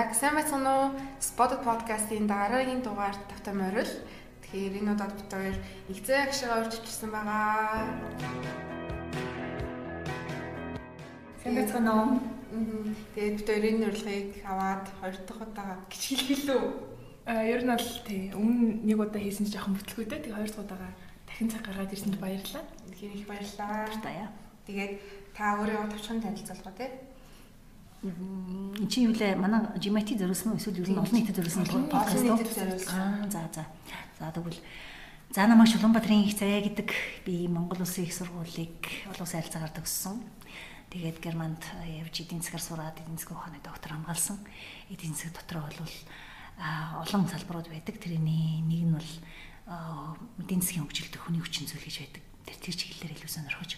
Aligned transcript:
За 0.00 0.14
сайн 0.16 0.32
байцгаана 0.32 0.72
уу? 0.80 0.86
Spotted 1.20 1.60
podcast-ийн 1.60 2.24
дараагийн 2.24 2.80
дугаар 2.80 3.12
тавтай 3.28 3.52
морил. 3.52 3.92
Тэгэхээр 4.40 4.80
энэ 4.80 4.92
удаад 4.96 5.12
бид 5.12 5.28
хоёр 5.28 5.56
игзээ 5.92 6.18
агшаа 6.24 6.64
орж 6.64 6.72
ичсэн 6.80 7.12
байгаа. 7.12 7.84
Сайн 11.44 11.52
байцгаана 11.52 11.92
уу? 11.92 12.16
Тэгээд 13.12 13.36
бид 13.44 13.48
хоёр 13.52 13.64
энэ 13.68 13.86
урилгыг 13.92 14.30
аваад 14.48 14.86
хоёр 15.04 15.16
дахь 15.20 15.42
удаа 15.44 15.68
гिचгэлхэлөө. 15.92 16.62
А 17.28 17.44
ер 17.44 17.60
нь 17.60 17.68
бол 17.68 17.92
тий 18.08 18.32
өмнө 18.32 18.80
нэг 18.88 18.96
удаа 19.04 19.20
хийсэн 19.20 19.52
чинь 19.52 19.60
жоохон 19.60 19.76
бүтлгүүтэй. 19.76 20.24
Тэгээ 20.24 20.32
хоёр 20.40 20.48
дахь 20.48 20.64
удаага 20.64 20.88
дахин 21.28 21.52
цаг 21.52 21.62
гаргаад 21.68 21.92
ирсэнд 21.92 22.16
баярлалаа. 22.16 22.64
Тэгэхээр 22.88 23.20
их 23.20 23.28
баярлалаа. 23.28 24.32
Тэгээд 24.64 24.92
та 25.36 25.60
өөрөө 25.60 25.92
тавчхан 25.92 26.24
танилцуулгаа 26.24 26.72
тий. 26.80 26.88
Энд 28.00 28.88
чи 28.88 29.04
юу 29.04 29.12
лээ 29.12 29.36
манай 29.36 29.60
Жимати 29.76 30.16
зориулсан 30.16 30.52
уу 30.52 30.56
эсвэл 30.56 30.80
ер 30.80 30.88
нь 30.88 30.96
олон 30.96 31.12
нийтэд 31.12 31.36
зориулсан 31.36 31.84
подкаст 31.92 32.24
уу? 32.24 32.40
Аа 32.96 33.28
за 33.28 33.44
за. 33.52 33.68
За 34.16 34.32
тэгвэл 34.32 34.56
За 35.36 35.44
намайг 35.44 35.68
Шулуунбаатарын 35.68 36.24
их 36.24 36.32
царай 36.32 36.64
гэдэг 36.64 36.96
би 37.28 37.44
Монгол 37.44 37.84
Улсын 37.84 38.08
их 38.08 38.16
сургуулийг 38.16 38.80
олон 39.04 39.20
улсын 39.20 39.44
харилцаагаар 39.44 39.76
төгссөн. 39.76 40.16
Тэгээд 40.88 41.20
Германд 41.20 41.60
явж 41.84 42.24
эдийн 42.24 42.40
засгаар 42.40 42.64
сураад 42.64 42.96
эдийн 43.04 43.20
засгийн 43.20 43.36
ухааны 43.36 43.60
доктор 43.60 43.92
хамгаалсан. 43.92 44.40
Эдийн 44.88 45.12
засаг 45.12 45.36
дотор 45.36 45.60
бол 45.60 45.92
олон 47.04 47.28
салбарууд 47.28 47.68
байдаг. 47.68 48.00
Тэрний 48.00 48.64
нэг 48.64 48.80
нь 48.88 48.96
бол 48.96 49.10
эдийн 50.40 50.64
засгийн 50.64 50.88
хөгжилд 50.88 51.14
хүний 51.20 51.44
хүчин 51.44 51.68
зүйл 51.68 51.84
гэж 51.84 51.96
байдаг. 52.00 52.24
Тэр 52.48 52.56
тэр 52.64 52.74
чиглэлээр 52.80 53.12
илүү 53.12 53.28
сонирхож 53.28 53.76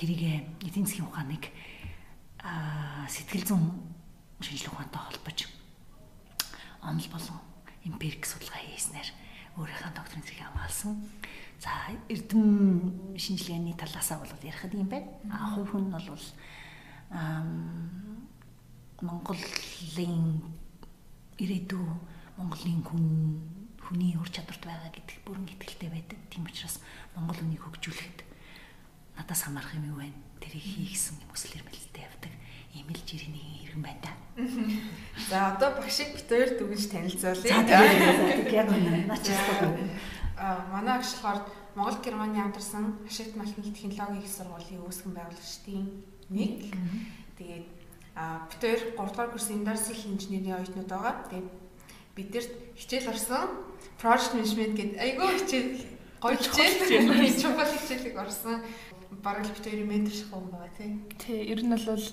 тэрийг 0.00 0.48
эдийн 0.64 0.88
засгийн 0.88 1.06
ухааныг 1.06 1.44
сэтгэл 2.40 3.44
зүйн 3.44 3.64
шинжилгээ 4.40 4.72
ухаантай 4.72 5.02
холбож 5.04 5.38
онол 6.80 7.08
болон 7.12 7.38
эмпирик 7.84 8.24
судалгаа 8.24 8.60
хийснээр 8.64 9.08
өөрийнхөө 9.60 9.92
докторийн 9.92 10.24
зэрэг 10.24 10.44
хамгаалсан. 10.48 10.94
За 11.60 11.70
эрдэм 12.08 13.16
шинжилгээний 13.20 13.76
талаасаа 13.76 14.24
бол 14.24 14.32
ярихад 14.40 14.72
юм 14.72 14.88
байна. 14.88 15.12
А 15.28 15.52
хувь 15.52 15.68
хүн 15.68 15.88
нь 15.88 15.92
бол 15.92 16.24
Монголын 19.00 20.40
ирээдүй 21.36 21.84
Монголын 22.36 22.80
хүн 22.84 23.04
хүний 23.84 24.16
ур 24.16 24.28
чадварт 24.32 24.64
байгаа 24.64 24.88
гэдэг 24.92 25.18
бүрэн 25.24 25.48
итгэлтэй 25.52 25.90
байдаг. 25.92 26.18
Тийм 26.32 26.48
учраас 26.48 26.80
Монгол 27.16 27.36
хүнийг 27.36 27.60
хөгжүүлэхэд 27.64 28.24
надаас 29.16 29.42
хамаарах 29.44 29.76
юм 29.76 29.92
юу 29.92 29.98
вэ? 30.00 30.08
Тэрийг 30.40 30.64
хийгсэн 30.64 31.20
хүмүүс 31.20 31.42
л 31.46 31.56
ирмэлтэй 31.60 32.02
явдаг. 32.08 32.32
Ийм 32.74 32.88
л 32.90 33.02
жирийн 33.06 33.36
иргэн 33.64 33.82
байна 33.84 34.02
да. 34.02 34.12
За 35.30 35.54
одоо 35.54 35.76
багшиг 35.78 36.16
бит 36.16 36.28
хоёр 36.28 36.50
дүгнж 36.58 36.90
танилцуулъя. 36.90 37.62
За 37.68 38.50
яг 38.60 38.68
үнэ. 38.72 39.06
Начаасаа. 39.06 39.76
Аа 40.40 40.66
манай 40.72 40.98
агш 40.98 41.20
болохоор 41.20 41.44
Монгол 41.74 41.98
Германы 42.02 42.40
хамтарсан 42.40 42.98
ашигт 43.06 43.36
малхны 43.36 43.62
технологийн 43.62 44.24
их 44.24 44.30
сургуулийн 44.30 44.82
үүсгэн 44.82 45.12
байгуулагчдын 45.14 45.86
нэг. 46.32 46.74
Тэгээд 47.38 47.66
аа 48.16 48.48
бит 48.48 48.60
хоёр 48.60 48.80
3 48.96 48.96
дугаар 48.96 49.30
курсын 49.30 49.60
Industrial 49.60 50.10
Engineering 50.10 50.56
оюутнууд 50.56 50.90
байгаа. 50.90 51.14
Тэгээд 51.30 51.48
бидэрт 52.16 52.52
хичээл 52.76 53.12
орсон 53.12 53.46
Project 54.00 54.34
Management 54.34 54.74
гэдэг 54.76 54.96
айгүй 54.98 55.28
хичээл 55.38 55.70
гоё 56.20 56.36
хичээл 56.36 57.38
чухал 57.40 57.70
хичээлийг 57.70 58.16
орсон 58.18 58.64
бараг 59.22 59.44
л 59.46 59.54
битэрийн 59.54 59.88
ментор 59.88 60.14
шиг 60.14 60.30
юм 60.30 60.46
байгаа 60.50 60.70
тий. 60.78 60.90
Тий, 61.18 61.40
ер 61.50 61.60
нь 61.62 61.74
бол 61.74 62.06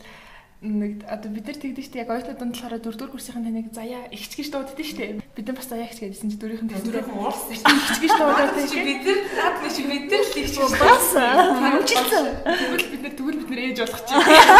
нэг 0.57 1.05
одоо 1.05 1.29
бид 1.29 1.45
нар 1.45 1.53
тэгдэж 1.53 1.85
штэ 1.85 2.01
яг 2.01 2.09
оюутнууд 2.09 2.41
нь 2.41 2.49
болохоор 2.49 2.81
дөрөвдүгээр 2.81 3.13
курсын 3.13 3.45
таныг 3.45 3.69
заяа 3.69 4.09
ихч 4.09 4.33
гэж 4.33 4.49
дууддаг 4.49 4.81
штэ. 4.81 5.21
Бид 5.37 5.45
нар 5.45 5.53
бас 5.53 5.69
заяа 5.69 5.85
ихч 5.85 6.01
гэдсэн 6.01 6.33
чи 6.33 6.37
дөрөвийн 6.41 6.65
дөрөвийн 6.65 7.13
уурсан 7.13 7.53
штэ. 7.53 7.69
Ихч 7.77 8.01
гэж 8.01 8.13
дуудаад 8.17 8.57
чи 8.65 8.81
бид 8.81 9.05
нар 9.05 9.21
наад 9.37 9.61
нэг 9.61 9.85
бид 9.85 10.09
нар 10.09 10.25
л 10.25 10.33
ихч 10.41 10.57
бас 10.57 11.13
хэмжилсэн. 11.13 12.25
Тэгвэл 12.41 12.89
бид 12.89 13.01
нар 13.05 13.13
тэгвэл 13.13 13.37
бид 13.37 13.49
нар 13.53 13.61
ээж 13.69 13.77
болох 13.85 14.01
чи. 14.01 14.13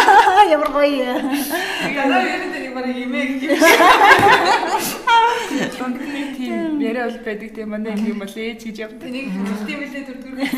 Ямар 0.54 0.69
гоё. 0.69 1.18
Ер 1.18 1.18
нь 2.46 2.54
нэг 2.54 2.69
бараг 2.78 2.94
имэг 2.94 3.42
юм. 3.42 3.58
Тондны 5.81 6.22
тийм 6.38 6.78
яриа 6.78 7.09
бол 7.09 7.25
байдаг 7.25 7.50
тийм 7.58 7.74
манай 7.74 7.98
юм 7.98 8.22
бол 8.22 8.30
ээж 8.30 8.69
гэж 8.69 8.78
явдаг. 8.86 9.09
Нэг 9.09 9.34
тийм 9.66 9.81
үлээ 9.81 10.06
дөрөвдүгээр 10.06 10.54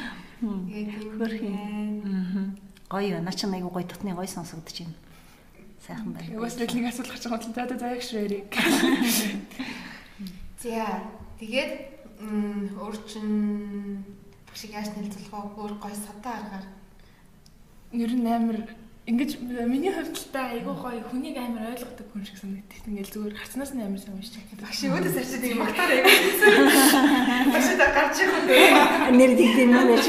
курсын. 0.40 1.18
Хөрхий. 1.18 1.54
Гоё 2.88 3.10
байна. 3.12 3.24
Наа 3.26 3.34
чи 3.34 3.46
айгу 3.46 3.70
гоё 3.70 3.84
дотны 3.84 4.14
гоё 4.14 4.26
сонсогдож 4.26 4.78
байна. 4.78 4.94
Сайхан 5.86 6.12
байна. 6.12 6.40
Бас 6.40 6.56
нэг 6.56 6.86
асуулах 6.88 7.14
гэж 7.14 7.24
байгаа 7.26 7.44
юм. 7.46 7.54
За 7.54 7.78
за 7.78 7.86
яг 7.92 8.02
ширээ. 8.02 8.42
За 10.62 11.02
тэгээд 11.38 11.72
өөр 12.18 12.96
чин 13.06 13.28
багшиг 14.48 14.72
яаж 14.74 14.88
нэлцүүлэх 14.96 15.30
вэ? 15.30 15.38
Өөр 15.58 15.74
гоё 15.78 15.94
садаа 15.94 16.34
аргаар. 16.38 16.66
Ер 17.92 18.12
нь 18.14 18.26
амар 18.26 18.58
Ингэж 19.08 19.40
миний 19.40 19.88
хувьд 19.88 20.12
л 20.12 20.28
та 20.36 20.52
айгүй 20.52 20.74
гоё 20.76 21.00
хүнийг 21.08 21.40
амар 21.40 21.72
ойлгодог 21.72 22.12
хүн 22.12 22.28
шиг 22.28 22.36
санагдчих. 22.44 22.84
Ингээл 22.92 23.08
зүгээр 23.08 23.40
харцнаас 23.40 23.72
нь 23.72 23.80
амар 23.80 23.96
сайн 23.96 24.20
уншиж 24.20 24.36
байгаа. 24.36 24.68
Багш 24.68 24.84
өөдөөс 24.84 25.16
арчид 25.16 25.44
ийм 25.48 25.58
магтаар 25.64 25.90
айгүй. 25.96 26.12
Багш 27.48 27.68
та 27.80 27.86
гарч 27.96 28.16
ирэх 28.20 28.36
үү? 28.36 29.16
Нэр 29.16 29.32
дигдэм 29.32 29.72
юм 29.72 29.88
яаж. 29.96 30.06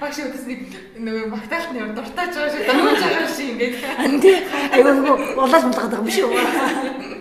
Багш 0.00 0.16
өөдөөс 0.24 0.44
нэг 0.48 0.60
нөгөө 1.04 1.24
магтаалт 1.36 1.70
нь 1.76 1.92
дуртаач 1.92 2.32
байгаа 2.32 2.52
шиг 2.56 2.64
дагуулж 2.64 3.02
байгаа 3.04 3.28
шиг 3.28 3.48
ингээд. 3.52 3.74
Анди 4.00 4.32
айгүй 4.72 4.92
улаал 5.36 5.64
мулгаад 5.68 5.92
байгаа 5.92 6.00
юм 6.00 6.08
шиг. 6.08 7.15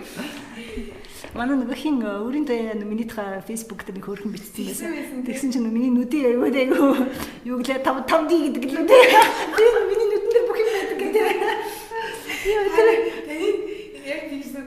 Манай 1.35 1.59
нөгөө 1.59 1.75
хин 1.75 1.99
өөрийн 1.99 2.47
даяа 2.47 2.79
миний 2.79 3.03
та 3.03 3.43
Facebook 3.43 3.83
дээр 3.83 3.99
нэг 3.99 4.07
хөөрхөн 4.07 4.31
бичсэн 4.31 4.71
байсан. 4.71 5.19
Тэгсэн 5.27 5.51
чинь 5.51 5.67
миний 5.67 5.91
нүдийн 5.91 6.31
аюу 6.31 6.47
аюу 6.47 6.95
юу 7.43 7.59
гэлээ 7.59 7.83
5 7.83 8.07
5 8.07 8.31
ди 8.31 8.55
гэдэг 8.55 8.71
лүү 8.71 8.85
дээ. 8.87 9.05
Тэр 9.51 9.75
миний 9.83 10.07
нүдэн 10.15 10.31
дээр 10.31 10.45
бүх 10.47 10.59
юм 10.63 10.69
байдаг 10.71 10.97
гэдэг. 11.03 11.27
Яа 12.55 12.63
тэр 12.71 12.87
яг 14.07 14.21
тиймсэн 14.31 14.63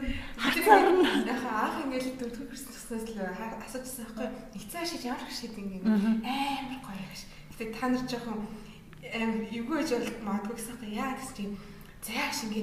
яхаа 1.25 1.57
аах 1.57 1.77
ингээл 1.89 2.21
дөрөв 2.21 2.53
хүрсэн 2.53 2.69
туснаас 2.69 3.05
л 3.09 3.21
асуужсан 3.65 4.05
байхгүй. 4.05 4.29
Эцээ 4.61 4.85
шиг 4.85 5.03
ямар 5.09 5.25
их 5.25 5.33
шиг 5.33 5.57
ингэ 5.57 5.89
амар 5.89 6.81
гоё 6.85 7.01
гэж. 7.09 7.21
Гэтэ 7.57 7.73
та 7.73 7.89
нар 7.89 8.05
жоохон 8.05 8.45
амар 8.45 9.49
эвгүй 9.57 9.77
гэж 9.81 9.91
бол 9.97 10.21
магадгүй 10.21 10.55
гэсэн 10.61 10.77
хэрэг 10.85 11.01
яа 11.01 11.17
гэсэн 11.17 11.33
чинь 11.33 11.57
заяаш 12.05 12.39
ингэ 12.45 12.63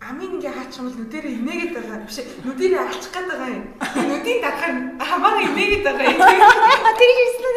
амийн 0.00 0.38
ингээ 0.38 0.54
хаачих 0.54 0.78
юм 0.78 0.86
бол 0.86 0.98
нүдэрээ 1.02 1.34
инээгээд 1.42 1.74
байгаа 1.74 1.98
биш 2.06 2.18
нүдэрээ 2.46 2.82
алчих 2.86 3.10
гээд 3.10 3.28
байгаа 3.28 3.50
юм. 3.50 3.64
Нүдийн 4.08 4.40
дахаар 4.46 4.74
хамаагаа 5.02 5.42
инээгээд 5.42 5.84
байгаа 5.84 6.06
юм. 6.06 6.20
Тэгж 6.98 7.18
ирсэн. 7.24 7.56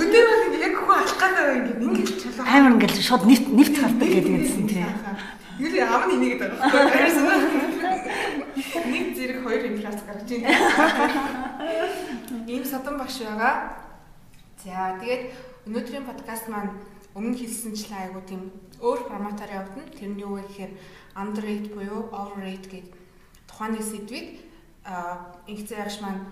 Нүдэр 0.00 0.24
бол 0.24 0.44
ингээ 0.48 0.64
яг 0.64 0.74
хөө 0.80 0.96
алах 0.96 1.18
гээд 1.20 1.34
байгаа 1.36 1.56
ингээ 1.60 1.84
ингээ 1.84 2.06
чулуу. 2.16 2.44
Амар 2.48 2.72
ингээ 2.80 2.96
шууд 2.96 3.24
нэвт 3.28 3.46
нэвт 3.52 3.76
хавдаг 3.76 4.08
гэдэг 4.08 4.34
юмсэн 4.40 4.64
тий. 4.72 4.84
Юу 5.60 5.68
л 5.68 5.78
ам 5.84 6.02
нь 6.08 6.14
инээгээд 6.16 6.42
байгаа. 6.48 6.88
Нэг 8.88 9.04
зэрэг 9.20 9.38
хоёр 9.44 9.62
инфляц 9.68 10.00
гарч 10.08 10.28
байна. 10.32 10.48
Ийм 12.48 12.64
садан 12.64 12.96
багш 12.96 13.20
байгаа. 13.20 13.84
За 14.64 14.96
тэгээд 14.96 15.22
өнөөдрийн 15.68 16.08
подкаст 16.08 16.48
маань 16.48 16.72
өмнө 17.14 17.36
хэлсэнчлэн 17.38 18.00
айгуу 18.10 18.22
тийм 18.26 18.42
өөр 18.80 19.00
форматаар 19.08 19.50
явагдана. 19.50 19.94
Тэр 19.96 20.10
нь 20.14 20.22
юу 20.22 20.38
вэ 20.38 20.46
гэхээр 20.46 20.72
underrate 21.16 21.68
буюу 21.74 22.10
overrate 22.14 22.66
гэдэг 22.70 22.94
тухайн 23.50 23.76
сэдвийг 23.82 24.28
а 24.84 25.34
ингээдсэн 25.46 25.78
ягш 25.84 25.96
маань 26.00 26.22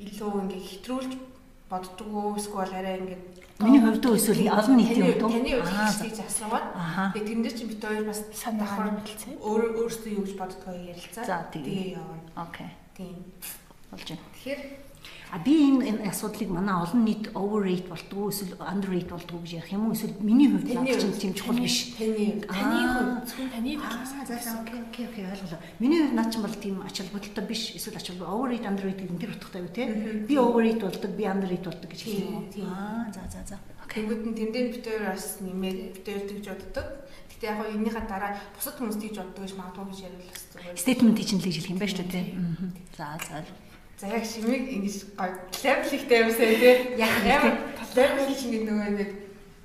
илүү 0.00 0.32
ингээ 0.42 0.62
хэтрүүлж 0.64 1.12
боддгоо 1.70 2.36
эсвэл 2.36 2.72
арай 2.74 2.98
ингээ 3.00 3.20
Миний 3.60 3.78
хувьд 3.78 4.02
эсвэл 4.02 4.50
олон 4.50 4.76
нийтийн 4.76 5.14
хувьд 5.14 5.22
таны 5.22 5.52
хувьд 5.62 6.02
хийж 6.02 6.18
асуугаад 6.26 6.66
тэгээ 7.14 7.28
тэндээ 7.30 7.54
чинь 7.54 7.70
бит 7.70 7.84
хоёр 7.86 8.04
бас 8.10 8.20
санаагаар 8.34 8.98
хэлцээ. 8.98 9.38
Өөр 9.38 9.62
өөрсдөө 9.78 10.10
юу 10.10 10.26
гэж 10.26 10.34
боддгоо 10.34 10.74
ярилцаа. 10.74 11.22
За 11.22 11.36
тэгээ 11.54 11.94
явна. 11.94 12.18
Окей. 12.34 12.66
Тийм. 12.98 13.22
Болж 13.94 14.08
байна. 14.10 14.26
Тэгэхээр 14.34 14.60
А 15.34 15.38
би 15.42 15.50
энэ 15.66 16.06
асуудлыг 16.06 16.46
манай 16.46 16.78
олон 16.78 17.02
нийт 17.02 17.26
overrate 17.34 17.90
болдгоо 17.90 18.30
эсвэл 18.30 18.54
underrate 18.54 19.10
болдгоо 19.10 19.42
гэж 19.42 19.52
ярих 19.58 19.72
юм 19.74 19.90
уу 19.90 19.98
эсвэл 19.98 20.14
миний 20.22 20.46
хувьд 20.46 20.70
чинь 20.70 21.10
тийм 21.18 21.34
чухал 21.34 21.58
биш. 21.58 21.90
Таны 21.98 22.38
таны 22.46 22.86
хувьд 22.94 23.26
зөвхөн 23.26 23.50
таны 23.50 23.74
талаас 23.74 24.14
за 24.14 24.38
за 24.38 24.62
окей 24.62 24.78
окей 24.86 25.06
окей 25.10 25.24
ойлголоо. 25.26 25.58
Миний 25.82 26.06
хувьд 26.06 26.14
наад 26.14 26.30
чинь 26.30 26.46
бол 26.46 26.54
тийм 26.54 26.86
ач 26.86 27.02
холбогдолтой 27.02 27.44
биш 27.50 27.74
эсвэл 27.74 27.98
ач 27.98 28.06
холбогдол 28.14 28.46
overrate 28.46 28.62
underrate 28.62 29.00
гэдэг 29.02 29.10
нь 29.10 29.18
тэр 29.18 29.34
утгатай 29.34 29.62
юу 29.66 29.74
те? 29.74 29.82
Би 30.22 30.34
overrate 30.38 30.82
болдог, 30.86 31.10
би 31.18 31.24
underrate 31.26 31.66
болдог 31.66 31.90
гэж 31.90 32.00
хэлэх 32.06 32.22
юм 32.30 32.34
уу? 32.38 32.46
Аа 32.70 33.10
за 33.10 33.22
за 33.26 33.42
за. 33.42 33.56
Нь 33.90 34.38
тэндээ 34.38 34.70
битээр 34.70 35.02
бас 35.18 35.42
нэмээд 35.42 35.98
битээр 35.98 36.30
тэгж 36.30 36.46
боддог. 36.46 36.86
Гэтэ 37.34 37.50
яг 37.50 37.58
нь 37.74 37.82
энийхээ 37.82 38.06
дараа 38.06 38.38
бусад 38.54 38.78
хүмүүс 38.78 39.02
тэгж 39.02 39.18
боддог 39.18 39.42
гэж 39.42 39.54
магадгүй 39.58 39.86
гэж 39.90 39.98
ярил 40.06 40.30
бас 40.30 40.42
зүгээр. 40.54 40.78
Statement 40.78 41.18
чинь 41.26 41.42
л 41.42 41.46
гэж 41.46 41.54
хэлэх 41.58 41.72
юм 41.74 41.78
байна 41.82 41.90
шүү 41.90 42.06
дээ. 42.06 42.26
За 42.94 43.18
за. 43.18 43.42
За 44.00 44.06
яг 44.08 44.24
шимиг 44.26 44.66
ингэж 44.66 44.96
гоё 45.14 45.34
левел 45.62 45.92
ихтэй 45.94 46.18
юмсаа 46.26 46.50
тий. 46.58 46.74
Яг 46.98 47.14
левел 47.94 48.34
чинь 48.34 48.66
нөгөө 48.66 48.90
нэг 48.98 49.10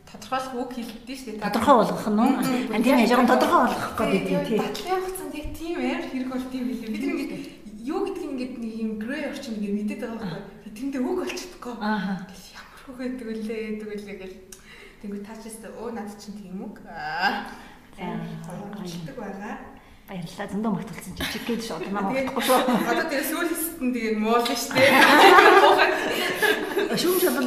тодорхойлох 0.05 0.53
үг 0.53 0.71
хэлдэг 0.77 1.17
шүү 1.17 1.33
дээ. 1.37 1.45
Тодорхой 1.49 1.75
болгох 1.81 2.07
нь 2.09 2.21
уу? 2.21 2.33
Аа 2.37 2.81
тийм 2.81 2.97
жоохон 3.09 3.29
тодорхой 3.29 3.61
болгох 3.65 3.93
гэдэг 3.97 4.45
тийм. 4.45 4.59
Батлын 4.61 5.01
хугацаанд 5.01 5.33
яг 5.33 5.47
тийм 5.57 5.75
амар 5.81 6.05
хэрэг 6.09 6.29
бол 6.29 6.45
тийм 6.53 6.63
билээ. 6.69 6.93
Бид 6.93 7.03
нэг 7.09 7.31
юу 7.89 7.99
гэдгийг 8.05 8.29
ингээд 8.29 8.53
нэг 8.61 8.73
юм 8.77 8.91
грей 9.01 9.23
орчин 9.29 9.53
ингээд 9.57 9.77
мэдээд 9.77 10.01
байгаа 10.05 10.29
байхгүй. 10.29 10.71
Тэндээ 10.77 11.01
үг 11.01 11.19
олчихдоггүй. 11.25 11.73
Аа. 11.81 12.21
Ямар 12.53 12.79
хөөхөд 12.85 13.13
тгүүлээ 13.17 13.63
тгүүлээ 13.81 14.17
гэл. 14.21 14.37
Тэнгүү 15.01 15.21
таачсан 15.25 15.73
өө 15.73 15.89
над 15.97 16.09
чинь 16.21 16.37
тийм 16.37 16.57
үг. 16.69 16.77
Аа. 16.85 17.49
Баярлалаа 17.97 19.15
байгаа. 19.17 19.55
Баярлалаа. 20.09 20.50
Зөндөө 20.50 20.73
магтуулсан 20.73 21.13
чи 21.13 21.23
чиг 21.29 21.45
гэж 21.45 21.69
одоо 21.69 21.94
намайг 21.94 22.33
утгахгүй 22.33 22.50
шүү. 22.50 22.65
Одоо 22.89 23.06
тэр 23.13 23.23
сүүлсэнд 23.29 23.94
тэгээд 23.94 24.17
муулна 24.17 24.56
шүү 24.57 24.73
дээ. 24.73 24.89
Шүүмж 26.97 27.23
бол 27.29 27.45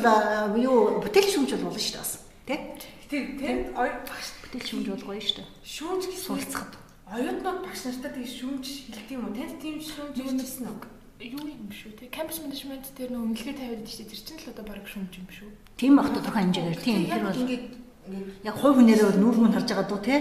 юу 0.62 1.02
бүтээл 1.02 1.26
шүүмж 1.34 1.50
бол 1.58 1.66
болно 1.66 1.82
шүү 1.82 1.98
дээ 1.98 2.06
бас. 2.06 2.22
Тэ? 2.46 2.78
Тэр 3.10 3.24
тэнд 3.42 3.74
ой 3.74 3.90
багш 4.06 4.28
бүтээл 4.46 4.68
шүүмж 4.70 4.86
бол 4.94 5.06
гоё 5.10 5.18
шүү 5.18 5.42
дээ. 5.42 5.50
Шүүмж 5.66 6.02
гэсэн 6.06 6.22
Суралцахад. 6.22 6.78
оюутнууд 7.10 7.60
багш 7.66 7.82
нартай 7.82 8.10
тэгээд 8.14 8.36
шүүмж 8.38 8.66
хэлдэг 8.94 9.10
юм 9.10 9.26
уу? 9.26 9.34
Танд 9.34 9.58
тийм 9.58 9.76
шүүмж 9.82 10.16
хэлсэн 10.22 10.70
үү? 10.70 10.86
Юу 11.22 11.42
юм 11.50 11.66
шүү 11.66 11.98
те. 11.98 12.06
Кампус 12.14 12.38
менежмент 12.46 12.86
дээр 12.94 13.10
нөө 13.10 13.26
үнэлгээ 13.26 13.58
тавиад 13.58 13.82
идэж 13.82 14.06
тэр 14.06 14.22
чинь 14.22 14.38
л 14.42 14.50
одоо 14.54 14.64
баг 14.70 14.86
шүүмж 14.86 15.12
юм 15.18 15.26
шүү. 15.30 15.50
Тийм 15.78 15.98
бах 15.98 16.14
тодорхой 16.14 16.46
хэмжээгээр 16.46 16.78
тийм 16.82 17.10
тэр 17.10 17.26
бол 17.26 17.42
ингээд 17.42 17.81
ингээд 18.06 18.44
яг 18.44 18.56
хувь 18.58 18.76
хүнээрээ 18.78 19.06
бол 19.06 19.20
нүүр 19.22 19.36
мөн 19.38 19.54
харж 19.54 19.68
байгаа 19.70 19.86
дөө 19.86 20.02
те. 20.02 20.16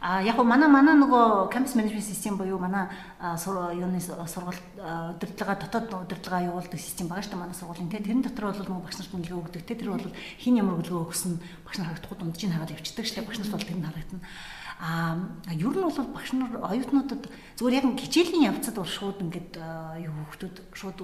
А 0.00 0.20
яг 0.20 0.36
гоо 0.36 0.44
манай 0.44 0.68
манай 0.68 0.94
нөгөө 1.00 1.48
campus 1.48 1.72
management 1.72 2.04
system 2.04 2.36
буюу 2.36 2.60
манай 2.60 2.92
юуны 3.24 4.00
сургалт 4.00 4.60
удирдлага 5.16 5.56
дотоод 5.56 5.88
удирдлага 6.04 6.44
явуулдаг 6.44 6.76
систем 6.76 7.08
байгаа 7.08 7.24
шүү 7.24 7.32
дээ 7.32 7.40
манай 7.40 7.56
сургуулийн 7.56 7.88
те. 7.88 8.04
Тэрэн 8.04 8.20
дотор 8.20 8.52
бол 8.52 8.60
нөгөө 8.60 8.84
багш 8.84 9.00
нарт 9.00 9.16
үнэлгээ 9.16 9.40
өгдөг 9.40 9.64
те. 9.64 9.74
Тэр 9.74 9.96
бол 9.96 10.12
хин 10.36 10.60
ямар 10.60 10.76
өгөлгөө 10.76 11.08
өгсөн 11.08 11.40
багш 11.64 11.76
нар 11.80 11.88
харагдахгүй 11.88 12.18
дунджийг 12.20 12.52
хагаад 12.52 12.74
явчихдаг 12.76 13.04
шүү 13.08 13.16
дээ 13.16 13.26
багш 13.26 13.38
нарт 13.40 13.54
бол 13.56 13.64
тэр 13.64 13.78
нь 13.80 13.88
харагдана. 13.88 14.22
А 14.76 15.16
ер 15.56 15.72
нь 15.72 15.86
бол 15.88 16.12
багш 16.12 16.30
нар 16.36 16.52
оюутнуудад 16.60 17.22
зүгээр 17.56 17.78
яг 17.80 17.86
хичээлийн 17.96 18.48
явцад 18.52 18.76
бол 18.76 18.92
шууд 18.92 19.24
ингээд 19.24 19.56
юу 20.04 20.12
хөвгтүүд 20.28 20.56
шууд 20.76 20.98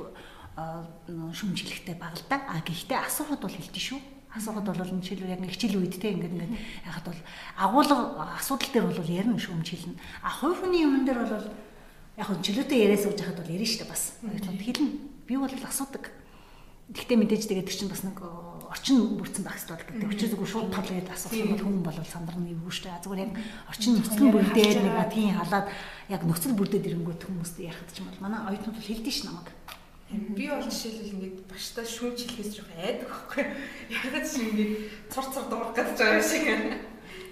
шүмжлэхтэй 1.33 1.97
баг 1.97 2.13
л 2.21 2.29
да. 2.29 2.45
А 2.53 2.61
гэхдээ 2.61 3.01
асуухад 3.01 3.41
бол 3.41 3.57
хэлдэг 3.57 3.81
шүү 3.81 4.12
асуухад 4.33 4.65
бол 4.65 4.81
энэ 4.81 5.05
жишээлбэл 5.05 5.35
яг 5.37 5.41
нэг 5.45 5.53
хичээл 5.53 5.81
үед 5.81 6.01
те 6.01 6.13
ингээд 6.17 6.33
ингээд 6.33 6.55
яхад 6.89 7.07
бол 7.13 7.21
агуулга 7.61 8.33
асуудал 8.41 8.71
дээр 8.73 8.87
бол 8.89 9.13
ярина 9.13 9.37
шүүмж 9.37 9.69
хэлнэ. 9.69 10.01
А 10.25 10.31
хувь 10.33 10.57
хүний 10.57 10.83
юмн 10.89 11.05
дээр 11.05 11.21
бол 11.21 11.47
яг 12.17 12.27
хөө 12.27 12.41
чөлөөтэй 12.41 12.79
яриа 12.81 12.97
сууж 12.97 13.21
хахад 13.21 13.45
бол 13.45 13.53
ярина 13.53 13.69
шүү 13.69 13.81
дээ 13.85 13.93
бас. 13.93 14.05
Хэлнэ. 14.21 14.89
Би 15.29 15.37
бол 15.37 15.53
асуудаг. 15.53 16.05
Гэхдээ 16.93 17.17
мэдээж 17.21 17.45
тэгээд 17.49 17.69
чинь 17.73 17.93
бас 17.93 18.05
нэг 18.05 18.21
орчин 18.73 19.21
бүрдсэн 19.21 19.45
байх 19.45 19.57
хэрэгтэй 19.61 20.01
гэдэг. 20.01 20.13
Өчигдөр 20.13 20.31
зүгээр 20.33 20.53
шууд 20.53 20.69
тол 20.73 20.89
гээд 20.89 21.13
асуух 21.13 21.33
юм 21.37 21.53
бол 21.53 21.65
хүн 21.65 21.77
бол 21.85 21.99
сандарна 22.09 22.49
эвгүй 22.53 22.73
шүү 22.73 22.85
дээ. 22.89 23.05
Зүгээр 23.05 23.23
яг 23.23 23.33
орчин 23.69 23.93
нөхцөл 24.01 24.33
бүрдээд 24.33 24.77
нэг 24.81 24.97
тийм 25.13 25.31
халаад 25.37 25.67
яг 26.09 26.23
нөхцөл 26.25 26.57
бүрдээд 26.57 26.89
ирэнгүүт 26.89 27.23
хүмүүст 27.29 27.57
ярихад 27.61 27.91
ч 27.93 28.01
юм 28.01 28.09
бол 28.09 28.25
манай 28.25 28.41
оюутнууд 28.49 28.77
бол 28.77 28.89
хэлдэг 28.89 29.13
ш 29.13 29.21
намайг. 29.29 29.49
Би 30.13 30.45
бол 30.49 30.61
жишээлбэл 30.61 31.15
ингээд 31.17 31.39
багштай 31.49 31.87
шүүмж 31.89 32.19
хэлхээс 32.29 32.53
жоох 32.61 32.71
айдаг 32.77 33.09
байхгүй. 33.09 33.45
Яг 33.89 34.15
ч 34.29 34.33
ингээд 34.45 34.73
цур 35.09 35.25
цур 35.33 35.45
дуурах 35.49 35.73
гэж 35.73 35.97
байгаа 35.97 36.21
шиг. 36.21 36.49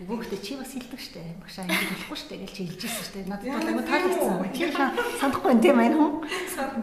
Өгөөхтэй 0.01 0.41
чи 0.41 0.57
бас 0.57 0.73
хэлдэг 0.73 0.97
штэ. 0.97 1.21
Багшаа 1.45 1.69
ингэ 1.69 1.77
хэлэхгүй 1.77 2.19
штэ 2.25 2.37
гэж 2.41 2.51
чи 2.57 2.63
хэлжсэн 2.73 3.05
штэ. 3.05 3.29
Надад 3.29 3.53
бол 3.53 3.69
аягүй 3.69 3.85
таалагдсан. 3.85 4.49
Тэр 4.57 4.73
санахгүй 5.21 5.51
юм 5.53 5.61
тийм 5.61 5.77
аа 5.77 5.93
хүн. 5.93 6.13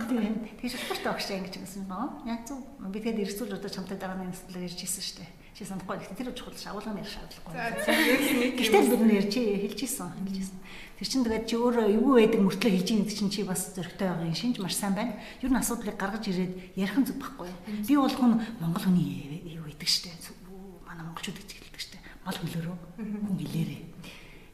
Тийм. 0.06 0.34
Тэгж 0.62 0.74
болохгүй 0.78 0.98
штэ 1.02 1.10
багшаа 1.10 1.38
ингэ 1.42 1.58
гэсэн 1.66 1.90
нөө. 1.90 2.30
Яг 2.30 2.42
зөв. 2.46 2.62
Би 2.78 3.02
тэгээд 3.02 3.26
эрсүүл 3.26 3.58
одоо 3.58 3.72
чамтай 3.74 3.98
дараа 3.98 4.22
нэг 4.22 4.38
нэслэл 4.38 4.70
ярьжсэн 4.70 5.02
штэ. 5.02 5.26
Чи 5.58 5.66
санахгүй 5.66 5.98
тэр 6.14 6.30
чухал 6.38 6.54
шагуулгын 6.54 7.02
ярих 7.02 7.10
шаардлагагүй. 7.10 8.54
Гэтэл 8.62 8.90
бид 8.94 9.02
нэр 9.02 9.26
чи 9.34 9.42
хэлжсэн. 9.66 10.14
Хэлжсэн. 10.14 10.58
Тэр 10.98 11.06
чинь 11.06 11.22
тэгээд 11.22 11.46
чи 11.46 11.56
өөрөө 11.62 11.86
эвгүй 11.94 12.14
байдаг 12.26 12.42
мөртлөө 12.42 12.72
хийж 12.74 12.90
ийн 12.90 13.02
гэдэг 13.06 13.18
чинь 13.22 13.30
чи 13.30 13.46
бас 13.46 13.70
зөрөгтэй 13.78 14.10
байгаа 14.10 14.26
юм 14.26 14.34
шинж 14.34 14.58
маш 14.58 14.74
сайн 14.74 14.98
байна. 14.98 15.14
Юу 15.46 15.54
н 15.54 15.62
асуудлыг 15.62 15.94
гаргаж 15.94 16.26
ирээд 16.26 16.74
ярих 16.74 16.98
нь 16.98 17.06
зүг 17.06 17.22
байхгүй. 17.22 17.50
Би 17.86 17.94
бол 17.94 18.10
хүн 18.10 18.42
Монгол 18.58 18.82
хүний 18.82 19.46
юу 19.46 19.70
гэдэг 19.70 19.86
штэ. 19.86 20.10
Манай 20.90 21.06
монголчууд 21.06 21.38
гэж 21.38 21.50
хэлдэг 21.54 21.78
штэ. 21.78 22.02
Мал 22.26 22.34
хөлөөрөө 22.42 22.78
хүн 22.98 23.38
хэлээрээ 23.38 23.82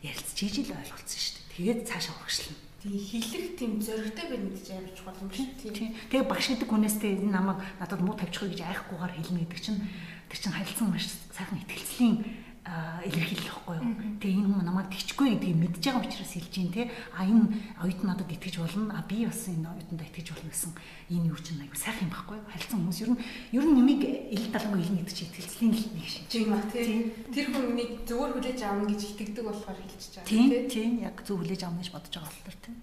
ярилцж 0.03 0.37
ийж 0.43 0.55
л 0.67 0.75
ойлголцсон 0.75 1.21
штэ. 1.23 1.39
Тэгээд 1.55 1.79
цаашаа 1.87 2.11
урагшлна. 2.19 2.59
Тийм 2.83 2.99
хэлэх 2.99 3.55
тийм 3.55 3.71
зөрөгтэй 3.79 4.27
байх 4.27 4.43
мэдээж 4.43 4.67
амар 4.75 4.91
чухал 4.91 5.23
юм 5.23 5.31
шиг 5.31 5.55
тийм. 5.63 5.95
Тэгээ 6.11 6.27
багш 6.27 6.51
гэдэг 6.51 6.67
хүнээс 6.67 6.99
тэ 6.99 7.23
энэ 7.23 7.31
намайг 7.31 7.63
надад 7.79 8.03
муу 8.03 8.19
тавьчих 8.19 8.51
гэж 8.51 8.59
айхгүйгээр 8.67 9.15
хэлнэ 9.15 9.47
гэдэг 9.47 9.61
чинь 9.63 9.79
тэр 10.27 10.39
чинь 10.43 10.51
харилцан 10.51 10.91
маш 10.91 11.07
сайхан 11.31 11.63
ихтгэлцлийн 11.63 12.15
илэрхийлэх 12.63 13.59
байхгүй 13.67 13.75
юу. 13.75 13.91
Тэгээ 14.23 14.39
энэ 14.39 14.47
хүн 14.47 14.63
намайг 14.63 14.87
тэгчихгүй 14.87 15.35
гэдгийг 15.35 15.59
мэдж 15.59 15.83
байгаа 15.83 15.99
учраас 16.07 16.31
хэлж 16.31 16.53
дээ 16.55 16.71
тий. 16.71 16.87
А 17.11 17.27
энэ 17.27 17.51
оюут 17.83 18.01
надад 18.07 18.31
итгэж 18.31 18.55
болно. 18.63 18.87
А 18.95 19.03
би 19.03 19.27
бас 19.27 19.43
энэ 19.51 19.67
оюутанд 19.67 19.99
итгэж 19.99 20.27
болно 20.31 20.47
гэсэн 20.47 20.71
энэ 21.11 21.27
юу 21.27 21.39
чинь 21.43 21.59
аягүй 21.59 21.75
сайхан 21.75 22.07
юм 22.07 22.15
байхгүй 22.15 22.35
юу. 22.39 22.47
Харилцан 22.47 22.79
хүмүүс 22.79 22.99
ер 23.03 23.11
нь 23.11 23.19
ер 23.51 23.65
нь 23.67 23.75
нэмийг 23.75 24.01
ил 24.31 24.45
далгүй 24.47 24.79
ил 24.79 24.93
нэгдэж 24.95 25.19
итгэлцлийн 25.27 25.73
л 25.75 25.87
нэг 25.91 26.07
шинж 26.07 26.31
юм 26.39 26.51
аа 26.55 26.63
тий. 26.71 27.11
Тэр 27.35 27.47
хүн 27.51 27.67
нэг 27.75 27.89
зөвөр 28.07 28.31
хүлээж 28.39 28.59
авна 28.63 28.87
гэж 28.87 29.01
итгэдэг 29.11 29.43
болохоор 29.43 29.79
хэлчихэж 29.83 30.13
байгаа 30.23 30.31
тий. 30.31 30.47
Тий, 30.71 30.87
яг 31.03 31.19
зөв 31.27 31.43
хүлээж 31.43 31.61
авна 31.67 31.83
гэж 31.83 31.91
бодож 31.91 32.15
байгаа 32.15 32.31
болохоор 32.31 32.57
тий. 32.63 32.75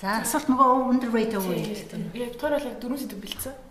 За 0.00 0.24
асуулт 0.24 0.48
нөгөө 0.50 0.70
underrated 0.90 1.38
үү 1.38 1.62
гэдэг. 1.62 2.02
Яг 2.18 2.34
тоорол 2.40 2.66
яг 2.66 2.80
дөрөв 2.82 2.98
сэдв 2.98 3.20
бэлдсэн 3.22 3.69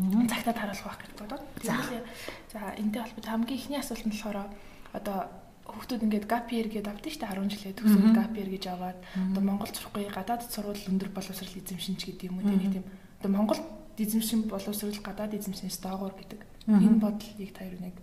цагтаа 0.00 0.54
таруулах 0.56 0.86
байх 0.88 1.00
гэж 1.04 1.12
бодоод. 1.20 1.42
Тэгвэл 1.60 2.06
за 2.52 2.60
энэтэй 2.80 3.02
холбоотой 3.02 3.32
хамгийн 3.32 3.58
ихний 3.58 3.80
асуулт 3.80 4.06
нь 4.06 4.12
болохоор 4.12 4.38
одоо 4.92 5.18
хүүхдүүд 5.68 6.04
ингээд 6.04 6.26
gap 6.26 6.48
year 6.50 6.66
гэдэг 6.68 6.90
авдсан 6.90 7.12
шүү 7.12 7.22
дээ 7.22 7.32
10 7.38 7.52
жилээ 7.52 7.74
төгсөөд 7.78 8.16
gap 8.16 8.34
year 8.34 8.48
гэж 8.50 8.64
аваад. 8.72 8.98
Одоо 9.32 9.42
Монгол 9.44 9.70
сурахгүй 9.70 10.04
гадаад 10.10 10.42
сургууль 10.48 10.88
өндөр 10.90 11.10
боловсрол 11.14 11.54
эзэмшин 11.60 11.96
ч 12.00 12.02
гэдэг 12.10 12.28
юм 12.28 12.42
тийм 12.42 12.82
тийм. 12.82 12.84
Одоо 13.20 13.30
Монгол 13.30 13.60
эзэмшин 13.98 14.48
боловсрол 14.48 14.98
гадаад 15.02 15.36
эзэмшнээс 15.36 15.78
доогуур 15.84 16.14
гэдэг 16.16 16.40
энэ 16.68 17.02
бодлыг 17.02 17.50
та 17.52 17.66
юу 17.66 17.80
нэг 17.82 17.96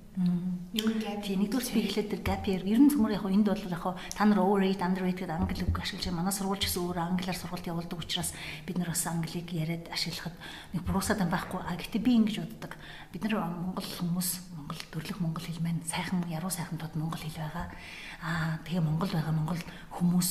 юу 0.75 0.91
gap 0.99 1.23
тийм 1.23 1.47
нэгдүгээр 1.47 1.71
би 1.71 1.81
эхлээд 1.87 2.11
тэр 2.11 2.21
gap 2.27 2.43
year 2.43 2.59
ер 2.67 2.75
нь 2.83 2.91
цөмөр 2.91 3.15
яг 3.15 3.23
энэ 3.23 3.47
бол 3.47 3.63
яг 3.71 3.85
та 4.11 4.27
нар 4.27 4.43
overrate 4.43 4.83
underrate 4.83 5.23
гэдэг 5.23 5.31
англи 5.31 5.63
үг 5.63 5.79
ашиглаж 5.79 6.05
байна. 6.11 6.19
Манай 6.19 6.35
сургууль 6.35 6.59
ч 6.59 6.67
гэсэн 6.67 6.83
өөр 6.83 6.99
англиар 6.99 7.39
сургалт 7.39 7.69
явуулдаг 7.71 7.99
учраас 8.03 8.35
бид 8.67 8.75
нар 8.75 8.91
бас 8.91 9.07
англиг 9.07 9.47
яриад 9.47 9.87
ашиглахад 9.87 10.35
нэг 10.75 10.83
буруусаад 10.83 11.23
юм 11.23 11.31
байхгүй. 11.31 11.61
А 11.63 11.79
гэтээ 11.79 12.03
би 12.03 12.11
ингэж 12.19 12.35
боддог. 12.43 12.75
Бид 13.15 13.23
нар 13.23 13.47
монгол 13.47 13.87
хүмүүс 13.87 14.29
монгол 14.59 14.81
төрлөх 14.91 15.19
монгол 15.23 15.45
хэл 15.47 15.63
маань 15.63 15.87
сайхан 15.87 16.27
яруу 16.27 16.51
сайхан 16.51 16.75
тод 16.75 16.99
монгол 16.99 17.23
хэл 17.23 17.39
байгаа. 17.39 17.71
Аа 18.19 18.59
тэгээ 18.67 18.83
монгол 18.83 19.07
байгаа 19.07 19.31
монгол 19.31 19.61
хүмүүс 19.95 20.29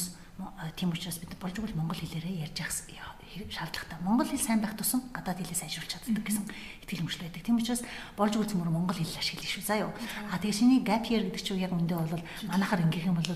тийм 0.77 0.93
учраас 0.93 1.17
бид 1.17 1.33
болж 1.41 1.57
игэл 1.57 1.81
монгол 1.81 1.97
хэлээрээ 1.97 2.45
ярьж 2.45 2.61
явах 2.93 3.18
шаардлагатай. 3.51 3.99
Монгол 4.03 4.27
хэл 4.27 4.41
сайн 4.41 4.61
байх 4.61 4.75
тусам 4.75 5.03
гадаад 5.13 5.39
хэлээ 5.39 5.61
сайжруулж 5.61 5.91
чаддаг 5.91 6.25
гэсэн 6.25 6.45
итгэл 6.85 7.05
өмчлөө 7.05 7.29
байдаг. 7.29 7.43
Тийм 7.45 7.61
учраас 7.61 7.83
болж 8.17 8.35
үл 8.37 8.49
цөмөр 8.49 8.73
монгол 8.73 8.97
хэл 8.97 9.21
ашиглах 9.21 9.49
шүү. 9.49 9.65
Заа 9.65 9.85
юу. 9.85 9.93
А 10.33 10.41
тэгээ 10.41 10.59
шиний 10.59 10.81
gap 10.81 11.05
year 11.07 11.29
гэдэг 11.29 11.43
чинь 11.45 11.61
яг 11.61 11.73
үндэ 11.77 11.95
бол 11.95 12.25
манахаар 12.49 12.85
ингэх 12.89 13.07
юм 13.07 13.21
бол 13.21 13.31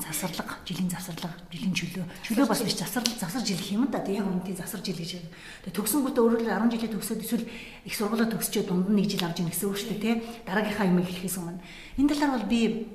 завсарлага, 0.00 0.56
жилийн 0.64 0.88
завсарлага, 0.88 1.36
жилийн 1.52 1.74
чөлөө. 1.76 2.04
Чөлөө 2.24 2.48
бас 2.48 2.62
биш 2.64 2.80
завсарлага, 2.80 3.20
завсар 3.20 3.44
жил 3.44 3.60
гэх 3.60 3.76
юм 3.76 3.92
да. 3.92 4.00
Тэгээ 4.00 4.24
яг 4.24 4.28
үнэндээ 4.30 4.56
завсар 4.56 4.80
жил 4.80 4.96
гэж. 4.96 5.20
Тэгээ 5.68 5.76
төгсөнгөтөө 5.76 6.24
өөрөөр 6.24 6.48
10 6.48 6.72
жилээ 6.72 6.92
төгсөөд 6.96 7.20
эсвэл 7.20 7.44
их 7.84 7.94
сургуулаа 7.94 8.28
төгсчөө 8.32 8.64
дунд 8.64 8.88
нь 8.88 8.96
нэг 8.96 9.12
жил 9.12 9.28
авч 9.28 9.44
ийн 9.44 9.52
гэсэн 9.52 9.68
үг 9.68 9.76
шүү 9.76 10.00
дээ, 10.00 10.00
тий. 10.00 10.14
Дараагийнхаа 10.48 10.88
юм 10.88 11.04
хэлэхээс 11.04 11.36
өмнө. 11.44 11.60
Энэ 12.00 12.08
талаар 12.08 12.32
бол 12.40 12.48
би 12.48 12.88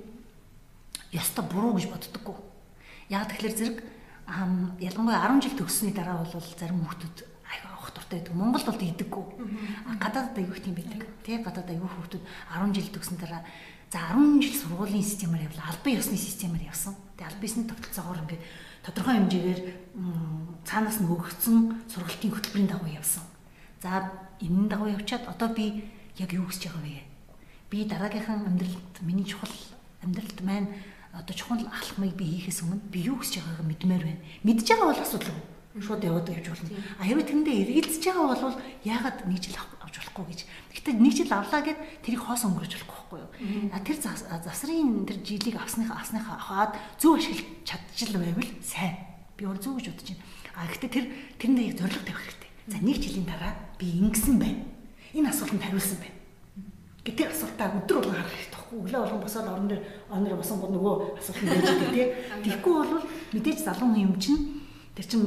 яста 1.13 1.45
буруу 1.45 1.77
гэж 1.77 1.86
боддоггүй. 1.86 2.34
Яг 3.13 3.29
тэгэхээр 3.29 3.53
зэрэг 3.53 3.77
ялангуяа 4.25 5.29
10 5.29 5.41
жил 5.46 5.55
төгссөний 5.60 5.94
дараа 5.94 6.25
бол 6.25 6.41
зарим 6.58 6.82
хүмүүс 6.82 7.25
аяга 7.46 7.70
авах 7.77 7.94
дуртай 7.94 8.20
байдаг. 8.20 8.34
Монгол 8.34 8.65
бол 8.65 8.82
идэггүй. 8.82 9.25
Гадаадд 10.01 10.38
аягүй 10.38 10.60
тийм 10.65 10.75
байдаг. 10.75 11.01
Тэ 11.22 11.46
гадаад 11.46 11.70
аягүй 11.70 11.86
хүмүүс 11.86 12.10
10 12.17 12.74
жил 12.74 12.89
төгсөн 12.89 13.17
дараа 13.22 13.46
за 13.94 14.00
10 14.17 14.41
жил 14.41 14.55
сургуулийн 14.58 15.05
системээр 15.05 15.46
явлаа. 15.46 15.70
Албан 15.70 15.94
ёсны 15.94 16.17
системээр 16.17 16.74
явсан. 16.74 16.98
Тэгээ 17.17 17.29
албан 17.29 17.46
ёсны 17.46 17.63
тогтолцоогоор 17.70 18.22
ингээд 18.25 18.44
тодорхой 18.82 19.13
хэмжээгээр 19.13 19.62
цаанаас 20.65 20.98
нь 21.00 21.10
өгөгдсөн 21.10 21.58
сургалтын 21.94 22.34
хөтөлбөрийн 22.34 22.70
дагуу 22.74 22.89
явсан. 22.89 23.24
За 23.79 24.10
энэ 24.41 24.70
дагуу 24.74 24.89
явчаад 24.89 25.29
одоо 25.29 25.53
би 25.53 25.86
яг 26.17 26.34
юу 26.34 26.50
хийж 26.50 26.65
байгаа 26.65 26.82
вэ? 26.82 27.05
Би 27.70 27.86
дараагийнхаа 27.86 28.41
амьдралд 28.41 28.96
миний 29.05 29.25
чухал 29.25 29.53
амьдралд 30.01 30.38
маань 30.41 30.74
одоо 31.15 31.34
чухал 31.36 31.63
алхмыг 31.63 32.13
би 32.19 32.25
хийхээс 32.27 32.67
өмнө 32.67 32.91
би 32.91 33.07
юу 33.07 33.17
хийж 33.24 33.39
байгааг 33.39 33.63
мэдмээр 33.63 34.03
байна. 34.03 34.22
Мэдж 34.43 34.67
байгаа 34.67 34.91
бол 34.91 35.01
асуудал 35.01 35.39
шууд 35.79 36.03
яваад 36.03 36.27
явж 36.27 36.48
болно. 36.51 36.69
А 37.00 37.03
хэрвээ 37.07 37.27
тэрэндээ 37.27 37.55
эргэлзэж 37.63 38.03
байгаа 38.03 38.27
бол 38.36 38.60
яагаад 38.84 39.17
нэг 39.24 39.39
жил 39.39 39.55
авч 39.55 39.95
болохгүй 39.95 40.25
гэж. 40.31 40.39
Гэхдээ 40.75 40.95
нэг 41.00 41.13
жил 41.15 41.31
авлаа 41.31 41.62
гэд 41.63 41.79
тэрийг 42.03 42.22
хоос 42.24 42.43
өнгөрөж 42.48 42.74
болохгүй 42.75 43.19
юу? 43.19 43.31
А 43.72 43.79
тэр 43.79 43.98
засрын 44.00 45.07
тэр 45.07 45.17
жилийг 45.24 45.55
авсныхаа 45.60 46.00
авсныхаа 46.03 46.38
хаад 46.39 46.74
зөв 47.00 47.19
ашиглаж 47.19 47.48
чадчихл 47.63 48.19
байвал 48.19 48.51
сайн. 48.63 48.95
Би 49.36 49.48
бол 49.48 49.60
зөв 49.60 49.79
гэж 49.79 49.91
бодож 49.91 50.07
байна. 50.12 50.24
А 50.55 50.67
гэхдээ 50.67 50.91
тэр 50.91 51.05
тэрэндээ 51.39 51.67
яг 51.72 51.77
зориг 51.79 52.03
тавих 52.07 52.24
хэрэгтэй. 52.24 52.51
За 52.72 52.77
нэг 52.79 52.98
жилийн 53.00 53.27
дараа 53.27 53.53
би 53.79 53.88
ингэсэн 54.03 54.36
байна. 54.39 54.63
Энэ 55.12 55.31
асуултанд 55.31 55.63
хариулсан 55.63 56.00
байна. 56.00 56.15
гэтэр 57.05 57.29
асуултаа 57.29 57.69
өдөр 57.86 58.01
болгон 58.01 58.17
харах 58.17 58.34
хэрэгтэй 58.34 58.57
байхгүй 58.57 58.64
өглөө 58.82 59.01
болгон 59.01 59.22
босоод 59.24 59.48
орон 59.48 59.67
дээр 59.67 59.82
орон 60.10 60.24
дээр 60.25 60.39
босон 60.39 60.60
гол 60.60 60.74
нөгөө 60.75 60.96
асуулт 61.20 61.41
нь 61.41 61.50
байж 61.50 61.65
байгаа 61.65 61.91
тий. 61.96 62.08
Тэгэхгүй 62.44 62.74
бол 62.75 63.03
мэдээж 63.34 63.60
залуу 63.63 63.88
хүн 63.89 64.03
юм 64.03 64.13
чинь 64.20 64.41
тэр 64.96 65.05
чин 65.12 65.24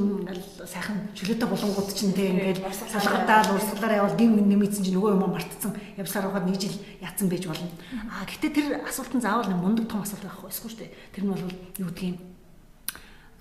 сайхан 0.65 0.97
чөлөөтэй 1.13 1.49
болонгууд 1.49 1.89
чинь 1.93 2.13
тий 2.17 2.33
ингээд 2.33 2.65
салгадаал 2.73 3.53
урсгалаар 3.53 4.01
явал 4.01 4.17
дим 4.17 4.33
нэмэгдсэн 4.37 4.81
чинь 4.81 4.97
нөгөө 4.97 5.13
юм 5.13 5.29
мартцсан 5.29 5.73
явсаар 5.93 6.25
байгаад 6.29 6.49
нэг 6.49 6.57
жил 6.57 6.77
яатсан 7.01 7.29
байж 7.29 7.45
болно. 7.45 7.69
Аа 8.09 8.25
гэтээ 8.25 8.49
тэр 8.49 8.67
асуултан 8.81 9.21
заавал 9.21 9.45
нэг 9.45 9.61
мундаг 9.61 9.85
том 9.85 10.01
асуулт 10.01 10.25
байх 10.25 10.41
байхгүй 10.41 10.69
шүү 10.73 10.81
дээ. 10.81 10.93
Тэр 11.13 11.23
нь 11.25 11.31
бол 11.33 11.45
юу 11.77 11.89
гэдгийг 11.93 12.17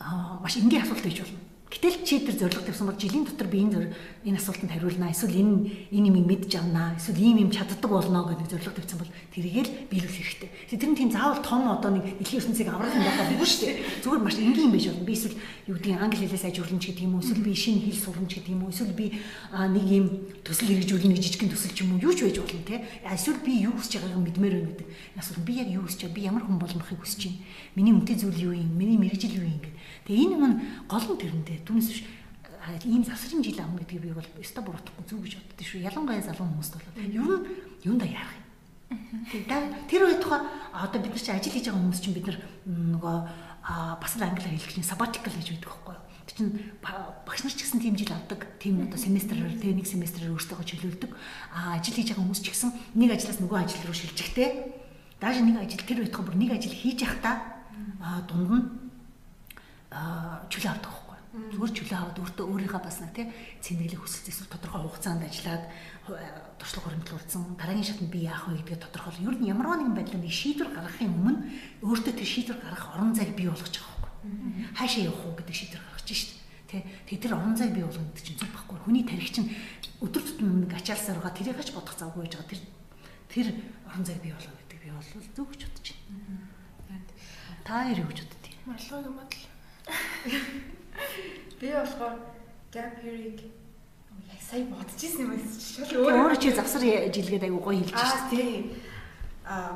аа 0.04 0.40
маш 0.44 0.60
энгийн 0.60 0.84
асуулт 0.84 1.00
байж 1.00 1.24
болно. 1.24 1.40
Гэтэл 1.68 2.00
чи 2.00 2.24
тэр 2.24 2.36
зорилго 2.36 2.64
тавьсан 2.64 2.88
бол 2.88 2.96
жилийн 2.96 3.24
дотор 3.28 3.48
би 3.48 3.60
энэ 3.60 3.92
энэ 4.24 4.38
асуултанд 4.38 4.72
хариулнаа. 4.72 5.14
Эсвэл 5.14 5.38
энэ 5.38 5.54
энэ 5.94 6.08
юм 6.10 6.26
мэдж 6.26 6.52
авнаа. 6.58 6.98
Эсвэл 6.98 7.22
ийм 7.22 7.38
юм 7.46 7.50
чаддаг 7.54 7.86
болно 7.86 8.26
гэдэг 8.26 8.50
зорилго 8.50 8.74
тавьсан 8.74 8.98
бол 8.98 9.12
тэрийгээр 9.30 9.68
биелүүлэх 9.90 10.18
хэрэгтэй. 10.18 10.50
Тэр 10.74 10.90
нь 10.90 10.98
тийм 10.98 11.10
заавал 11.14 11.38
том 11.42 11.70
одоо 11.70 11.90
нэг 11.94 12.18
дэлхийн 12.18 12.42
ертөнцийг 12.42 12.68
аврах 12.68 12.94
юм 12.94 13.06
байна 13.06 13.38
биш 13.38 13.54
үү? 13.62 13.78
Зүгээр 14.02 14.22
маш 14.22 14.36
энгийн 14.42 14.66
юм 14.66 14.74
байж 14.74 14.86
болно. 14.90 15.06
Би 15.06 15.14
эсвэл 15.14 15.36
юу 15.70 15.74
гэдгийг 15.78 16.02
англи 16.02 16.26
хэлээс 16.26 16.46
ажиглуулна 16.50 16.82
ч 16.82 16.86
гэдэг 16.90 17.04
юм 17.06 17.14
уу. 17.14 17.22
Эсвэл 17.22 17.46
би 17.46 17.52
шинэ 17.54 17.80
хэл 17.86 18.02
сурна 18.02 18.26
ч 18.26 18.32
гэдэг 18.42 18.52
юм 18.52 18.62
уу. 18.66 18.72
Эсвэл 18.74 18.94
би 18.98 19.06
нэг 19.54 19.86
юм 19.86 20.06
төсөл 20.42 20.68
хэрэгжүүлнэ 20.68 21.14
гэж 21.14 21.24
жижигхэн 21.28 21.52
төсөл 21.54 21.74
ч 21.74 21.78
юм 21.86 21.90
уу 21.94 22.02
юу 22.02 22.12
ч 22.12 22.26
байж 22.26 22.36
болно 22.42 22.62
те. 22.66 22.76
Эсвэл 23.06 23.40
би 23.46 23.52
юу 23.62 23.74
хүсэж 23.78 24.02
байгааг 24.02 24.22
мэдмээр 24.26 24.54
байна 24.58 24.70
гэдэг. 24.74 24.88
Асуулт 25.14 25.44
би 25.46 25.52
яг 25.62 25.68
юу 25.70 25.86
хүсэж 25.86 26.10
байгаа? 26.10 26.16
Би 26.18 26.26
ямар 26.26 26.42
хүн 26.42 26.58
болгохыг 26.58 26.98
хүсэж 26.98 27.22
байна? 27.30 27.38
Миний 27.78 27.94
үнэтэй 27.94 28.16
зүйл 28.18 28.44
юу 28.50 28.54
юм? 28.58 28.70
Миний 28.74 28.98
мэрэгжил 28.98 29.38
юу 29.38 29.46
юм 29.46 29.62
гэдэг. 29.62 29.74
Тэгээ 30.10 30.24
энэ 30.26 30.34
юм 30.34 30.54
гол 30.90 31.06
нь 31.06 31.20
тэрэндээ. 31.22 31.58
Түүнээс 31.68 31.88
биш 31.88 32.02
ийм 32.84 33.04
засрын 33.04 33.42
жил 33.42 33.60
авна 33.60 33.80
гэдгийг 33.80 34.02
би 34.02 34.12
бол 34.12 34.30
өстой 34.40 34.62
буруутахгүй 34.64 35.04
зүг 35.08 35.20
гэж 35.24 35.34
боддоо 35.38 35.66
шүү. 35.66 35.84
Ялангуяа 35.88 36.22
залуу 36.22 36.46
хүмүүст 36.48 36.74
бол 36.76 36.86
ер 36.98 37.22
нь 37.22 37.46
юунда 37.84 38.06
яах 38.06 38.32
юм. 38.36 38.44
Тэр 39.88 40.02
үед 40.08 40.20
тухай 40.20 40.40
одоо 40.72 41.00
бид 41.00 41.12
нар 41.12 41.22
чи 41.22 41.32
ажил 41.32 41.52
хийж 41.52 41.68
байгаа 41.68 41.80
хүмүүс 41.80 42.00
чинь 42.00 42.16
бид 42.16 42.26
нар 42.28 42.38
нөгөө 42.66 43.16
бас 44.00 44.12
л 44.16 44.24
англиар 44.24 44.52
хэлэх 44.56 44.74
чинь 44.74 44.86
sabbatical 44.86 45.32
гэж 45.32 45.48
байдаг 45.52 45.68
байхгүй 45.68 45.94
юу? 45.96 46.04
Тэр 46.28 46.36
чинь 46.36 46.52
багш 46.80 47.40
нар 47.44 47.52
ч 47.52 47.60
гэсэн 47.64 47.80
тийм 47.84 47.96
жил 47.96 48.12
авдаг. 48.12 48.40
Тийм 48.60 48.80
одоо 48.84 48.96
семестрээр 48.96 49.60
тэг 49.60 49.76
нэг 49.76 49.86
семестрээр 49.88 50.32
өөрсдөө 50.32 50.64
чөлөөлдөг. 50.64 51.10
А 51.52 51.76
ажил 51.76 51.96
хийж 51.96 52.12
байгаа 52.12 52.24
хүмүүс 52.24 52.42
ч 52.44 52.48
гэсэн 52.52 52.70
нэг 52.96 53.10
ажлаас 53.12 53.38
нөгөө 53.44 53.58
ажил 53.60 53.84
руу 53.84 53.96
шилжихтэй. 53.96 54.48
Дааш 55.20 55.40
нэг 55.44 55.56
ажил 55.60 55.84
тэр 55.84 56.00
үед 56.04 56.16
бүр 56.16 56.36
нэг 56.36 56.52
ажил 56.56 56.72
хийж 56.72 57.04
явахдаа 57.04 57.44
дунд 58.28 58.50
нь 58.52 58.64
чөлөө 60.48 60.72
авдаг. 60.72 61.07
Зүгээр 61.52 61.72
чөлөө 61.74 61.98
аваад 61.98 62.18
өөртөө 62.18 62.46
өөрийнхөө 62.48 62.82
бас 62.82 62.98
нэг 63.00 63.12
тий 63.14 63.26
цэнэглэх 63.62 64.02
хүсэлт 64.02 64.28
эсвэл 64.28 64.52
тодорхой 64.52 64.82
хугацаанд 64.84 65.22
ажиллаад 65.24 65.64
туршлага 66.58 66.84
хөрөмтлүүлсэн 66.88 67.42
дараагийн 67.54 67.88
шатнд 67.88 68.10
би 68.10 68.26
яах 68.26 68.48
вэ 68.48 68.60
гэдгээ 68.64 68.82
тодорхойлох. 68.82 69.22
Ер 69.22 69.36
нь 69.38 69.48
ямар 69.48 69.78
нэгэн 69.78 69.96
байдлаар 69.96 70.22
нэг 70.24 70.34
шийдвэр 70.34 70.70
гаргахын 70.74 71.14
өмнө 71.14 71.34
өөртөө 71.84 72.14
тэр 72.16 72.28
шийдвэр 72.28 72.58
гаргах 72.58 72.88
орон 72.96 73.12
зайг 73.14 73.32
бий 73.36 73.46
болгож 73.46 73.74
байгаа 73.76 73.98
байхгүй. 74.02 74.74
Хаашаа 74.74 75.02
явах 75.06 75.22
уу 75.24 75.36
гэдэг 75.36 75.56
шийдвэр 75.56 75.82
гаргаж 75.84 76.08
шít. 76.08 76.32
Тэ 76.68 77.16
тэр 77.16 77.32
орон 77.36 77.56
зайг 77.56 77.72
бий 77.76 77.84
болгох 77.84 78.04
гэдэг 78.12 78.24
чинь 78.24 78.40
зүг 78.40 78.50
байхгүй. 78.52 78.76
Хүний 78.82 79.04
тарих 79.04 79.30
чинь 79.32 79.48
өдөр 80.02 80.22
тутмын 80.24 80.66
нэг 80.66 80.72
ачаалсаар 80.74 81.20
байгаа 81.22 81.36
тэрийг 81.36 81.56
хач 81.60 81.70
бодох 81.72 81.96
завгүй 81.96 82.26
байж 82.26 82.34
байгаа. 82.36 82.50
Тэр 82.52 82.60
тэр 83.28 83.46
орон 83.86 84.04
зайг 84.04 84.20
бий 84.24 84.32
болгох 84.32 84.56
гэдэг 84.64 84.78
би 84.82 84.90
бол 84.90 85.08
зөв 85.08 85.46
гэж 85.52 85.60
бодож 85.68 85.86
байна. 86.88 87.04
Та 87.68 87.84
яа 87.84 88.00
гэж 88.00 88.18
боддгийг? 88.24 88.56
Малгай 88.64 89.00
юм 89.04 89.16
бодол. 89.20 89.44
Би 91.60 91.72
болохоор 91.74 92.16
gap 92.72 92.98
year-ийг 93.04 93.40
яг 94.32 94.40
сая 94.50 94.64
бодож 94.64 95.00
ирсэн 95.02 95.22
юм 95.24 95.30
байна 95.34 95.46
шал 95.58 95.92
өөрөө 96.06 96.38
чи 96.42 96.50
завсар 96.52 96.82
жилгээд 97.14 97.46
аягүй 97.46 97.62
гоё 97.62 97.78
хэлж 97.80 97.92
байна 97.92 98.30
тийм. 98.30 98.62
Аа 99.44 99.72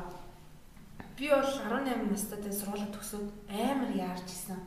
би 1.17 1.29
бол 1.29 1.45
18 1.45 2.11
настай 2.11 2.53
сургуулаа 2.53 2.89
төгсөөд 2.93 3.27
амар 3.49 3.91
яарч 3.93 4.29
исэн 4.29 4.59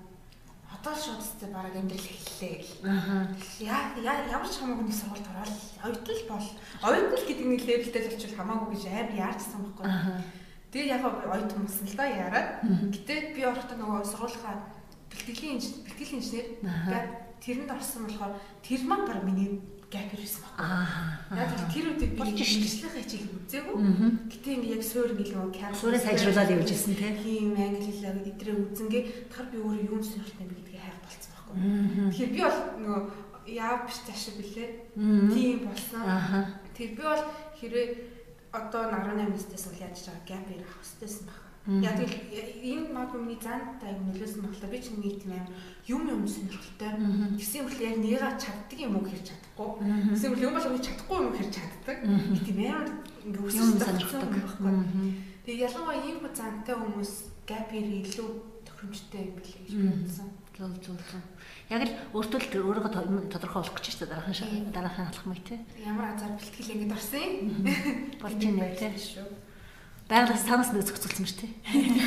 одоо 0.75 0.95
шууд 0.95 1.18
тест 1.18 1.42
бараг 1.50 1.75
амьдрал 1.75 2.06
эхэллээ 2.06 2.54
гэл. 2.62 2.75
Аа. 2.87 3.26
Яа 3.59 4.14
ямар 4.30 4.47
ч 4.47 4.54
хамаагүй 4.61 4.87
нэг 4.87 4.95
сургуульд 4.95 5.26
ороод 5.30 5.56
оюутал 5.83 6.23
бол. 6.30 6.49
Оюутал 6.87 7.25
гэдэг 7.26 7.47
нэг 7.47 7.62
левелтэй 7.66 8.02
л 8.06 8.14
очил 8.14 8.37
хамаагүй 8.38 8.68
гэж 8.75 8.85
амар 8.87 9.14
яарчсан 9.14 9.61
байхгүй. 9.62 9.87
Тэгээ 10.71 10.92
яг 10.95 11.02
оюут 11.06 11.52
хүмүүс 11.54 11.76
л 11.87 11.97
да 11.99 12.06
яарад. 12.06 12.49
Гэтэ 12.95 13.14
би 13.35 13.40
орохдоо 13.47 13.76
нөгөө 13.78 14.00
сургуулийнхаа 14.06 14.56
бэлтгэлийн 15.16 15.61
бэлтгэлийн 15.61 16.20
инженер 16.20 16.46
гэдэг 16.61 17.26
тэрэнд 17.40 17.70
орсон 17.73 18.04
болохоор 18.04 18.35
тэр 18.61 18.80
маань 18.85 19.06
баг 19.08 19.25
миний 19.25 19.61
гэп 19.90 20.18
ирсэн 20.18 20.42
байна. 20.58 21.20
Яг 21.30 21.50
тэр 21.73 21.94
үедээ 21.94 22.11
би 22.11 22.18
мэржлийн 22.20 22.66
хичээл 22.66 23.38
үзээгүй. 23.46 23.76
Гэтэ 24.28 24.50
ингээ 24.58 24.76
яг 24.76 24.85
суур 24.85 25.14
ингээл 25.14 25.35
нөгөө 25.38 25.52
камер 25.54 25.78
суурь 25.78 26.00
сайжруулаад 26.00 26.50
явж 26.52 26.68
ирсэн. 26.75 26.94
Тийм 26.99 27.54
англи 27.54 27.87
хэлээ 27.87 28.35
эдрээ 28.35 28.56
үзэнгээ 28.56 29.02
тахар 29.30 29.46
би 29.54 29.58
өөрөө 29.62 29.87
юу 29.87 30.02
сонирхолтой 30.02 30.46
бэ 30.50 30.56
гэдгийг 30.58 30.82
хайх 30.82 31.00
болцсон 31.06 31.32
байхгүй. 31.32 31.56
Тэгэхээр 32.11 32.35
би 32.35 32.40
бол 32.42 32.61
нөгөө 32.82 33.02
яав 33.46 33.80
биш 33.87 33.99
цааш 34.04 34.25
билээ. 34.35 34.70
Тийм 35.30 35.56
болсон. 35.70 36.02
Тэгэхээр 36.75 36.94
би 36.99 37.02
бол 37.06 37.25
хэрэг 37.54 37.90
одоо 38.50 38.82
18 38.90 39.30
настай 39.30 39.58
сул 39.61 39.76
яаж 39.78 39.96
байгаа 40.02 40.26
гэп 40.26 40.46
ирэх 40.56 40.73
хэвчээсэн 40.82 41.30
байна 41.30 41.45
Яг 41.66 41.99
л 41.99 42.14
энэ 42.62 42.94
магадгүй 42.94 43.20
миний 43.26 43.40
занд 43.42 43.82
аяг 43.82 43.99
нөлөөсөн 44.06 44.46
болохоор 44.46 44.70
би 44.70 44.78
ч 44.78 44.94
нэг 44.94 45.18
тийм 45.18 45.35
аим 45.35 45.50
юм 45.90 46.02
юм 46.06 46.23
сонирхолтой. 46.23 46.94
Гэсэн 47.35 47.66
үл 47.66 47.82
яг 47.82 47.96
нэга 47.99 48.30
чаддаг 48.38 48.78
юм 48.78 48.94
уу 48.94 49.02
гэж 49.02 49.35
чадахгүй. 49.35 49.82
Гэсэн 50.14 50.30
үл 50.30 50.46
юм 50.46 50.54
бол 50.54 50.68
үгүй 50.70 50.82
чадахгүй 50.87 51.18
юм 51.26 51.35
гэж 51.35 51.50
чаддаг. 51.58 51.96
Тийм 52.46 52.58
амар 52.70 52.88
ингээ 53.26 53.46
өссөн 53.50 53.82
сонирхдаг 53.82 54.30
байхгүй. 54.30 54.75
Тэгээ 55.42 55.66
ялангуяа 55.66 56.06
ийм 56.06 56.18
зантай 56.30 56.75
хүмүүс 56.78 57.12
гапир 57.50 57.87
илүү 57.99 58.28
тохиромжтой 58.62 59.20
юм 59.26 59.35
билээ 59.35 59.62
гэж 59.66 59.75
бодсон. 59.75 60.28
Зөв 60.54 60.70
зөв 60.87 60.99
зөв. 61.02 61.23
Яг 61.66 61.82
л 61.82 61.94
өөртөө 62.14 62.40
л 62.46 62.62
өөрийгөө 62.62 63.26
тодорхой 63.26 63.62
болгох 63.66 63.75
гэж 63.75 64.06
байна 64.06 64.23
дараахан 64.23 64.70
дараахан 64.70 65.06
алхмыг 65.11 65.42
тий. 65.42 65.58
Ямар 65.82 66.14
азар 66.14 66.35
бэлтгэл 66.38 66.75
ингэж 66.78 66.92
орсон 66.94 67.23
юм. 67.26 67.66
Болж 68.23 68.38
юм 68.42 68.58
яа 68.58 68.70
тий. 68.75 68.90
Байгалаас 70.06 70.46
танаас 70.46 70.70
нөө 70.70 70.86
зохицуулсан 70.86 71.26
шүү 71.26 71.38
дээ. 71.42 71.52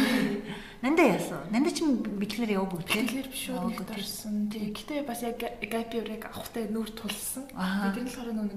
Нанда 0.84 1.04
яасан. 1.04 1.44
Нанда 1.52 1.72
чи 1.76 1.84
бэлгээр 1.84 2.56
яв 2.56 2.72
бүгд 2.72 2.88
тийм. 2.88 3.04
Бэлгээр 3.04 3.28
биш 3.28 3.52
үү 3.52 3.84
дорсон. 3.84 4.48
Тэгээ 4.48 4.72
гэтээ 4.72 5.00
бас 5.04 5.20
яг 5.28 5.36
гапиурыг 5.44 6.24
авахтай 6.32 6.72
нүүр 6.72 6.96
тулсан. 6.96 7.52
Тэр 7.52 8.00
нь 8.00 8.08
болохоор 8.08 8.32
нэг 8.32 8.56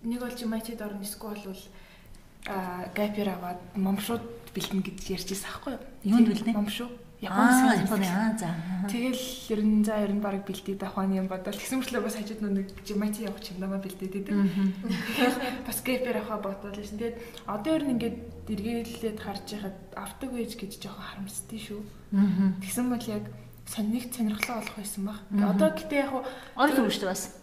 нэг 0.00 0.20
бол 0.24 0.32
жимайтид 0.32 0.80
орно 0.80 1.04
эсвэл 1.04 1.44
бол 1.44 1.64
а 2.48 2.88
гапиур 2.96 3.28
аваад 3.36 3.60
момшууд 3.76 4.24
бэлтэн 4.56 4.80
гэж 4.80 4.98
ярьж 5.12 5.28
ирсэн 5.36 5.52
аахгүй 5.52 5.76
юу? 5.76 6.16
Юунд 6.16 6.28
бэлтэн? 6.32 6.56
Момшуу. 6.56 6.88
Японы 7.18 7.82
Японы 7.82 8.06
аа 8.06 8.38
за. 8.38 8.54
Тэгэл 8.86 9.18
ер 9.50 9.60
нь 9.66 9.82
за 9.82 9.98
ер 10.06 10.14
нь 10.14 10.22
баг 10.22 10.46
бэлдээд 10.46 10.86
ахваны 10.86 11.18
юм 11.18 11.26
бодол 11.26 11.50
тэгсэн 11.50 11.82
мэтлээ 11.82 11.98
бас 12.06 12.14
хажууд 12.14 12.42
нэг 12.46 12.70
жимати 12.86 13.26
явах 13.26 13.42
юм 13.50 13.58
намаа 13.58 13.82
бэлдээд 13.82 14.22
идэв. 14.22 14.38
Бас 15.66 15.82
гэпэр 15.82 16.22
ахаа 16.22 16.38
бодол 16.38 16.78
шин. 16.78 17.02
Тэгээд 17.02 17.18
одоо 17.50 17.74
ер 17.74 17.84
нь 17.90 17.92
ингээд 17.98 18.16
эргээлээд 18.54 19.18
харж 19.18 19.46
яхад 19.50 19.76
автог 19.98 20.30
вэж 20.30 20.62
гэж 20.62 20.78
жоохон 20.78 21.26
харамсдээ 21.26 21.58
шүү. 21.58 21.82
Тэгсэн 22.62 22.86
бол 22.86 23.06
яг 23.10 23.24
сонирх 23.66 24.14
сонирхлоо 24.14 24.62
олох 24.62 24.76
байсан 24.78 25.02
баг. 25.10 25.18
Одоо 25.34 25.74
гэтээ 25.74 25.98
яг 26.06 26.14
шүү 26.14 27.02
дээ 27.02 27.10
бас. 27.10 27.34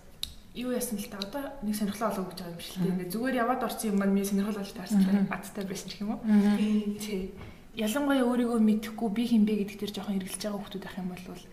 Юу 0.56 0.72
яасан 0.72 0.96
л 0.96 1.12
та? 1.12 1.20
Одоо 1.20 1.52
нэг 1.68 1.76
сонирхлоо 1.76 2.16
олоо 2.16 2.32
гэж 2.32 2.40
байгаа 2.40 2.56
юм 2.56 2.64
шиг 2.64 2.80
л 2.80 2.84
тийм 2.88 3.12
зүгээр 3.12 3.40
яваад 3.44 3.68
орсон 3.68 3.92
юм 3.92 4.00
маань 4.00 4.16
миний 4.16 4.24
сонирхол 4.24 4.56
болж 4.56 4.72
таарсан 4.72 5.28
бацтай 5.28 5.68
байсан 5.68 5.92
ч 5.92 6.00
юм 6.00 6.16
уу? 6.16 6.24
Тий 6.56 7.36
ялангуяа 7.76 8.24
өөрийгөө 8.24 8.60
мэдэхгүй 8.64 9.10
би 9.12 9.24
хинбэ 9.28 9.54
гэдэг 9.60 9.78
тэр 9.84 9.92
жоохон 9.92 10.18
эргэлж 10.20 10.42
байгаа 10.48 10.60
хүмүүс 10.64 10.80
байх 10.80 10.96
юм 10.96 11.10
бол 11.12 11.44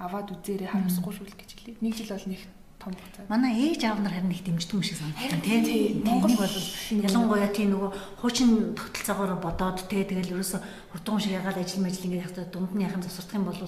аваад 0.00 0.28
үзээрэй 0.32 0.68
харамсахгүй 0.68 1.12
шүү 1.16 1.26
л 1.28 1.38
гэж 1.40 1.50
хэлээ. 1.56 1.80
Нэг 1.80 1.94
жил 1.96 2.12
бол 2.12 2.28
нэг 2.28 2.42
том 2.80 2.92
хугацаа. 2.96 3.28
Манай 3.28 3.52
ээж 3.68 3.84
аав 3.84 4.00
нар 4.00 4.12
харин 4.16 4.32
их 4.32 4.44
дэмждэг 4.44 4.76
юм 4.76 4.82
шиг 4.82 4.96
санагдав 4.96 5.44
тийм. 5.44 6.04
Монгол 6.04 6.36
бол 6.40 6.56
ялангуяа 6.88 7.48
тийм 7.52 7.68
нөгөө 7.76 7.90
хуучин 8.24 8.72
тогтолцоогоор 8.72 9.36
бодоод 9.36 9.84
тий 9.88 10.04
тэгэл 10.04 10.32
ерөөсө 10.40 10.58
хурдгуун 10.92 11.20
шиг 11.20 11.36
ягаад 11.36 11.60
ажил 11.60 11.84
мэл 11.84 11.92
ингэ 12.00 12.24
яхад 12.24 12.48
дунд 12.48 12.72
нь 12.72 12.84
яхан 12.88 13.04
засвардах 13.04 13.36
юм 13.36 13.44
бол 13.44 13.60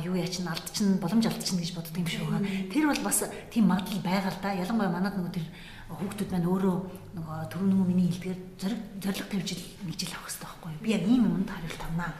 юу 0.00 0.14
яа 0.16 0.28
чин 0.32 0.48
алдчихна 0.48 0.96
боломж 0.96 1.24
алдчихна 1.28 1.60
гэж 1.60 1.72
боддог 1.76 1.96
юм 2.00 2.08
шиг 2.08 2.24
байгаа. 2.24 2.44
Тэр 2.72 2.84
бол 2.88 3.02
бас 3.04 3.18
тийм 3.52 3.64
магадлал 3.68 4.00
байгаа 4.00 4.32
л 4.32 4.40
да. 4.40 4.56
Ялангуяа 4.56 4.92
манад 4.96 5.14
нөгөө 5.20 5.32
тэр 5.36 5.46
хүүхдүүд 5.88 6.30
маань 6.32 6.50
өөрөө 6.52 6.76
нөгөө 7.16 7.36
төрөнөө 7.48 7.84
миний 7.88 8.12
хэлдгээр 8.12 8.40
зориг 8.60 8.80
зориг 9.00 9.26
тавьж 9.32 9.50
нэг 9.88 9.96
жил 9.96 10.12
авах 10.12 10.28
хэрэгтэй 10.28 10.44
байхгүй 10.44 10.70
юу? 10.76 10.82
Би 10.84 10.90
яг 10.92 11.04
ийм 11.08 11.22
юмд 11.24 11.48
хариулт 11.48 11.82
авнаа. 11.88 12.12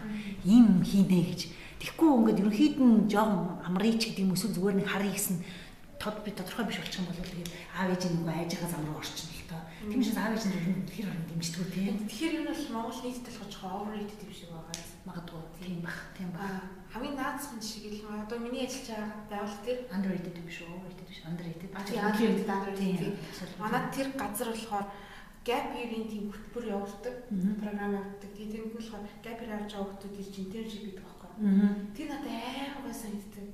Ийм 0.48 0.80
хийнэ 0.80 1.20
гэж. 1.28 1.40
Тэгэхгүй 1.78 2.08
ингээд 2.08 2.40
ерөнхийд 2.42 2.76
нь 2.80 3.06
жоохон 3.12 3.60
амрыч 3.68 4.00
гэдэг 4.08 4.24
юм 4.24 4.32
эсвэл 4.32 4.56
зүгээр 4.56 4.76
нэг 4.80 4.88
харъя 4.88 5.12
гэсэн 5.12 5.36
тод 6.00 6.24
би 6.24 6.30
тодорхой 6.30 6.64
биш 6.64 6.78
болчих 6.78 7.02
юм 7.02 7.06
бол 7.10 7.20
тэгээд 7.20 7.50
аав 7.74 7.90
ээж 7.90 8.02
нэг 8.08 8.26
айж 8.30 8.50
байгаа 8.54 8.70
зам 8.70 8.82
руу 8.86 8.98
орчихно 9.02 9.34
л 9.34 9.50
тоо. 9.50 9.62
Тийм 9.90 10.00
учраас 10.00 10.18
аав 10.18 10.32
ээж 10.32 10.44
нь 10.46 10.86
тэгэхээр 10.88 11.10
орон 11.10 11.26
дэмждэг 11.28 11.60
үү 11.60 11.70
те. 11.74 11.82
Тэгэхээр 12.08 12.34
энэ 12.38 12.48
бол 12.48 12.64
Монгол 12.72 13.00
нийтэд 13.02 13.26
болох 13.34 13.50
жоохон 13.52 13.78
overrated 13.82 14.20
юм 14.22 14.32
шиг 14.32 14.50
байгаа. 14.54 14.78
Магадгүй 15.06 15.42
тийм 15.58 15.78
бах 15.82 15.98
тийм 16.16 16.30
бах. 16.32 16.54
Хамгийн 16.88 17.16
наацхан 17.18 17.60
шиг 17.60 17.84
л 17.94 18.00
одоо 18.14 18.38
миний 18.38 18.62
ажиллаж 18.64 18.88
байгаа 18.88 19.12
байгууллага 19.30 19.66
тэр 19.66 19.78
underrated 19.90 20.36
юм 20.38 20.48
шүү. 20.48 20.70
Биш 21.08 21.20
underrated. 21.24 21.70
Underrated 21.72 22.48
underrated. 22.56 23.14
Манай 23.58 23.82
тэр 23.96 24.08
газар 24.12 24.48
болохоор 24.52 24.86
gap 25.48 25.66
year-ийн 25.72 26.06
тийм 26.12 26.24
хөтөлбөр 26.28 26.64
явуулдаг 26.76 27.14
програм 27.60 27.96
явуулдаг. 27.96 28.30
Тэгээд 28.36 28.52
тэр 28.52 28.64
нь 28.68 28.74
болохоор 28.76 29.04
gap 29.24 29.38
year 29.40 29.52
авч 29.56 29.72
байгаа 29.72 29.96
хүмүүс 29.96 30.18
ирж 30.20 30.36
internship 30.44 30.82
гэдэг 30.84 31.04
байхгүй. 31.08 31.30
Тэр 31.96 32.06
надад 32.12 32.34
аймаг 32.36 32.92
санагддаг. 32.92 33.46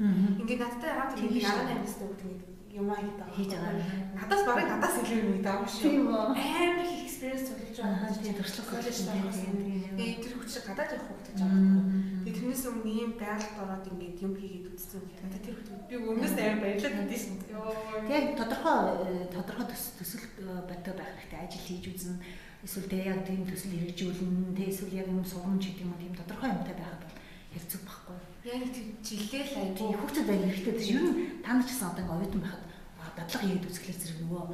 Ингээд 0.43 0.63
надтай 0.65 0.91
хамт 0.99 1.19
ингээд 1.23 1.47
18 1.47 1.85
настай 1.85 2.07
хүмүүс 2.11 2.23
ингээд 2.27 2.54
юм 2.75 2.91
аа 2.91 2.99
хийж 3.31 3.51
байгаа. 3.55 3.87
Надаас 4.19 4.43
барыг 4.47 4.67
надаас 4.67 4.97
илүү 4.99 5.19
юм 5.23 5.31
юм 5.39 5.67
шүү. 5.71 5.83
Тийм 5.87 6.07
үү. 6.11 6.27
Амар 6.35 6.87
их 6.91 7.07
experience 7.07 7.49
болж 7.55 7.79
байгаа. 7.79 8.11
Тийм 8.19 8.35
туршлага 8.35 8.71
коллеж 8.75 8.99
таарсан. 9.07 9.55
Тэгээд 9.95 10.23
тэр 10.27 10.35
хүч 10.43 10.53
гадаад 10.67 10.91
явах 10.99 11.11
гэж 11.23 11.39
байгаа. 11.39 11.83
Тэгээд 12.27 12.35
тэрнээс 12.35 12.65
өмнө 12.67 12.91
ийм 12.91 13.13
байгальд 13.15 13.55
ороод 13.63 13.87
ингээд 13.95 14.23
юм 14.27 14.35
хийгээд 14.35 14.67
үзсэн. 14.75 15.03
Надад 15.23 15.43
тэр 15.47 15.55
хүмүүс 15.55 15.87
би 15.87 15.95
өмнөөс 16.03 16.35
амар 16.35 16.61
баярлаад 16.67 16.97
байдсан 17.07 17.35
шүү. 17.39 17.63
Тэгээд 18.11 18.27
тодорхой 18.43 18.79
тодорхой 19.31 19.67
төсөл 19.71 20.27
бодтой 20.67 20.95
байх 20.99 21.15
хэрэгтэй 21.15 21.41
ажил 21.47 21.65
хийж 21.71 21.85
үзнэ. 21.95 22.19
Эсвэл 22.67 22.91
тэг 22.91 23.03
яг 23.07 23.21
тийм 23.23 23.43
төсөл 23.47 23.71
хэрэгжүүлнэ. 23.71 24.57
Тэг 24.59 24.69
эсвэл 24.75 24.99
яг 24.99 25.07
юм 25.07 25.23
сургамж 25.23 25.63
гэдэг 25.63 25.87
юм 25.87 25.95
тийм 25.95 26.15
тодорхой 26.19 26.51
юмтай 26.51 26.75
байхад 26.75 27.07
бол 27.55 27.67
зүг 27.71 27.83
байхгүй. 27.87 28.04
Яг 28.45 28.61
тийм 28.77 28.93
жилээ 29.01 29.45
л 29.49 29.57
айгүй 29.57 29.97
хүүхдэд 29.97 30.29
аяг 30.29 30.45
хэрэгтэй. 30.53 30.77
Тэр 30.77 31.01
ер 31.01 31.05
нь 31.09 31.17
та 31.41 31.57
нар 31.57 31.65
ч 31.65 31.73
гэсэн 31.73 31.97
одоо 31.97 32.05
ингээд 32.05 32.13
оюутан 32.29 32.43
байхад 32.45 33.17
дадлага 33.17 33.41
хийгээд 33.41 33.69
үзэхлээр 33.73 33.99
зэрэг 34.05 34.21
нөгөө 34.21 34.45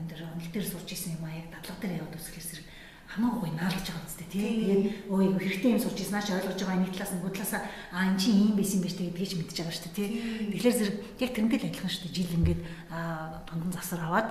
юм 0.00 0.04
дээр 0.08 0.22
онол 0.24 0.48
дээр 0.48 0.64
сурч 0.64 0.88
исэн 0.96 1.12
юм 1.20 1.24
а 1.28 1.36
яг 1.36 1.46
дадлага 1.52 1.80
дээр 1.84 2.00
яваад 2.00 2.16
үзэхлээр 2.16 2.48
зэрэг 2.48 2.66
хамаагүй 3.10 3.50
наалж 3.52 3.84
байгаа 3.84 4.08
үстэй 4.08 4.28
тий. 4.32 4.40
Тэгээд 4.64 4.84
өө 5.12 5.20
яг 5.28 5.36
хэрэгтэй 5.44 5.70
юм 5.76 5.82
сурч 5.84 5.98
исэн 6.00 6.14
наач 6.16 6.28
ойлгож 6.32 6.56
байгаа 6.56 6.80
нэг 6.80 6.92
талаас 6.96 7.12
нөгөө 7.12 7.32
талаас 7.36 7.52
аа 7.92 8.04
эн 8.08 8.16
чинь 8.16 8.38
ийм 8.48 8.54
байсан 8.56 8.80
байж 8.80 8.94
тэгээд 8.96 9.18
тэгж 9.20 9.32
мэдчихэж 9.36 9.60
байгаа 9.60 9.76
шүү 9.76 9.84
дээ 9.84 9.96
тий. 10.00 10.08
Тэгэхээр 10.56 10.78
зэрэг 10.80 10.96
яг 11.20 11.30
тэрнтэй 11.36 11.58
л 11.60 11.68
адилхан 11.68 11.92
шүү 11.92 12.04
дээ. 12.08 12.16
Жил 12.16 12.36
ингээд 12.40 12.60
дундан 13.44 13.72
засар 13.76 14.00
аваад 14.08 14.28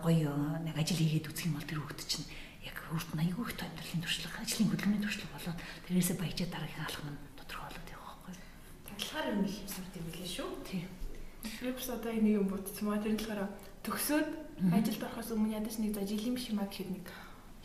гоё 0.00 0.32
нэг 0.64 0.76
ажил 0.80 0.96
хийгээд 0.96 1.28
үзэх 1.28 1.44
юм 1.44 1.60
бол 1.60 1.68
тэр 1.68 1.80
хүүхд 1.84 2.08
чинь 2.08 2.24
яг 2.64 2.76
өөрт 2.88 3.10
нь 3.12 3.20
аягүй 3.20 3.44
их 3.44 3.60
амьдралын 3.60 4.00
туршлага, 4.00 4.40
ажлын 4.40 4.70
хөдөлмөрийн 4.72 5.04
туршлага 5.04 5.36
болоод 5.36 5.60
тэрээсээ 5.84 6.16
баяжаа 6.16 6.48
дараагийн 6.48 6.86
алхам 6.88 7.08
нь 7.12 7.20
тодорхой 7.36 7.68
болоод 7.68 7.92
явах 7.92 8.16
байхгүй. 8.24 8.34
Талхаар 8.98 9.34
юм 9.34 9.44
их 9.44 9.56
юмсууд 9.62 9.94
юм 9.98 10.06
билээ 10.08 10.30
шүү. 10.30 10.50
Тийм. 10.64 10.86
Флипс 11.44 11.88
одоо 11.90 12.12
нэг 12.12 12.34
юм 12.40 12.48
бодчихмаа 12.48 12.98
тэр 13.02 13.18
болохоор 13.18 13.50
төгсөөд 13.84 14.28
ажилд 14.72 15.02
орохоос 15.02 15.30
өмнө 15.34 15.56
ядаж 15.58 15.74
нэг 15.82 15.92
за 15.94 16.06
жилийн 16.06 16.34
биш 16.34 16.48
юмаа 16.48 16.66
гэхэд 16.70 16.90
нэг 16.94 17.06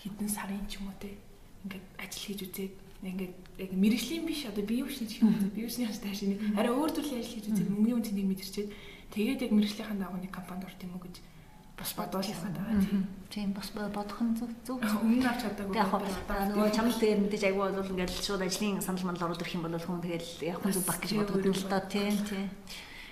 хэдэн 0.03 0.29
сарын 0.29 0.65
ч 0.67 0.81
юм 0.81 0.89
уу 0.89 0.98
те. 1.00 1.15
Ингээд 1.63 1.86
ажил 2.01 2.24
хийж 2.25 2.39
үзээд 2.43 2.74
ингээд 3.05 3.36
яг 3.62 3.71
мэрэгжлийн 3.71 4.25
биш. 4.27 4.43
Одоо 4.50 4.63
бие 4.65 4.83
өвчний 4.83 5.07
ч 5.07 5.24
юм 5.24 5.31
уу. 5.31 5.53
Бие 5.55 5.67
өвчний 5.69 5.88
хас 5.88 6.01
тааш 6.03 6.27
нэг 6.27 6.39
арай 6.59 6.74
өөр 6.74 6.91
төрлийн 6.91 7.21
ажил 7.24 7.36
хийж 7.39 7.48
үзээд 7.53 7.71
мөнгөний 7.71 7.95
үн 7.95 8.03
цэнийг 8.03 8.27
мэдэрчээд 8.27 8.69
тэгээд 9.15 9.43
яг 9.48 9.51
мэрэгжлийнхаа 9.55 9.98
дагуу 10.01 10.19
нэг 10.19 10.31
компанид 10.33 10.67
орт 10.67 10.83
юм 10.83 10.93
уу 10.98 11.03
гэж 11.07 11.15
бас 11.79 11.95
яхаа 12.27 12.51
даа 12.51 12.75
тийм. 12.83 13.07
Тийм 13.31 13.53
бас 13.55 13.71
бодох 13.71 14.19
нь 14.19 14.36
зөв 14.36 14.51
зөв. 14.67 14.77
Өмнө 14.83 15.27
авч 15.31 15.41
чадаагүй. 15.48 15.75
Яг 15.79 15.91
нөгөө 16.51 16.69
чамд 16.75 17.00
дээр 17.00 17.19
мэдээж 17.24 17.43
айгүй 17.48 17.63
бол 17.71 17.91
ингээд 17.95 18.12
шууд 18.12 18.43
ажлын 18.43 18.83
санал 18.83 19.07
мандал 19.07 19.31
оруулах 19.31 19.55
юм 19.55 19.63
бол 19.63 19.79
хүн 19.79 20.03
тэгэл 20.03 20.29
яг 20.43 20.57
хүн 20.59 20.75
зөв 20.75 20.83
баг 20.83 21.00
гэж 21.00 21.12
боддог 21.15 21.45
юм 21.48 21.55
л 21.55 21.67
да 21.71 21.79
тийм 21.88 22.15
тийм. 22.27 22.48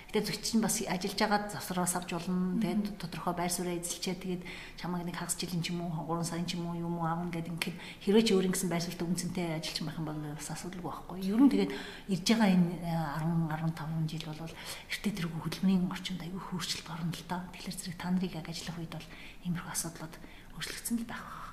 Гэтэ 0.08 0.24
зөччин 0.24 0.64
бас 0.64 0.80
ажиллаж 0.80 1.20
байгаа 1.20 1.52
завсраас 1.52 1.92
авч 1.92 2.16
болно. 2.16 2.56
Тэгээд 2.64 2.96
тодорхой 2.96 3.36
байр 3.36 3.52
сууриа 3.52 3.76
эзэлчээ 3.76 4.16
тэгээд 4.16 4.42
чамайг 4.80 5.04
нэг 5.04 5.20
хагас 5.20 5.36
жилийн 5.36 5.60
ч 5.60 5.68
юм 5.68 5.84
уу 5.84 5.92
3 6.16 6.24
сарын 6.24 6.48
ч 6.48 6.56
юм 6.56 6.64
уу 6.64 6.80
юм 6.80 6.96
уу 6.96 7.04
аавна 7.04 7.28
гэдэг 7.28 7.52
ингээд 7.52 7.76
хэрвээ 8.08 8.24
ч 8.24 8.28
өөр 8.32 8.48
ингэсэн 8.48 8.72
байр 8.72 8.80
суурьтай 8.88 9.04
үнцэнтэй 9.04 9.46
ажиллаж 9.60 9.84
байх 9.84 10.00
юм 10.00 10.08
бол 10.08 10.20
бас 10.32 10.48
асуудалгүй 10.48 10.88
байхгүй. 10.88 11.28
Ер 11.28 11.40
нь 11.44 11.52
тэгээд 11.52 11.72
ирж 12.08 12.24
байгаа 12.24 12.48
энэ 12.56 12.72
10 12.88 13.68
15 13.68 14.08
жил 14.08 14.24
бол 14.32 14.56
эртээ 14.88 15.12
тэргүй 15.12 15.40
хөдөлмөрийн 15.44 15.92
орчинд 15.92 16.24
аягүй 16.24 16.40
хөрчлөлт 16.40 16.88
орно 16.88 17.12
л 17.12 17.28
доо. 17.28 17.40
Тэгэхээр 17.52 17.76
зэрэг 17.76 17.96
та 18.00 18.08
нарыг 18.08 18.32
яг 18.32 18.48
ажиллах 18.48 18.80
үед 18.80 18.92
бол 18.96 19.08
иймэрхүү 19.44 19.72
асуудлууд 19.76 20.14
өөрчлөгдсөн 20.56 20.96
л 21.04 21.10
байх 21.12 21.20
байх. 21.20 21.52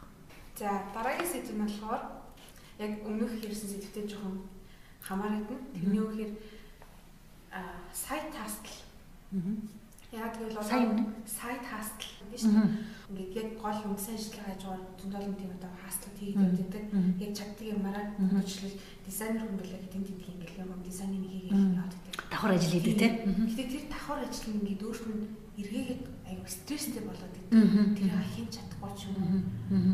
За 0.56 0.80
дараагийн 0.96 1.28
сэдв 1.28 1.60
нь 1.60 1.64
болохоор 1.68 2.04
яг 2.80 2.92
өмнөх 3.04 3.36
ярьсан 3.44 3.68
сэдвтэй 3.68 4.08
жоохон 4.08 4.48
хамаарат 5.04 5.52
нь. 5.52 5.60
Тэрний 5.76 6.00
үгээр 6.00 6.32
сайт 7.94 8.34
хастл. 8.36 8.76
Яг 10.12 10.36
сая 10.64 10.84
юу? 10.86 11.12
Сайт 11.28 11.64
хастл 11.66 12.16
дээ. 12.32 12.70
Ингээд 13.10 13.36
яг 13.36 13.50
гол 13.60 13.80
үндсэн 13.92 14.16
ажлын 14.16 14.46
хажуугаар 14.48 14.84
зөндөл 14.96 15.36
тийм 15.36 15.52
одоо 15.56 15.72
хастлууд 15.84 16.18
хийгээд 16.20 16.56
байдаг. 16.56 16.84
Яг 17.20 17.32
чаддаг 17.36 17.68
юмараа 17.68 18.06
хөгжлөл 18.16 18.76
дизайнер 19.06 19.44
хүн 19.44 19.60
билээ 19.60 19.80
гэдэг 19.84 19.92
тийм 19.92 20.04
тийм 20.06 20.20
ингээд 20.40 20.62
юм 20.64 20.82
дизайныг 20.88 21.24
хийгээд 21.26 21.52
яваад 21.52 21.94
байдаг. 21.96 22.14
Давхар 22.32 22.54
ажил 22.56 22.74
хийдэг 22.76 22.96
тийм. 22.96 23.14
Гэтэ 23.50 23.64
тэр 23.72 23.84
давхар 23.92 24.20
ажил 24.24 24.48
нь 24.48 24.58
ингээд 24.64 24.86
өөрт 24.88 25.06
нь 25.10 25.24
эргээгээд 25.60 26.04
аюу 26.32 26.48
стресстэй 26.48 27.04
болоод 27.04 27.34
байдаг. 27.36 27.98
Тэр 28.00 28.12
хийн 28.36 28.50
чадахгүй 28.56 28.92
ч 28.96 29.02
юм 29.12 29.16
уу. 29.20 29.42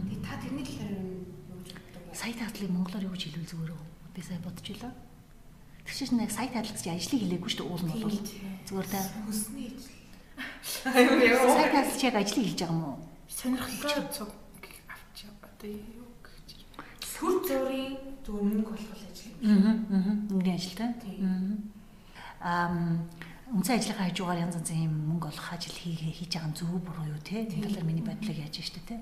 Тэгээ 0.06 0.22
та 0.22 0.34
тэрний 0.42 0.66
талаар 0.66 0.94
юу 1.02 1.60
гэж 1.66 1.70
боддог 1.78 2.04
вэ? 2.06 2.14
Сайт 2.18 2.38
хастлыг 2.40 2.70
монголоор 2.70 3.06
юу 3.10 3.14
гэж 3.16 3.24
хэлвэл 3.26 3.52
зүгээр 3.52 3.72
үү? 3.74 3.84
Би 4.14 4.22
сая 4.22 4.40
бодож 4.42 4.66
Тэгшээс 5.92 6.16
нэг 6.16 6.32
сайт 6.32 6.56
хаалгач 6.56 6.88
ажлыг 6.88 7.20
хэлээгүй 7.20 7.52
шүү 7.52 7.68
дээ 7.68 7.68
уул 7.68 7.84
нь 7.84 8.00
бол. 8.00 8.16
Зүгээр 8.64 8.88
та 8.88 9.00
хүснээ 9.28 9.76
ижил. 9.76 10.00
Сайт 10.64 11.72
хаалгач 11.76 12.00
яг 12.08 12.16
ажлыг 12.16 12.48
хэлж 12.48 12.60
байгаа 12.64 12.72
юм 12.72 12.84
уу? 12.88 12.98
Сонирхолтой 13.28 14.08
цуг 14.16 14.32
авч 14.88 15.20
одоо 15.28 15.68
юу 15.68 16.08
гэж. 16.24 16.48
Сүр 17.04 17.44
зургийн 17.44 18.00
зөв 18.24 18.40
мөнгө 18.40 18.72
болох 18.72 19.04
ажил 19.04 19.36
юм. 19.44 19.52
Аа 19.52 20.00
аа 20.00 20.16
мөнгөний 20.32 20.56
ажилтай. 20.56 20.96
Аа 22.40 22.72
үнцэн 23.52 23.76
ажлынхаа 23.76 24.08
хажуугаар 24.08 24.48
янз 24.48 24.56
янзын 24.64 24.88
юм 24.88 24.96
мөнгө 25.12 25.28
олох 25.28 25.48
ажил 25.52 25.76
хийгээ 25.76 26.16
хийж 26.24 26.40
байгаа 26.40 26.56
зөв 26.56 26.72
буруу 26.72 27.04
юу 27.04 27.20
те? 27.20 27.44
Энэ 27.44 27.68
талаар 27.68 27.84
миний 27.84 28.08
бодлыг 28.08 28.40
яаж 28.40 28.64
штэ 28.64 28.80
те? 28.88 28.96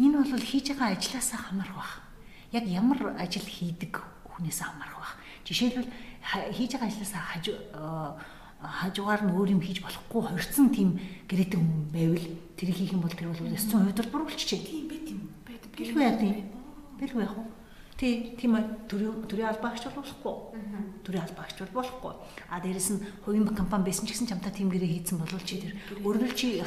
Энэ 0.00 0.16
бол 0.16 0.32
хийж 0.32 0.72
байгаа 0.72 0.96
ажлаасаа 0.96 1.52
хамаарх 1.52 1.76
бах. 1.76 1.92
Яг 2.56 2.64
ямар 2.64 3.20
ажил 3.20 3.44
хийдэг 3.44 4.00
хүнээс 4.32 4.64
хамаарх 4.64 4.96
бах 4.96 5.20
Жишээлбэл 5.50 5.90
хийж 6.54 6.70
байгаа 6.78 6.86
ажлаасаа 6.86 7.22
хажуу 7.34 7.56
э, 7.58 8.14
хажуугаар 8.62 9.22
нь 9.26 9.34
өөр 9.34 9.50
юм 9.58 9.62
хийж 9.64 9.82
болохгүй 9.82 10.22
хорцсон 10.30 10.70
тийм 10.70 10.94
гэрээтэй 11.26 11.58
хүн 11.58 11.90
байвал 11.90 12.26
тэр 12.54 12.70
хийх 12.70 12.94
юм 12.94 13.02
бол 13.02 13.10
тэр 13.10 13.34
бол 13.34 13.42
900% 13.42 13.98
бол 13.98 14.30
буруулчихжээ. 14.30 14.62
Тийм 14.62 14.86
байт 14.86 15.06
юм. 15.10 15.20
Байт. 15.42 15.64
Гэлгүй 15.74 16.02
яа 16.06 16.14
тийм. 16.14 16.46
Бэлгүй 17.02 17.22
яах 17.26 17.34
вэ? 17.34 17.44
Тий, 17.98 18.32
тийм 18.38 18.56
төрийн 18.88 19.26
төрийн 19.26 19.50
албаагч 19.50 19.90
болохгүй. 19.90 20.34
Төрийн 21.04 21.24
албаагч 21.26 21.56
бол 21.66 21.82
болохгүй. 21.82 22.12
А 22.48 22.62
дээрэс 22.62 22.88
нь 22.94 23.02
хувийн 23.26 23.44
компани 23.50 23.90
байсан 23.90 24.06
ч 24.06 24.14
гэсэн 24.14 24.30
чамтай 24.30 24.54
тийм 24.54 24.70
гэрээ 24.70 25.04
хийцэн 25.04 25.18
болвол 25.20 25.44
чи 25.44 25.60
тэр 25.60 25.76
өөрөөр 26.00 26.32
чи 26.32 26.62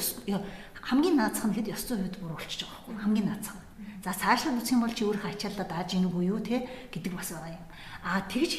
хамгийн 0.84 1.16
наацх 1.16 1.48
нь 1.48 1.56
хэд 1.56 1.72
900% 1.72 2.20
буруулчих 2.20 2.68
жоох 2.68 2.86
байхгүй 2.86 3.02
хамгийн 3.02 3.28
наацх. 3.32 3.63
За 4.04 4.12
цаашлаад 4.12 4.60
үсэх 4.60 4.76
юм 4.76 4.84
бол 4.84 4.92
чи 4.92 5.08
өөрөө 5.08 5.32
ачаалаад 5.32 5.72
ааж 5.72 5.96
ийн 5.96 6.12
үгүй 6.12 6.28
юу 6.28 6.44
те 6.44 6.68
гэдэг 6.92 7.16
бас 7.16 7.32
байгаа 7.32 7.56
юм. 7.56 7.64
А 8.04 8.20
тэгж 8.28 8.52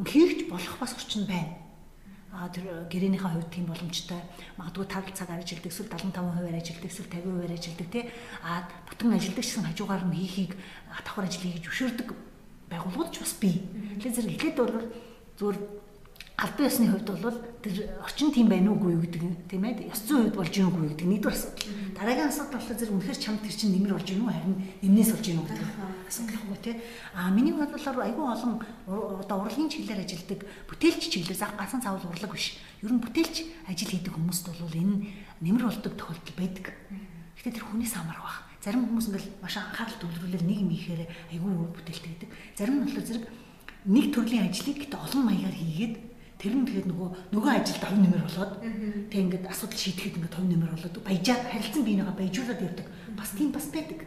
хийгч 0.00 0.48
болох 0.48 0.80
бас 0.80 0.96
орчин 0.96 1.28
байна. 1.28 1.60
А 2.32 2.48
тэр 2.48 2.88
гэрээнийхээ 2.88 3.28
хувьд 3.36 3.52
тийм 3.52 3.68
боломжтой. 3.68 4.20
Магадгүй 4.56 4.88
5 4.88 5.12
цаг 5.12 5.28
ажилладаг, 5.28 5.68
эсвэл 5.68 5.92
75% 5.92 6.56
ажилладаг, 6.56 6.88
эсвэл 6.88 7.12
50% 7.12 7.52
ажилладаг 7.52 7.88
тий. 7.92 8.04
А 8.40 8.64
бүтэн 8.88 9.12
ажилладаг 9.12 9.44
гэсэн 9.44 9.64
хажуугаар 9.68 10.04
нь 10.08 10.16
хийхийг 10.16 10.52
давхар 10.88 11.28
ажил 11.28 11.44
хийж 11.44 11.68
өшөөрдөг 11.68 12.08
байгууллагууд 12.72 13.12
ч 13.12 13.16
бас 13.20 13.34
бий. 13.36 13.60
Тэгэхээр 14.00 14.16
зэрэг 14.16 14.32
эхлээд 14.40 14.56
бол 14.56 14.88
зүгээр 15.36 15.56
албан 16.38 16.70
ёсны 16.70 16.86
хувьд 16.86 17.10
бол 17.18 17.34
тэр 17.66 17.98
орчин 17.98 18.30
тийм 18.30 18.46
байна 18.46 18.70
уугүй 18.70 18.94
юу 18.94 19.02
гэдэг 19.02 19.50
тийм 19.50 19.62
ээ 19.66 19.90
ёс 19.90 20.06
зүйн 20.06 20.30
хувьд 20.30 20.38
болж 20.38 20.54
гин 20.54 20.70
үгүй 20.70 20.94
гэдэг 20.94 21.06
нэгдүгээр 21.10 21.34
асуудал. 21.34 21.66
Дараагийн 21.98 22.30
асуудал 22.30 22.54
болохоор 22.62 22.78
зэрэг 22.78 22.94
үнэхээр 22.94 23.18
чамд 23.18 23.42
тэр 23.42 23.56
чинь 23.58 23.74
нэмэр 23.74 23.94
болж 23.98 24.06
гин 24.06 24.22
үү 24.22 24.30
харин 24.30 24.56
нэмнээс 24.78 25.10
болж 25.18 25.26
гин 25.26 25.38
үү 25.42 25.46
гэдэг 25.50 25.68
асуудал 26.06 26.38
байхгүй 26.38 26.58
тийм. 26.62 26.78
А 27.18 27.20
миний 27.34 27.54
бодлоор 27.58 27.98
айгүй 28.06 28.22
олон 28.22 28.52
одоо 28.86 29.36
урлагийн 29.42 29.66
чиглэлээр 29.66 30.04
ажилладаг 30.06 30.40
бүтээлч 30.70 31.02
чиглэлээс 31.10 31.42
гасан 31.58 31.82
цаавал 31.82 32.06
урлаг 32.06 32.30
биш. 32.30 32.54
Ер 32.86 32.92
нь 32.94 33.02
бүтээлч 33.02 33.36
ажил 33.66 33.90
хийдэг 33.90 34.14
хүмүүст 34.14 34.46
бол 34.46 34.78
энэ 34.78 35.10
нэмэр 35.42 35.64
болдог 35.66 35.92
тохиолдол 35.98 36.38
байдаг. 36.38 36.70
Гэхдээ 37.34 37.50
тэр 37.50 37.66
хүнээс 37.66 37.98
хамаарх 37.98 38.22
баг. 38.22 38.46
Зарим 38.62 38.86
хүмүүс 38.86 39.10
ингээл 39.10 39.42
маш 39.42 39.58
анхаарал 39.58 39.98
төвлөрүүлэл 39.98 40.46
нэг 40.46 40.58
юм 40.62 40.70
ихээр 40.70 41.02
айгүй 41.34 41.50
бүтээлтэй 41.74 42.10
байдаг. 42.14 42.30
Зарим 42.54 42.74
нь 42.78 42.82
болохоор 42.86 43.06
зэрэг 43.10 43.26
нэг 43.90 44.06
төрлийн 44.14 44.46
ажлыг 44.50 44.76
гэдэг 44.86 44.98
олон 44.98 45.22
маягаар 45.26 45.54
хийгээд 45.58 45.94
Тэр 46.38 46.54
нь 46.54 46.66
тэгээд 46.70 46.86
нөгөө 46.86 47.08
нөгөө 47.34 47.50
ажилд 47.50 47.82
хувь 47.82 47.98
нэмэр 47.98 48.22
болоод 48.22 48.52
тэг 49.10 49.20
ингээд 49.26 49.50
асуудал 49.50 49.82
шийдэхэд 49.82 50.16
ингээд 50.22 50.34
хувь 50.38 50.50
нэмэр 50.54 50.70
болоод 50.70 50.96
баяжаа 51.02 51.38
харилцан 51.50 51.82
биенийгаа 51.82 52.14
баяжуулаад 52.14 52.62
явдаг. 52.62 52.86
Бас 53.18 53.30
тийм 53.34 53.50
бас 53.50 53.66
байдаг. 53.74 54.06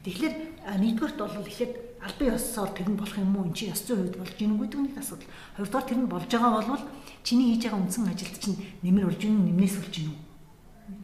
Тэгэхээр 0.00 0.34
нэгдүгээрт 0.80 1.20
бол 1.20 1.44
ихэд 1.44 1.72
албан 2.00 2.28
ёсоор 2.32 2.70
тэр 2.72 2.88
нь 2.88 2.96
болох 2.96 3.16
юм 3.20 3.36
уу? 3.36 3.44
Энд 3.44 3.56
чи 3.60 3.68
ёс 3.68 3.84
зүйн 3.84 4.08
хувьд 4.08 4.16
болж 4.16 4.34
гин 4.40 4.56
үгүй 4.56 4.66
гэдэг 4.72 4.80
нэг 4.80 4.96
асуудал. 4.96 5.28
Хоёрдугаар 5.60 5.84
тэр 5.84 5.98
нь 6.00 6.08
болж 6.08 6.30
байгаа 6.32 6.52
бол 6.64 6.84
чиний 7.20 7.48
хийж 7.52 7.62
байгаа 7.68 7.80
үндсэн 7.84 8.08
ажилд 8.08 8.36
чинь 8.40 8.56
нэмэр 8.80 9.04
болж 9.04 9.20
гин 9.20 9.36
нэмнээс 9.44 9.76
болж 9.76 9.92
гин 9.92 10.08
үү? 10.08 10.18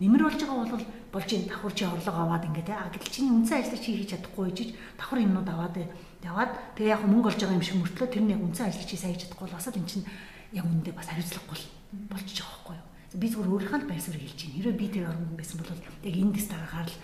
Нэмэр 0.00 0.22
болж 0.24 0.40
байгаа 0.40 0.58
бол 0.72 0.84
болж 1.12 1.30
ин 1.36 1.44
давхар 1.44 1.72
чи 1.76 1.84
орлого 1.84 2.20
аваад 2.24 2.48
ингээд 2.48 2.68
аа 2.72 2.88
гэтэл 2.88 3.12
чиний 3.12 3.32
үндсэн 3.36 3.60
ажлыг 3.60 3.80
чи 3.84 3.90
хийж 3.92 4.10
чадахгүй 4.16 4.48
гэж 4.48 4.68
давхар 4.96 5.20
юмнууд 5.20 5.48
аваад 5.52 5.76
яваад 6.24 6.52
тэгээ 6.76 6.92
яг 6.96 7.02
мөнгө 7.04 7.28
олж 7.32 7.40
байгаа 7.44 7.56
юм 7.60 7.64
шиг 7.64 7.76
мөртлөө 7.80 8.08
тэр 8.08 8.24
нь 8.24 8.32
яг 8.32 8.40
үндсэн 8.40 8.66
ажлыг 8.72 8.88
чи 8.88 8.96
сайн 8.96 9.12
хийж 9.12 9.28
чадахгүй 9.28 9.44
бол 9.44 9.56
бас 9.60 9.68
энэ 9.68 9.88
чинь 9.88 10.04
яг 10.52 10.64
үүндээ 10.66 10.94
бас 10.94 11.08
хариуцлагагүй 11.10 11.60
болчих 12.10 12.36
жоох 12.38 12.62
байхгүй 12.66 12.76
юу. 12.76 13.20
би 13.20 13.26
зүгээр 13.30 13.50
өөрийнхөө 13.50 13.80
л 13.80 13.90
байр 13.90 14.02
суурийг 14.02 14.26
хэлж 14.26 14.40
байна. 14.44 14.56
Хэрэв 14.60 14.76
би 14.76 14.86
тэр 14.92 15.04
оронд 15.08 15.36
байсан 15.38 15.56
бол 15.58 15.72
яг 15.72 16.16
энд 16.16 16.34
дэс 16.36 16.48
дараагаар 16.50 16.90
л 16.90 16.98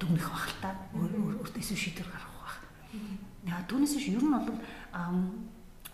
дүгнэх 0.00 0.26
бах 0.30 0.46
л 0.48 0.56
та. 0.62 0.70
Өөртөө 0.96 1.60
эсвэл 1.60 1.82
шийдвэр 1.84 2.08
гаргах. 2.08 2.36
Яа 3.46 3.62
түүнээс 3.68 3.94
биш 3.98 4.08
ер 4.10 4.24
нь 4.24 4.32
бол 4.32 4.48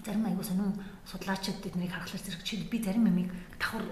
зарим 0.03 0.27
аягүй 0.27 0.45
сонин 0.45 0.73
судлаачид 1.07 1.63
эднийг 1.67 1.93
харахаар 1.93 2.23
зэрэг 2.23 2.43
чи 2.43 2.57
би 2.67 2.83
зарим 2.83 3.07
юмыг 3.07 3.31
давхар 3.59 3.85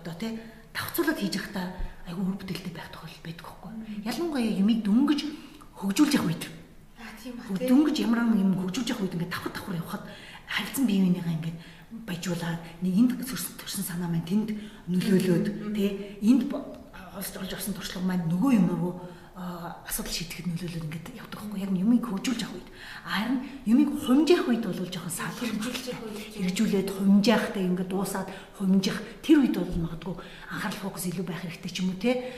одоо 0.00 0.14
тий 0.20 0.38
давхцуулаад 0.74 1.18
хийж 1.18 1.34
явахдаа 1.36 1.66
айгүй 2.06 2.24
үр 2.24 2.36
бүтээлтэй 2.36 2.74
байх 2.74 2.90
тохиолдол 2.92 3.24
байдаг 3.24 3.46
байхгүй. 3.46 3.70
Ялангуяа 4.04 4.58
юмыг 4.60 4.78
дөнгөж 4.84 5.20
хөгжүүлж 5.80 6.12
явах 6.14 6.28
үед. 6.28 6.44
Аа 7.00 7.12
тийм 7.16 7.34
ба. 7.40 7.42
Дөнгөж 7.56 7.96
ямар 8.04 8.20
нэгэн 8.28 8.44
юм 8.44 8.52
хөгжүүлж 8.60 8.88
явах 8.92 9.02
үед 9.04 9.14
ингээд 9.16 9.32
давхар 9.32 9.52
давхар 9.52 9.80
явхад 9.80 10.04
харилцан 10.50 10.84
бие 10.86 11.00
биенийгаа 11.06 11.34
ингээд 11.38 11.58
баяжуулаад 12.06 12.60
нэг 12.82 12.94
энд 12.98 13.12
төрсэн 13.22 13.84
санаа 13.86 14.10
маань 14.10 14.26
тэнд 14.26 14.48
нөлөөлөөд 14.90 15.46
тий 15.74 16.18
энд 16.26 16.50
олж 16.50 17.34
олж 17.38 17.52
авсан 17.54 17.74
туршлага 17.74 18.06
маань 18.06 18.26
нөгөө 18.26 18.50
юм 18.58 18.66
руу 18.74 18.92
асуудал 19.88 20.12
шийдэхэд 20.12 20.46
нөлөөлөд 20.52 20.84
ингээд 20.84 21.06
явдаг 21.16 21.40
байхгүй. 21.40 21.64
Яг 21.64 21.72
юмыг 21.72 22.04
хөгжүүлж 22.04 22.42
авах 22.44 22.56
үед. 22.60 22.68
Харин 23.08 23.36
юмыг 23.64 23.90
хумжих 24.04 24.44
үед 24.44 24.64
бол 24.68 24.76
жоохон 24.76 25.16
саалхиржүүлж 25.16 25.84
хэрэгжүүлээд 26.36 26.88
хумжаахтай 26.92 27.64
ингээд 27.64 27.88
дуусаад 27.88 28.28
хумжих 28.60 29.00
тэр 29.24 29.40
үед 29.40 29.56
бол 29.56 29.88
магадгүй 29.88 30.14
анхаарал 30.52 30.82
фокус 30.84 31.08
илүү 31.08 31.24
байх 31.24 31.40
хэрэгтэй 31.40 31.72
ч 31.72 31.76
юм 31.80 31.96
уу 31.96 31.98
те 31.98 32.36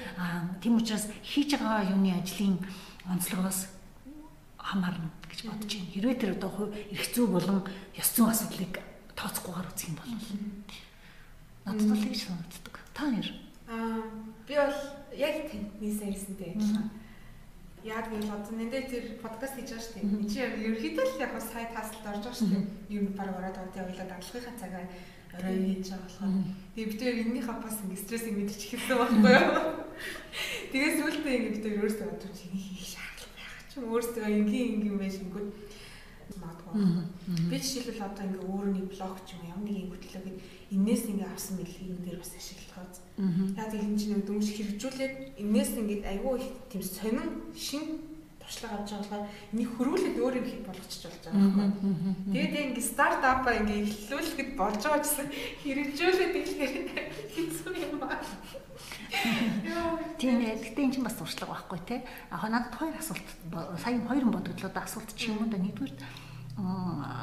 тийм 0.63 0.79
учраас 0.79 1.11
хийж 1.27 1.59
байгаа 1.59 1.91
юуны 1.91 2.15
ажлын 2.15 2.63
онцлогоос 3.11 3.82
хамаарна 4.63 5.11
гэж 5.27 5.39
бодож 5.51 5.73
байна. 5.75 5.93
Хэрвээ 5.93 6.17
тэр 6.23 6.33
одоо 6.39 6.71
эрх 6.71 7.07
зүй 7.11 7.27
болон 7.27 7.61
ёс 7.99 8.09
зүйн 8.15 8.31
асуудлыг 8.31 8.75
тооцохгүйгээр 9.19 9.69
үзэх 9.75 9.89
юм 9.91 9.97
бол 9.99 10.13
надад 11.67 11.89
бол 11.91 12.05
гэж 12.07 12.19
санагддаг. 12.23 12.75
Та 12.95 13.11
нэр 13.11 13.29
Аа 13.73 14.03
би 14.47 14.55
бол 14.55 14.79
яг 15.17 15.51
тэнхний 15.51 15.93
сайрсантэй 15.93 16.53
адилхан. 16.53 16.91
Яг 17.83 18.07
нэг 18.13 18.29
одоо 18.29 18.53
нэндээ 18.53 18.83
тэр 18.87 19.05
подкаст 19.25 19.57
хийж 19.57 19.73
байгаа 19.73 19.83
шүү 19.83 19.95
дээ. 19.97 20.07
Энд 20.13 20.31
чинь 20.31 20.55
ерөөхдөө 20.69 21.07
л 21.09 21.23
яг 21.25 21.33
сайт 21.41 21.71
хаалтад 21.73 22.07
орж 22.13 22.23
байгаа 22.23 22.37
шүү 22.37 22.51
дээ. 22.53 22.65
Юм 22.93 23.05
баг 23.17 23.31
ороод 23.33 23.57
ороод 23.59 23.79
явуулаад 23.81 24.11
дарлагынхаа 24.13 24.61
цагаа 24.61 24.85
орой 25.35 25.57
хийж 25.57 25.89
байгаа 25.89 26.05
болохоор. 26.05 26.33
Тэгээ 26.77 26.89
бид 26.93 27.01
тэр 27.01 27.15
энэнийхээ 27.25 27.57
бас 27.65 27.77
ингэ 27.81 28.03
стрессийг 28.05 28.37
мэдчих 28.37 28.71
хэлсэн 28.77 28.99
байхгүй 29.01 29.33
юу? 29.33 29.51
Тэгээ 30.71 30.93
сүултээ 31.01 31.35
ингэ 31.35 31.53
бид 31.57 31.63
тэр 31.65 31.81
өөрсдөө 31.81 32.07
бодож 32.13 32.37
хийх 32.39 33.02
шаардлага 33.73 33.81
байх 33.81 33.81
ч 33.81 33.81
юм 33.81 33.93
өөрсдөө 33.93 34.25
энгийн 34.29 34.69
энгийн 34.77 34.99
байж 34.99 35.15
ингэвэл 35.17 35.53
магадгүй. 36.37 36.85
Би 37.49 37.57
жишээлбэл 37.57 38.05
одоо 38.05 38.25
ингээ 38.25 38.49
өөрөний 38.53 38.87
блог 38.89 39.17
ч 39.25 39.37
юм 39.37 39.43
ямар 39.49 39.65
нэг 39.65 39.77
юм 39.85 39.91
хөтлөөгээд 39.93 40.39
энээс 40.77 41.03
ингээ 41.09 41.29
авсан 41.33 41.57
мэдлэг 41.57 41.89
юм 41.89 42.01
дээр 42.05 42.19
бас 42.21 42.33
ашиглахад. 42.37 42.95
Яг 43.57 43.71
энэ 43.73 43.99
чинь 43.99 44.13
нэг 44.17 44.25
дүнш 44.29 44.49
хэрэгжүүлээд 44.57 45.15
энээс 45.41 45.73
ингээ 45.81 46.01
айгүй 46.05 46.35
их 46.41 46.49
тийм 46.69 46.83
сонин 46.83 47.29
шин 47.57 47.85
туршлага 48.41 48.77
авч 48.81 48.91
байгаа 48.93 49.09
болохоор 49.09 49.29
энийг 49.53 49.71
хөрвүүлээд 49.77 50.17
өөр 50.21 50.35
юм 50.41 50.47
хийх 50.49 50.63
болгочих 50.67 51.03
болж 51.09 51.23
байгаа 51.25 51.51
байхгүй. 51.57 51.93
Тэгээд 52.33 52.67
ингээ 52.73 52.91
стартапаа 52.93 53.55
ингээ 53.61 53.81
эхлүүлэхэд 53.87 54.51
болж 54.57 54.81
байгаа 54.83 55.03
гэсэн 55.05 55.29
хэрэгжүүлээд 55.63 56.35
эхлэхээр 56.43 57.09
хэцүү 57.35 57.73
юм 57.87 57.95
байна. 58.03 58.27
Тийм 60.19 60.41
ээ. 60.41 60.59
Гэтэ 60.63 60.81
энэ 60.83 60.95
чинь 60.97 61.07
бас 61.07 61.19
туршлага 61.19 61.53
байхгүй 61.53 61.81
те. 61.87 61.97
Аа 62.31 62.49
надад 62.49 62.75
хоёр 62.75 62.97
асуулт 62.97 63.29
сая 63.79 64.01
хоёр 64.07 64.25
бодогдлоо 64.31 64.71
да 64.73 64.83
асуулт 64.87 65.11
чи 65.17 65.31
юм 65.31 65.51
да 65.51 65.59
нэгдүгээр 65.59 65.95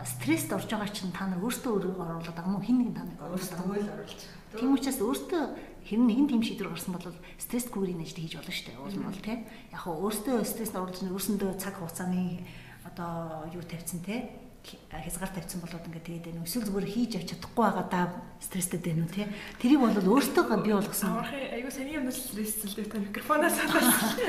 стресст 0.05 0.49
орж 0.53 0.69
байгаа 0.69 0.89
чинь 0.89 1.13
та 1.13 1.29
нар 1.29 1.41
өөртөө 1.41 1.69
өөрөө 1.69 1.93
оруулаад 2.01 2.37
байгаа 2.37 2.53
мó 2.53 2.61
хин 2.65 2.81
нэг 2.81 2.97
та 2.97 3.05
нар 3.05 3.29
өөртөө 3.29 3.77
л 3.77 3.93
оруулж. 3.93 4.21
Тийм 4.57 4.73
учраас 4.73 4.99
өөртөө 4.99 5.43
хэн 5.85 6.01
нэгэн 6.09 6.27
тийм 6.29 6.41
шийдвэр 6.41 6.73
гарсан 6.73 6.97
бол 6.97 7.13
стрессгүйрийн 7.37 8.01
ажил 8.01 8.21
хийж 8.25 8.33
болно 8.41 8.53
шүү 8.53 8.65
дээ. 8.73 8.81
Уул 8.81 8.97
нь 8.97 9.05
бол 9.05 9.21
тийм. 9.21 9.39
Яг 9.69 9.81
хөө 9.85 9.95
өөртөө 10.01 10.37
стресс 10.49 10.73
оруулж 10.73 10.97
өөрсөндөө 11.05 11.51
цаг 11.61 11.77
хугацааны 11.77 12.41
одоо 12.89 13.45
юу 13.53 13.61
тавьсан 13.61 14.01
тийм 14.01 14.48
хязгаар 14.65 15.31
тавьсан 15.33 15.61
болоод 15.63 15.87
ингээд 15.87 16.05
тэгээд 16.05 16.29
энэ 16.35 16.43
эсвэл 16.43 16.67
зүгээр 16.67 16.87
хийж 16.91 17.11
авч 17.15 17.27
чадахгүй 17.31 17.63
байгаа 17.63 17.85
да 17.87 18.01
стресстэй 18.43 18.79
дээ 18.79 18.95
нү 18.99 19.07
тий. 19.07 19.27
Тэрийг 19.57 19.79
бол 19.79 20.19
өөртөө 20.19 20.45
бий 20.61 20.75
болгосон. 20.75 21.23
Айгуу 21.23 21.71
саний 21.71 21.95
юм 21.95 22.11
стрессэлтэй 22.11 22.85
та 22.85 22.99
микрофоноо 22.99 23.49
салгасан. 23.49 24.19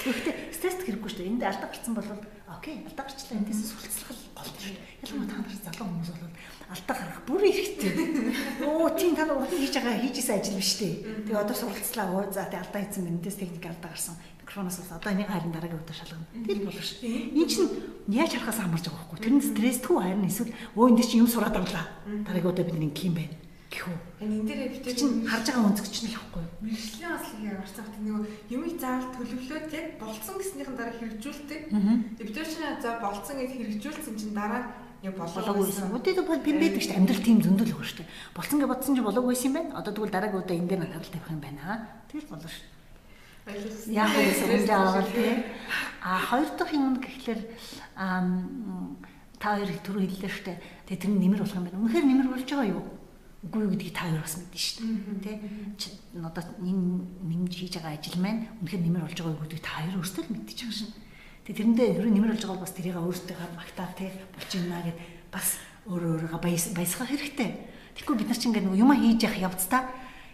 Гэхдээ 0.00 0.34
стресс 0.52 0.80
хэрэггүй 0.82 1.10
шүү 1.12 1.20
дээ. 1.22 1.30
Энд 1.30 1.44
алдаа 1.44 1.68
гарсан 1.68 1.94
бол 1.94 2.08
окей 2.48 2.74
алдаа 2.88 3.04
гарчлаа 3.04 3.38
эндээс 3.38 3.60
сүлцлэх 3.68 4.08
гол 4.32 4.48
шүү 4.48 4.72
дээ. 4.74 4.80
Ялангуяа 5.04 5.28
та 5.28 5.36
нар 5.38 5.54
залуу 5.60 5.86
хүмүүс 5.92 6.10
бол 6.10 6.34
алдаа 6.72 6.96
гарах 6.96 7.20
бүр 7.28 7.42
ихтэй. 7.44 7.92
Оо 8.64 8.88
тийм 8.96 9.12
та 9.14 9.24
нар 9.28 9.38
урд 9.38 9.52
хийж 9.52 9.74
байгаа 9.76 10.00
хийжсэн 10.00 10.40
ажил 10.40 10.58
биш 10.58 10.72
дээ. 10.80 10.94
Тэгээ 11.28 11.42
одоо 11.44 11.56
суралцлаа. 11.56 12.06
Оо 12.10 12.24
за 12.32 12.48
тэгээ 12.48 12.64
алдаа 12.64 12.80
хийсэн 12.80 13.08
эндээс 13.12 13.36
техник 13.38 13.64
алдаа 13.68 13.92
гарсан 13.92 14.16
микрофоноос 14.44 14.78
одоо 14.92 15.10
энийг 15.12 15.28
харин 15.32 15.52
дараагийн 15.56 15.80
удаа 15.80 15.96
шалгана. 15.96 16.28
Тэр 16.44 16.58
болно 16.68 16.82
шүү. 16.84 17.00
Энэ 17.32 17.48
чинь 17.48 17.68
яаж 18.12 18.32
харахаас 18.36 18.60
хамаарч 18.60 18.84
байгаа 18.84 19.00
байхгүй. 19.00 19.18
Тэр 19.24 19.34
нь 19.40 19.48
стресстгүй 19.48 19.96
харин 19.96 20.28
эсвэл 20.28 20.52
өө 20.76 20.84
энд 20.92 21.00
чинь 21.00 21.24
юм 21.24 21.30
сураад 21.32 21.56
авлаа. 21.56 21.88
Дараагийн 22.04 22.52
удаа 22.52 22.64
бид 22.68 22.76
нэг 22.76 22.92
юм 23.00 23.16
байна 23.16 23.36
гэхүү. 23.74 23.96
Энэ 24.22 24.46
дээр 24.46 24.70
битээ 24.78 24.94
чинь 24.94 25.26
харж 25.26 25.46
байгаа 25.50 25.66
өнцгч 25.68 25.96
нь 26.04 26.08
л 26.10 26.16
байхгүй. 26.16 26.44
Мэргэжлийн 26.62 27.12
ослыг 27.18 27.42
яварцах 27.42 27.88
тийм 27.90 28.04
нэг 28.06 28.30
юмыг 28.54 28.74
заавал 28.78 29.10
төлөвлөөд 29.18 29.68
яг 29.74 29.86
болцсон 29.98 30.36
гэснийхэн 30.38 30.76
дараа 30.78 30.94
хэрэгжүүлдэг. 30.94 31.60
Битээ 32.22 32.46
чинь 32.46 32.78
за 32.78 32.90
болцсон 33.02 33.36
гэж 33.42 33.50
хэрэгжүүлсэн 33.58 34.14
чинь 34.14 34.34
дараа 34.36 34.62
яг 35.02 35.14
болоогүй 35.18 35.66
байсан. 35.66 35.90
Үдээд 35.90 36.18
би 36.22 36.52
байдаг 36.54 36.82
шүү 36.82 36.92
дээ. 36.94 37.00
Амьдрал 37.02 37.26
тийм 37.26 37.38
зөндөл 37.42 37.74
өгөх 37.74 37.88
шүү 37.88 37.98
дээ. 38.00 38.12
Болцсон 38.36 38.58
гэж 38.62 38.68
бодсон 38.70 38.94
ч 38.94 38.98
болоогүй 39.02 39.30
байсан 39.34 39.48
юм 39.50 39.56
байна. 39.58 39.70
Одоо 39.78 39.92
тэгвэл 39.92 40.14
дараагийн 40.14 40.40
удаа 40.40 40.56
энэ 40.56 40.68
дээр 40.70 40.82
анхаарал 40.86 41.12
тавих 41.12 41.30
юм 41.34 41.42
байна. 41.42 41.74
Тэр 42.08 42.24
болно 42.30 42.48
шүү. 42.48 42.73
Яг 43.44 44.08
л 44.08 44.32
сүмж 44.32 44.68
аваад 44.72 45.08
тий. 45.12 45.44
А 46.00 46.16
хоёр 46.16 46.48
дахь 46.56 46.72
юм 46.72 46.96
гэхэлэр 46.96 47.40
та 49.36 49.46
хоёр 49.60 49.68
түрүү 49.84 50.08
хэллээ 50.08 50.32
шүү 50.32 50.44
дээ. 50.48 50.58
Тэгээ 50.88 51.02
тэр 51.04 51.12
нэмэр 51.12 51.40
болох 51.44 51.56
юм 51.60 51.64
байна. 51.68 51.80
Үнэхээр 51.84 52.08
нэмэр 52.08 52.28
болж 52.32 52.48
байгаа 52.48 52.72
юу? 52.72 52.84
Үгүй 53.44 53.60
юу 53.68 53.72
гэдгийг 53.76 53.92
та 53.92 54.08
хоёр 54.08 54.24
бас 54.24 54.36
мэднэ 54.40 54.56
шүү 54.56 54.84
дээ. 55.20 55.36
Тий. 55.76 55.92
Одоо 56.24 56.44
энэ 56.64 57.04
нэмж 57.20 57.52
хийж 57.52 57.76
байгаа 57.76 57.92
ажил 58.00 58.16
маань 58.16 58.48
үнэхээр 58.64 58.80
нэмэр 58.80 59.04
болж 59.04 59.18
байгаа 59.20 59.36
юу 59.36 59.44
гэдгийг 59.44 59.60
та 59.60 59.76
хоёр 59.76 59.96
өөрсдөө 60.00 60.22
л 60.24 60.32
мэдчихэж 60.32 60.60
байгаа 60.64 60.78
шин. 60.80 60.90
Тэгээ 61.44 61.58
тэрэндээ 61.60 61.88
ер 62.00 62.06
нь 62.08 62.14
нэмэр 62.16 62.32
болж 62.32 62.42
байгаа 62.48 62.56
бол 62.56 62.64
бас 62.64 62.72
тэрийг 62.72 62.96
өөрсдөө 62.96 63.36
магтаа 63.60 63.88
тий 63.92 64.08
болж 64.08 64.50
байна 64.56 64.88
гэд 64.88 64.98
бас 65.28 65.48
өөрөө 65.84 66.10
өөрийгөө 66.32 66.40
баясгах 66.80 67.12
хэрэгтэй. 67.12 67.50
Тэгэхгүй 67.92 68.16
бид 68.16 68.28
нар 68.32 68.40
чинь 68.40 68.56
ингээд 68.56 68.72
юм 68.72 68.90
хийж 68.96 69.20
явах 69.28 69.52
явцдаа 69.52 69.82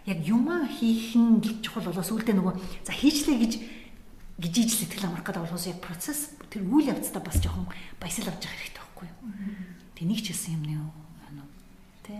яг 0.05 0.19
юмаа 0.25 0.65
хийх 0.65 1.13
нь 1.15 1.41
чухал 1.61 1.85
болоо 1.85 2.05
сүултээ 2.05 2.35
нөгөө 2.37 2.53
за 2.85 2.93
хийчлээ 2.93 3.37
гэж 3.37 3.53
гэж 4.41 4.53
ижил 4.57 4.79
сэтгэл 4.81 5.05
амрах 5.05 5.25
гэдэг 5.25 5.43
болохоос 5.45 5.69
яг 5.69 5.79
процесс 5.85 6.33
тэр 6.49 6.65
үйл 6.65 6.89
явцдаа 6.89 7.21
бас 7.21 7.37
жоохон 7.37 7.69
баясал 8.01 8.33
авч 8.33 8.49
явах 8.49 8.57
хэрэгтэй 8.57 8.81
байхгүй 8.81 9.07
юу. 9.07 9.19
Тэнийг 9.93 10.21
ч 10.25 10.33
хэлсэн 10.33 10.57
юм 10.57 10.63
нэ 10.65 10.73
юу. 10.81 10.89
Тэ. 12.01 12.17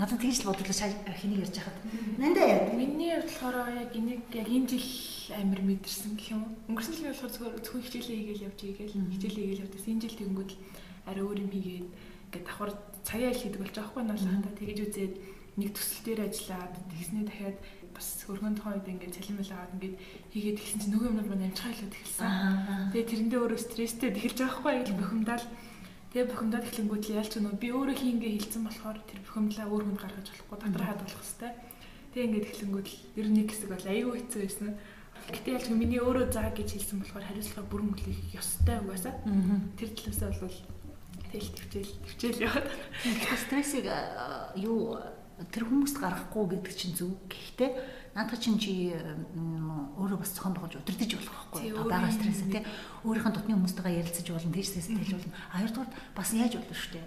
Надад 0.00 0.22
тэгж 0.22 0.46
л 0.46 0.48
бодлоо 0.48 0.72
хэнийг 0.72 1.42
ярьж 1.44 1.56
хахад. 1.58 1.76
Нандаа 2.16 2.46
яа. 2.48 2.72
Миний 2.72 3.12
хувьд 3.12 3.28
болохоор 3.28 3.68
яг 3.76 3.92
энийг 3.92 4.22
яг 4.32 4.48
энэ 4.48 4.68
жил 4.70 4.88
амир 5.36 5.60
мэдэрсэн 5.60 6.16
гэх 6.16 6.32
юм. 6.32 6.42
Өнгөрсөн 6.70 6.94
жилийн 6.96 7.12
болохоор 7.12 7.32
зөвхөн 7.34 7.60
зөвхөн 7.60 7.82
хичээлээ 7.82 8.16
хийгээл 8.16 8.46
явж 8.48 8.58
игээл 8.62 8.94
хичээлээ 8.94 9.44
хийгээл 9.44 9.64
явдаас 9.68 9.86
энэ 9.90 10.02
жил 10.06 10.16
тэгэнгүүт 10.16 10.50
л 10.54 10.60
арай 11.10 11.24
өөр 11.26 11.38
юм 11.44 11.50
хийгээд 11.50 11.86
ингээд 12.28 12.46
давхар 12.46 12.72
цагаа 13.02 13.30
ил 13.32 13.42
хийдэг 13.42 13.60
болж 13.60 13.74
байгаа 13.74 13.90
хгүй 13.90 14.04
наалахтаа 14.06 14.54
тэгэж 14.54 14.78
үзээд 14.86 15.14
нэг 15.58 15.70
төсөл 15.74 16.02
дээр 16.06 16.20
ажиллаад 16.30 16.74
тэгснээ 16.94 17.24
дахиад 17.26 17.58
бас 17.98 18.08
хөргөн 18.22 18.54
тухайн 18.54 18.78
үед 18.78 18.90
ингээд 18.94 19.16
цалин 19.18 19.36
мэл 19.42 19.54
аваад 19.58 19.74
ингээд 19.74 19.96
хийгээд 20.30 20.58
тэгсэн 20.62 20.78
чинь 20.78 20.92
нөгөө 20.94 21.08
юмнууд 21.10 21.28
маань 21.28 21.46
амжихаа 21.50 21.72
илүүд 21.74 21.94
эхэлсэн. 21.98 22.30
Тэгээ 22.94 23.08
тэрэндээ 23.10 23.40
өөрөө 23.42 23.60
стресстэй 23.66 24.08
эхэлж 24.14 24.38
байгаа 24.38 24.54
хгүй 24.54 24.72
яг 24.78 24.88
бухимдал. 24.94 25.46
Тэгээ 26.14 26.30
бухимдал 26.30 26.62
эхлэнгүүт 26.62 27.04
л 27.10 27.14
яалч 27.18 27.32
нөө 27.42 27.54
би 27.58 27.68
өөрөө 27.74 27.96
хийнгээ 27.98 28.32
хилцэн 28.38 28.62
болохоор 28.64 28.98
тэр 29.02 29.20
бухимдлаа 29.26 29.66
өөр 29.66 29.84
хүнд 29.84 30.00
гаргаж 30.00 30.26
болохгүй 30.30 30.58
дотор 30.62 30.84
хаад 30.86 31.00
болох 31.02 31.22
хэвээр. 31.26 31.54
Тэгээ 32.14 32.26
ингээд 32.28 32.48
эхлэнгүүт 32.48 32.88
л 32.88 32.96
ер 33.18 33.26
нь 33.26 33.36
нэг 33.36 33.48
хэсэг 33.50 33.68
бол 33.74 33.86
аюу 33.90 34.12
хэцүү 34.14 34.40
байсан. 34.46 34.68
Гэтэ 35.28 35.48
ялч 35.58 35.66
миний 35.74 36.00
өөрөө 36.00 36.26
заа 36.32 36.48
гэж 36.54 36.68
хэлсэн 36.78 37.02
болохоор 37.02 37.26
хариуцлага 37.26 37.68
бүрэн 37.68 37.92
хүлээх 37.92 38.20
ёстой 38.38 38.78
угаасаа. 38.80 39.14
Тэр 39.76 39.90
талаасаа 39.92 40.30
бол 40.38 40.58
тэгэл 41.28 41.50
төвчээл 41.52 41.92
төвчээл 42.06 42.44
яваад. 42.48 42.68
Стрессийг 43.44 43.86
юу 44.56 44.96
тэр 45.50 45.70
хүмүүст 45.70 45.98
гаргахгүй 46.02 46.44
гэдэг 46.58 46.74
чинь 46.74 46.94
зөв. 46.98 47.14
Гэхдээ 47.30 47.70
наадах 48.18 48.42
чинь 48.42 48.58
чи 48.58 48.90
өөрөө 48.90 50.18
бас 50.18 50.34
цохон 50.34 50.58
тоглож 50.58 50.82
удирдах 50.82 51.14
болох 51.14 51.34
байхгүй 51.54 51.70
юу? 51.70 51.86
Бага 51.86 52.10
стресс 52.10 52.42
тий. 52.50 52.66
Өөрийнхөө 53.06 53.32
дотны 53.38 53.54
хүмүүстэйгээ 53.54 53.98
ярилцаж 54.02 54.26
болно, 54.26 54.54
тийш 54.54 54.68
стресс 54.74 54.90
болно. 54.90 55.32
А 55.54 55.62
хоёрдугаар 55.62 55.90
бас 56.18 56.28
яаж 56.34 56.58
болно 56.58 56.74
шүү 56.74 56.92
дээ. 56.98 57.06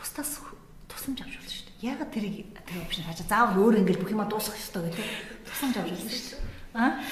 Бусдаас 0.00 0.32
тусламж 0.88 1.18
авч 1.20 1.34
болно 1.36 1.52
шүү 1.52 1.66
дээ. 1.68 1.84
Ягаад 1.92 2.10
тэрийг 2.16 2.36
тэр 2.64 2.78
опшн 2.80 3.04
хаажаа 3.04 3.28
заавал 3.28 3.60
өөр 3.60 3.84
ингэж 3.84 3.96
бүх 4.00 4.10
юма 4.16 4.24
дуусгах 4.24 4.56
ёстой 4.56 4.88
гэдэг. 4.88 5.06
Тусламж 5.44 5.76
авч 5.76 5.90
болно 5.92 6.08
шүү 6.08 6.40
дээ. 6.40 6.50
А? 6.74 7.02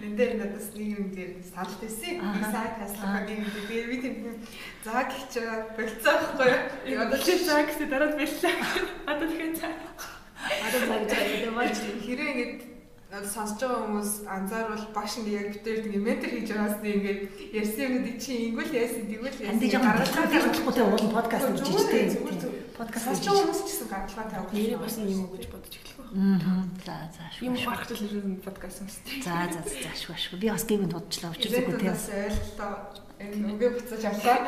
Энд 0.00 0.16
дээр 0.16 0.32
надаас 0.40 0.68
нэг 0.76 0.88
юм 0.98 1.08
дээр 1.12 1.32
санал 1.44 1.76
тавьсан. 1.80 2.14
Би 2.20 2.44
сайт 2.48 2.74
хаслах 2.80 3.24
нэг 3.24 3.38
юм 3.40 3.50
дээр 3.68 3.86
би 3.90 3.96
тийм 4.00 4.16
заа 4.84 5.04
гэж 5.08 5.30
байгаа 5.36 5.58
болцоо 5.76 6.14
байхгүй 6.20 6.50
юу? 6.92 7.00
Одоо 7.04 7.18
чи 7.18 7.32
заа 7.44 7.62
гэсэн 7.64 7.88
дараа 7.90 8.10
бэллээ. 8.16 8.54
Одоо 9.10 9.26
тэгэхээр 9.28 9.54
цаа. 9.60 9.72
надад 10.40 10.84
загж 10.88 11.10
байгаа 11.12 11.52
болж 11.58 11.76
хэрэг 12.04 12.28
ингэж 12.32 12.52
надад 13.10 13.30
сонсож 13.34 13.60
байгаа 13.60 13.82
хүмүүс 13.84 14.12
анзаарвал 14.36 14.86
баш 14.94 15.12
ингэ 15.18 15.32
яг 15.36 15.48
битээр 15.52 15.86
ингэ 15.86 16.00
ментор 16.06 16.30
хийж 16.30 16.48
байгаас 16.50 16.76
нэг 16.80 16.94
ингэ 16.96 17.12
ярьсан 17.58 17.84
юмнуудыг 17.86 18.16
чи 18.22 18.30
ингүүл 18.48 18.72
яасан 18.80 19.04
тэгвэл 19.10 19.40
яасан 19.44 19.68
гаргалгаа 19.84 20.26
гаргахгүй 20.32 20.74
те 20.74 20.82
уул 20.86 21.08
подкаст 21.18 21.46
хийж 21.50 21.60
зүгээр 21.66 22.10
зүгээр 22.14 22.38
Подкаст 22.78 23.04
сонсож 23.04 23.26
байгаа 23.26 23.42
хүмүүс 23.44 23.60
ч 23.60 23.68
гэсэн 23.68 23.88
гаргалгаа 23.92 24.26
тавих 24.30 24.52
нэрээ 24.54 24.78
бас 24.80 24.96
юм 24.96 25.20
уу 25.20 25.32
гэж 25.34 25.44
бодож. 25.52 25.74
Аа. 26.10 26.66
За 26.84 26.96
за 27.14 27.24
Юм 27.44 27.54
шүү. 27.54 27.70
гаргахтал 27.70 28.02
нэрээ 28.02 28.42
подкаст 28.42 28.76
сонсдог. 28.82 29.14
За 29.22 29.46
за 29.54 29.60
за 29.62 29.90
шүү 29.94 30.16
шүү. 30.18 30.36
Би 30.42 30.48
бас 30.50 30.64
гівэнд 30.66 30.92
бодчихлаа. 30.94 31.30
Учир 31.30 31.50
зүггүй 31.54 31.78
те. 31.78 31.90
Бас 31.94 32.06
ойлголоо 32.10 32.74
энэ 33.20 33.46
үгээ 33.54 33.70
буцаж 33.78 34.02
авлаа. 34.10 34.38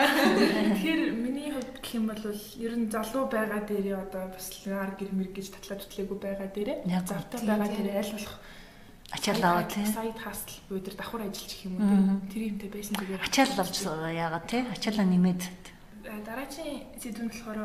Тэгэхээр 0.74 1.02
миний 1.22 1.50
хувьд 1.54 1.76
гэх 1.78 1.92
юм 1.94 2.06
бол 2.10 2.24
ер 2.26 2.72
нь 2.74 2.90
залуу 2.90 3.24
байгаа 3.30 3.62
дээрээ 3.68 3.96
одоо 4.00 4.24
бас 4.32 4.46
ар 4.66 4.92
гэр 4.98 5.10
мэр 5.12 5.28
гэж 5.30 5.46
татлаа 5.54 5.78
тутлаагүй 5.78 6.18
байгаа 6.18 6.48
дээрээ 6.50 6.78
завтай 7.06 7.38
тийм, 7.38 7.46
байгаа 7.52 7.68
тийм. 7.68 7.76
дээрээ 7.84 8.00
аль 8.00 8.14
болох 8.16 8.36
Ачаалаа 9.12 9.68
те. 9.68 9.84
сайд 9.84 10.16
хасл 10.16 10.56
өдөр 10.72 10.94
давхар 10.96 11.20
ажиллаж 11.28 11.52
гэх 11.52 11.66
юм 11.68 11.74
уу 11.76 12.24
тэр 12.32 12.42
юмтай 12.48 12.68
байсан 12.72 12.94
зүгээр 12.96 13.20
Ачаал 13.28 13.52
болж 13.60 13.76
яагаад 13.76 14.46
те? 14.48 14.58
Ачаалаа 14.72 15.04
нэмээд 15.04 15.42
дараагийн 16.24 16.80
сэдвэн 16.96 17.28
болохоор 17.28 17.58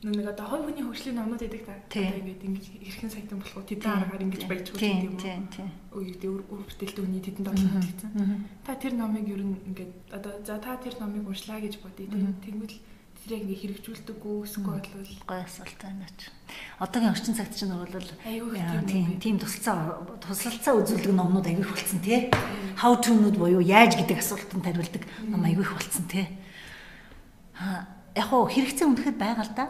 нэг 0.00 0.32
одоо 0.32 0.46
хой 0.48 0.60
хүний 0.64 0.80
хөгжлийн 0.80 1.16
номнууд 1.20 1.44
байдаг 1.44 1.62
та. 1.68 1.76
Одоо 1.92 2.16
ингээд 2.24 2.44
ингэж 2.48 2.66
хэрхэн 2.72 3.12
сайтан 3.12 3.36
болох 3.36 3.56
уу 3.60 3.68
тэдэн 3.68 3.84
Тийм, 3.84 4.00
аргаар 4.00 4.24
ингэж 4.24 4.42
хөгжих 4.48 4.80
тийм 4.80 4.96
юм 5.04 5.12
уу? 5.12 5.20
тийм 5.20 5.42
тийм. 5.52 5.68
Үгүй 5.92 6.16
дээ 6.16 6.32
үр 6.32 6.42
бүтээлтэй 6.48 7.04
хүний 7.04 7.20
тэдэн 7.20 7.44
тоглох 7.44 7.74
гэсэн. 7.84 8.10
Та 8.64 8.72
тэр 8.80 8.94
номыг 8.96 9.28
ер 9.28 9.44
нь 9.44 9.60
ингээд 9.68 9.92
одоо 10.08 10.32
за 10.40 10.56
та 10.56 10.80
тэр 10.80 10.96
номыг 11.04 11.28
уншлаа 11.28 11.60
гэж 11.60 11.84
бодъё 11.84 12.08
тийм. 12.08 12.32
Тэгвэл 12.40 12.80
тэр 13.20 13.30
яг 13.36 13.42
ингээ 13.44 13.60
хэрэгжүүлдэггүй 13.60 14.36
эсвэл 14.48 14.72
бол 14.72 15.12
Гой 15.28 15.40
асуулт 15.44 15.80
байна 15.84 16.08
ч. 16.16 16.32
Одоогийн 16.80 17.12
орчин 17.12 17.36
цагт 17.36 17.52
чинь 17.52 17.76
бол 17.76 17.92
тийм 18.88 19.20
тийм 19.20 19.36
тусалцаа 19.36 20.00
тусалцаа 20.24 20.80
үзүүлдэг 20.80 21.12
номнууд 21.12 21.44
аягүй 21.44 21.60
их 21.68 21.76
болцсон 21.76 22.00
тий. 22.00 22.32
How 22.80 22.96
to-нууд 22.96 23.36
буюу 23.36 23.60
яаж 23.60 24.00
гэдэг 24.00 24.24
асуултанд 24.24 24.64
хариулдаг 24.64 25.04
ном 25.28 25.44
аягүй 25.44 25.60
их 25.68 25.76
болцсон 25.76 26.08
тий. 26.08 26.24
Аа 27.60 27.99
яг 28.16 28.26
хоо 28.26 28.46
хэрэгцээ 28.50 28.86
үнэхээр 28.86 29.16
байгаа 29.16 29.44
л 29.46 29.54
да. 29.54 29.66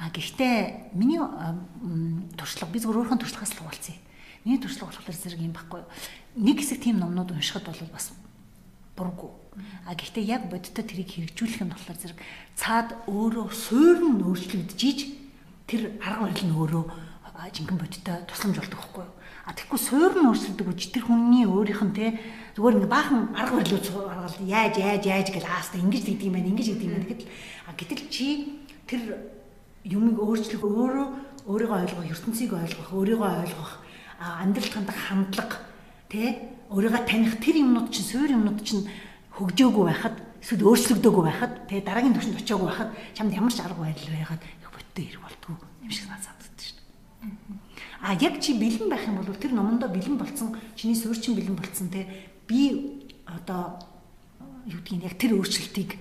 А 0.00 0.08
гэхдээ 0.08 0.96
миний 0.96 1.20
туршлага 2.36 2.72
би 2.72 2.80
зөвхөн 2.80 3.04
өөрийнхөө 3.04 3.20
туршлагаас 3.20 3.52
л 3.52 3.60
хуваалцъя. 3.60 3.96
Миний 4.44 4.60
туршлага 4.60 4.96
болохоор 4.96 5.16
зэрэг 5.16 5.40
юм 5.44 5.52
байхгүй 5.52 5.84
юу? 5.84 5.90
Нэг 6.40 6.56
хэсэг 6.64 6.80
тийм 6.80 7.04
номнууд 7.04 7.36
уншихад 7.36 7.68
бол 7.68 7.92
бас 7.92 8.16
бургу. 8.96 9.36
А 9.84 9.92
гэхдээ 9.92 10.24
яг 10.24 10.48
бодиттой 10.48 10.84
тэрийг 10.88 11.12
хэрэгжүүлэх 11.12 11.60
юм 11.60 11.76
болохоор 11.76 11.98
зэрэг 12.00 12.18
цаад 12.56 12.96
өөрөө 13.04 13.48
суурь 13.52 14.00
нь 14.00 14.24
өөрчлөгдөж 14.24 14.80
тэр 15.68 16.00
арга 16.00 16.32
барил 16.32 16.44
нь 16.48 16.56
өөрөө 16.56 16.84
жинхэнэ 17.52 17.80
бодиттой 17.80 18.16
тусламж 18.24 18.56
болдог 18.56 18.78
байхгүй 18.80 19.04
юу? 19.04 19.12
А 19.44 19.52
тэгэхгүй 19.52 19.80
суурь 19.80 20.16
нь 20.16 20.28
өөрчлөгдөг 20.28 20.66
үуч 20.68 20.82
тэр 20.92 21.04
хүний 21.08 21.44
өөрийнх 21.44 21.82
нь 21.84 21.96
те 21.96 22.06
зүгээр 22.56 22.76
ингээ 22.80 22.90
баахан 22.90 23.20
арга 23.34 23.56
барилууд 23.60 23.86
аргал 24.10 24.36
яаж 24.46 24.74
яаж 24.78 25.04
яаж 25.06 25.28
гэж 25.30 25.44
ааста 25.46 25.78
ингэж 25.78 26.04
гэдэг 26.06 26.26
юм 26.26 26.34
байна 26.34 26.50
ингэж 26.50 26.66
гэдэг 26.74 26.86
юм 26.86 26.94
байна 26.94 27.08
гэхэд 27.08 27.22
а 27.66 27.70
гэтэл 27.78 28.02
чи 28.10 28.26
тэр 28.90 29.00
юмыг 29.84 30.16
өөрчлөх 30.18 30.60
өөрөө 30.60 31.06
өөрийгөө 31.46 31.78
ойлгох 31.82 32.10
ертөнцийг 32.10 32.52
ойлгох 32.52 32.90
өөрийгөө 32.92 33.30
ойлгох 33.46 33.72
а, 34.20 34.44
амьдралд 34.44 34.72
хандах 34.72 34.98
хандлага 34.98 35.56
тэ? 36.10 36.52
Өөрийгөө 36.68 37.02
таних 37.08 37.40
тэр 37.40 37.64
юмнууд 37.64 37.88
чинь 37.88 38.04
суурь 38.04 38.34
юмнууд 38.36 38.60
чинь 38.60 38.84
хөгжөөгүй 39.32 39.84
байхад 39.88 40.16
эсвэл 40.44 40.68
өөрчлөгдөөгүй 40.68 41.24
байхад 41.24 41.52
тэ? 41.64 41.80
Дараагийн 41.80 42.12
түвшинд 42.12 42.36
очиагүй 42.44 42.68
байхад 42.68 42.90
чамд 43.16 43.32
ямар 43.32 43.52
ч 43.54 43.58
арга 43.64 43.80
барил 43.80 44.12
байгаад 44.12 44.42
их 44.44 44.68
боттой 44.68 45.04
хэрэг 45.08 45.22
болтгоо 45.24 45.56
юм 45.80 45.90
шиг 45.90 46.04
санагддаг 46.12 46.54
шүү 46.60 46.76
дээ. 46.76 47.70
А 48.04 48.14
яг 48.20 48.34
чи 48.40 48.52
бэлэн 48.60 48.88
байх 48.92 49.04
юм 49.08 49.16
бол 49.24 49.32
тэр 49.32 49.52
номондоо 49.56 49.88
бэлэн 49.88 50.20
болцсон 50.20 50.56
чиний 50.76 50.96
суурь 50.96 51.16
чинь 51.16 51.34
бэлэн 51.34 51.56
болцсон 51.56 51.88
те 51.88 52.04
би 52.50 53.06
одоо 53.30 53.78
юу 54.66 54.82
гэдгийг 54.82 55.06
яг 55.06 55.14
тэр 55.14 55.38
өөрчлөлтийг 55.38 55.94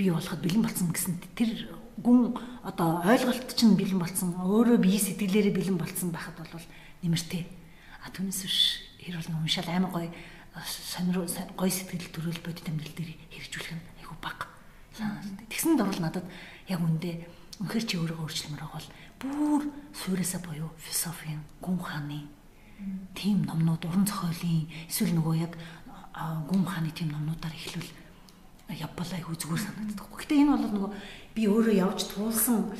бий 0.00 0.08
болоход 0.08 0.40
бэлэн 0.40 0.64
болцсон 0.64 0.88
гэсэн 0.96 1.20
тэр 1.36 1.68
гүн 2.00 2.32
одоо 2.64 3.04
ойлголт 3.04 3.52
чинь 3.52 3.76
бэлэн 3.76 4.00
болцсон 4.00 4.32
өөрөө 4.40 4.80
бие 4.80 4.96
сэтгэлээрээ 4.96 5.52
бэлэн 5.52 5.76
болцсон 5.76 6.08
байхад 6.08 6.40
бол 6.40 6.64
нэмэртэй. 7.04 7.44
А 8.00 8.08
түүнээс 8.08 8.40
биш 8.48 8.58
хэр 9.04 9.20
бол 9.20 9.44
уншаал 9.44 9.68
амар 9.68 9.92
гоё 9.92 10.08
сонир 10.64 11.20
гоё 11.20 11.68
сэтгэл 11.68 12.08
төрөл 12.08 12.40
бодит 12.40 12.64
амьдрал 12.64 12.96
дээр 12.96 13.12
хэрэгжүүлэх 13.36 13.76
нь 13.76 13.84
айгүй 14.00 14.18
баг. 14.24 14.48
Тэгсэн 15.52 15.76
дөрвөл 15.76 16.00
надад 16.00 16.24
яг 16.64 16.80
үндэ 16.80 17.28
үнэхэр 17.60 17.84
чи 17.84 18.00
өөрийгөө 18.00 18.24
өөрчлөмөр 18.24 18.64
бол 18.64 18.88
бүр 19.20 19.62
суурьасаа 19.92 20.40
буюу 20.40 20.72
философийн 20.80 21.44
гүн 21.60 21.76
хааны 21.76 22.24
тийм 23.14 23.44
номнууд 23.44 23.84
уран 23.84 24.06
зохиолын 24.08 24.64
эсвэл 24.88 25.12
нөгөө 25.12 25.36
яг 25.44 25.52
а, 26.20 26.44
гүн 26.44 26.68
хааны 26.68 26.92
тийм 26.92 27.08
номнуудаар 27.16 27.56
эхлүүл 27.56 27.90
явбал 28.76 29.10
айгүй 29.16 29.34
зүгээр 29.40 29.64
санагддаг. 29.64 30.06
Гэтэ 30.20 30.36
энэ 30.36 30.52
бол 30.52 30.68
нөгөө 30.68 30.90
би 31.34 31.42
өөрөө 31.48 31.74
явж 31.80 32.00
туулсан 32.12 32.70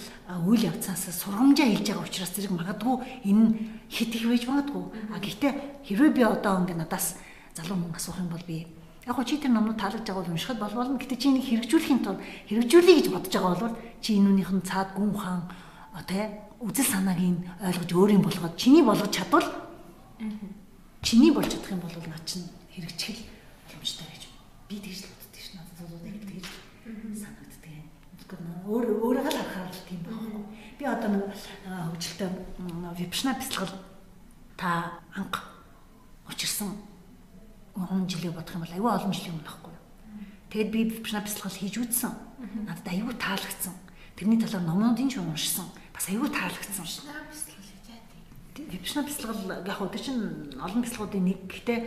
үйл 0.45 0.69
явцаас 0.69 1.09
сургамжаа 1.09 1.67
хэлж 1.67 1.87
байгаа 1.89 2.05
учраас 2.05 2.33
зэрэг 2.37 2.53
магадгүй 2.53 2.97
энэ 3.25 3.45
хит 3.89 4.13
их 4.15 4.29
байж 4.29 4.45
магадгүй. 4.45 4.85
А 5.11 5.19
гэхдээ 5.19 5.53
хэрвээ 5.89 6.13
би 6.15 6.23
одоо 6.23 6.63
ингэ 6.63 6.77
надаас 6.79 7.17
залуу 7.57 7.81
хүн 7.81 7.97
асуух 7.97 8.21
юм 8.23 8.31
бол 8.31 8.45
би 8.47 8.69
яг 9.09 9.17
гоо 9.17 9.25
чи 9.25 9.41
тэр 9.41 9.51
номнууд 9.51 9.81
таалагдж 9.81 10.07
байгаа 10.07 10.23
бол 10.23 10.35
уншихад 10.37 10.61
болвол 10.61 10.95
гэтэ 11.01 11.17
чи 11.17 11.27
энийг 11.33 11.47
хэрэгжүүлэхийн 11.49 12.01
тулд 12.05 12.21
хэрэгжүүлэе 12.47 12.97
гэж 13.01 13.07
бодож 13.11 13.33
байгаа 13.35 13.57
бол 13.57 13.77
чи 14.05 14.11
энүүнийх 14.21 14.53
нь 14.53 14.67
цаад 14.69 14.95
гүн 14.95 15.17
хаан 15.17 15.43
тэ 16.07 16.31
үзэл 16.61 16.87
санааг 16.87 17.19
нь 17.19 17.41
ойлгож 17.65 17.91
өөрийн 17.91 18.23
болгоод 18.23 18.55
чиний 18.55 18.85
болгож 18.85 19.11
чадвал 19.11 19.49
чиний 21.03 21.33
болж 21.33 21.49
чадах 21.49 21.73
юм 21.73 21.81
бол 21.81 21.97
наа 22.05 22.21
чинь 22.29 22.45
хэрэгжих 22.75 23.19
боломжтой 23.67 24.07
гэж 24.11 24.23
би 24.69 24.77
тэгж 24.79 25.05
л 25.05 25.13
боддог 25.15 25.41
шин 25.41 25.59
яг 25.59 26.23
тэгж 26.27 26.47
санагддаг 27.19 27.73
юм. 27.75 27.87
Өөр 28.67 28.87
өөрөөр 29.03 29.17
л 29.19 29.27
харахаар 29.27 29.75
л 29.75 29.87
тийм 29.89 30.01
байхгүй. 30.07 30.43
Би 30.79 30.85
одоо 30.87 31.09
нэг 31.11 31.25
хөгжилтэй 31.67 32.29
випшна 32.99 33.35
бяцлал 33.35 33.73
та 34.57 35.03
анх 35.17 35.35
учирсан 36.31 36.79
он 37.75 38.07
жилийн 38.07 38.35
бодох 38.35 38.55
юм 38.55 38.63
бол 38.63 38.77
аюу 38.77 38.89
олон 38.95 39.13
жилийн 39.13 39.35
өмнө 39.35 39.49
байхгүй 39.49 39.73
юу. 39.73 39.83
Тэгэд 40.51 40.71
би 40.71 40.81
випшна 40.85 41.21
бяцлал 41.25 41.51
хийж 41.51 41.75
үзсэн. 41.79 42.13
Надад 42.67 42.87
аюу 42.87 43.13
таалагдсан. 43.15 43.75
Тэрний 44.15 44.39
талаар 44.39 44.63
номнуудын 44.63 45.11
ч 45.11 45.19
уншсан. 45.19 45.67
Бас 45.95 46.07
аюу 46.07 46.29
таалагдсан. 46.29 46.87
Шнаа 46.87 47.27
бислэл 47.27 47.50
Випшна 48.69 49.03
бяцлал 49.07 49.41
яг 49.65 49.79
хөө 49.79 49.89
тэр 49.95 50.03
чинь 50.05 50.23
олон 50.61 50.83
бяцлагуудын 50.85 51.25
нэг. 51.25 51.39
Гэхдээ 51.49 51.79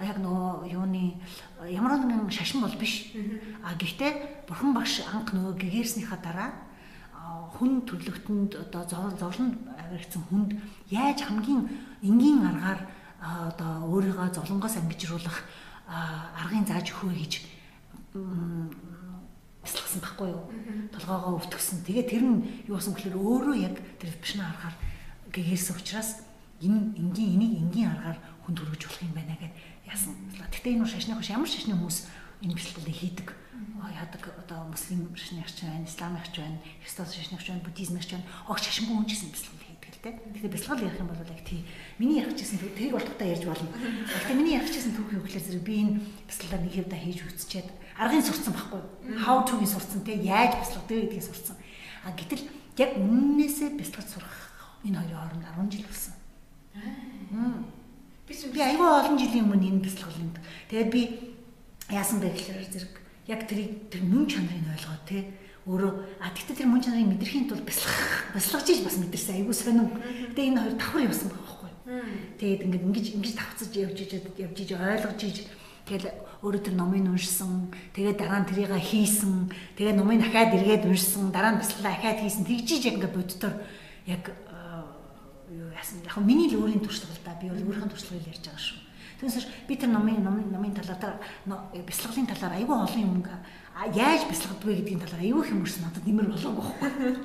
яг 0.00 0.18
нөгөө 0.18 0.72
юуны 0.72 1.20
ямар 1.68 2.00
нэгэн 2.00 2.32
шашин 2.32 2.64
бол 2.64 2.74
биш. 2.80 3.12
А 3.60 3.76
гэхдээ 3.76 4.48
бурхан 4.48 4.72
багш 4.72 5.04
анх 5.04 5.30
нөгөө 5.36 5.60
гэгэрснийхаа 5.60 6.18
дараа 6.24 6.50
хүн 7.54 7.84
төрлөختөнд 7.86 8.56
одоо 8.56 8.82
зов- 8.88 9.18
зовлонд 9.20 9.54
авиргдсан 9.76 10.22
хүнд 10.26 10.50
яаж 10.90 11.22
хамгийн 11.22 11.68
энгийн 12.02 12.42
аргаар 12.42 12.80
одоо 13.22 13.86
өөрийгөө 13.92 14.34
зовлонгоос 14.34 14.76
ангижруулах 14.80 15.44
аргын 15.86 16.66
зааж 16.66 16.90
өгөө 16.90 17.14
гэж 17.14 17.32
бяцлагсан 19.62 20.00
байхгүй 20.02 20.28
юу? 20.34 20.42
Толгоогоо 20.90 21.38
өвтгсөн. 21.38 21.86
Тэгээ 21.86 22.04
тэр 22.10 22.22
нь 22.26 22.66
юу 22.66 22.76
болсон 22.76 22.94
гэхээр 22.98 23.14
өөрөө 23.14 23.54
яг 23.62 23.76
тэр 24.02 24.10
випшна 24.10 24.50
аргаар 24.50 24.74
гэгэрсэн 25.32 25.76
учраас 25.80 26.10
энэ 26.60 26.94
энгийн 26.94 27.34
энийг 27.40 27.52
энгийн 27.58 27.90
аргаар 27.90 28.18
хүн 28.44 28.54
төрөж 28.54 28.82
болох 28.84 29.02
юм 29.02 29.14
байна 29.16 29.34
гэд 29.40 29.54
яасан. 29.88 30.14
Гэтэ 30.36 30.76
энэ 30.76 30.86
шашны 30.86 31.16
хош 31.16 31.28
ямар 31.32 31.48
шашны 31.48 31.74
хүмүүс 31.74 31.98
энэ 32.44 32.54
бэлтгэлийг 32.54 32.98
хийдэг. 33.00 33.28
Яадаг 33.82 34.22
одоо 34.38 34.68
муслим 34.70 35.10
шашны 35.14 35.42
арч 35.42 35.62
байна, 35.62 35.86
ислам 35.86 36.14
арч 36.18 36.34
байна, 36.38 36.58
христос 36.82 37.14
шашны 37.14 37.38
арч 37.38 37.48
байна, 37.48 37.64
буддизм 37.66 37.96
арч 37.96 38.10
байна. 38.14 38.26
Огт 38.46 38.62
шашингүй 38.62 38.94
хүн 38.94 39.06
гэсэн 39.06 39.30
бэлтгэл 39.30 39.66
хийдэг 39.66 39.90
л 39.90 40.02
дээ. 40.02 40.14
Тэгэхээр 40.36 40.54
бэлтгэл 40.54 40.86
ярих 40.86 41.00
юм 41.02 41.10
бол 41.10 41.22
яг 41.22 41.42
тий. 41.46 41.62
Миний 41.98 42.18
ярих 42.18 42.34
гэсэн 42.34 42.58
төг 42.58 42.74
тэрийг 42.74 42.94
бол 42.94 43.06
тухтаа 43.06 43.28
ярьж 43.30 43.44
болно. 43.46 43.70
Гэхдээ 43.72 44.38
миний 44.38 44.54
ярих 44.58 44.70
гэсэн 44.70 44.92
юу 44.98 45.22
гэхээр 45.22 45.46
зэрэг 45.46 45.64
би 45.66 45.74
энэ 45.82 45.94
бэлтгэлээр 46.26 46.62
нэг 46.62 46.74
хэвдэ 46.74 46.96
хийж 46.98 47.18
үтсчээд 47.22 47.68
аргын 47.98 48.26
сурцсан 48.26 48.52
байхгүй 48.54 48.80
юу? 48.82 49.18
How 49.22 49.46
to-гийн 49.46 49.70
сурцсан 49.70 50.02
те 50.02 50.18
яаж 50.18 50.58
бэлтгэдэг 50.58 50.98
гэдгийг 51.06 51.26
сурцсан. 51.26 51.56
А 52.02 52.10
гэтэл 52.18 52.42
яг 52.82 52.90
үннээсээ 52.98 53.78
бэлтгэж 53.78 54.06
сурах 54.10 54.41
энэ 54.84 54.98
хоёрын 54.98 55.42
хооронд 55.42 55.70
10 55.70 55.72
жил 55.72 55.86
болсон. 55.86 56.14
Би 58.26 58.60
аюул 58.60 58.98
олон 58.98 59.18
жилийн 59.18 59.46
өмнө 59.46 59.68
энэ 59.68 59.84
бэлтгэлэнд. 59.86 60.36
Тэгээд 60.70 60.90
би 60.90 61.02
яасан 61.90 62.18
бэ 62.20 62.32
гэхээр 62.32 62.66
зэрэг 62.72 62.94
яг 63.28 63.40
тэрийг 63.46 63.90
тэр 63.92 64.02
мөн 64.08 64.26
чанарыг 64.26 64.66
ойлгоод 64.72 65.04
те 65.06 65.18
өөрөө 65.68 65.92
а 66.18 66.30
тэгтээ 66.34 66.56
тэр 66.58 66.68
мөн 66.70 66.82
чанарыг 66.82 67.08
мэдрэхийн 67.14 67.46
тулд 67.46 67.62
бясалгах 67.62 68.34
бясалгаж 68.34 68.66
иж 68.66 68.80
бас 68.82 68.96
мэдэрсэн 68.98 69.34
аюул 69.38 69.54
сонин. 69.54 69.88
Тэгээд 70.34 70.48
энэ 70.50 70.60
хоёр 70.62 70.74
давхар 70.74 71.06
явсан 71.06 71.28
байгаа 71.30 71.46
байхгүй. 71.46 71.70
Тэгээд 72.42 72.64
ингээд 72.66 72.86
ингэж 72.90 73.06
ингэж 73.14 73.32
давцаж 73.38 73.70
явж 73.78 73.98
иж 74.02 74.12
явж 74.42 74.56
иж 74.58 74.70
ойлгож 74.74 75.20
иж 75.22 75.36
тэгэл 75.86 76.06
өөрөө 76.42 76.62
тэр 76.66 76.74
номыг 76.74 77.06
уншсан. 77.06 77.70
Тэгээд 77.94 78.18
дараа 78.18 78.42
нь 78.42 78.48
тэрийг 78.50 78.74
хийсэн. 78.74 79.50
Тэгээд 79.78 79.98
номыг 79.98 80.18
дахиад 80.18 80.54
эргээд 80.58 80.86
уншсан. 80.90 81.30
Дараа 81.30 81.54
нь 81.54 81.60
бясалгалаа 81.62 81.94
дахиад 81.94 82.18
хийсэн. 82.26 82.42
Тэгжиж 82.42 82.82
яг 82.90 82.94
ингээд 82.98 83.14
боддоор 83.14 83.54
яг 84.10 84.22
юу 85.52 85.70
яасан. 85.72 86.00
Яг 86.04 86.16
миний 86.24 86.48
л 86.48 86.60
өөрийн 86.64 86.80
туршлага 86.80 87.12
л 87.12 87.24
да. 87.24 87.36
Би 87.36 87.52
бол 87.52 87.60
өөрийнхөө 87.60 87.92
туршлагыг 87.92 88.28
ярьж 88.32 88.44
байгаа 88.48 88.62
шүү. 88.62 88.80
Түүнээс 89.22 89.46
би 89.68 89.74
тэр 89.78 89.90
номын 89.94 90.18
номын 90.18 90.50
номын 90.50 90.74
талаар 90.74 90.98
тэр 90.98 91.84
бяцлаглалын 91.86 92.26
талаар 92.26 92.58
аюул 92.58 92.82
олон 92.82 93.02
юм 93.02 93.22
яаж 93.94 94.26
бяцлагддаг 94.26 94.66
вэ 94.66 94.82
гэдгийн 94.82 95.02
талаар 95.06 95.22
аюул 95.22 95.42
их 95.46 95.54
юм 95.54 95.62
өрсөн 95.62 95.86
надад 95.86 96.02
нэмэр 96.02 96.26
болоогүй 96.26 96.66
байхгүй. 96.82 97.22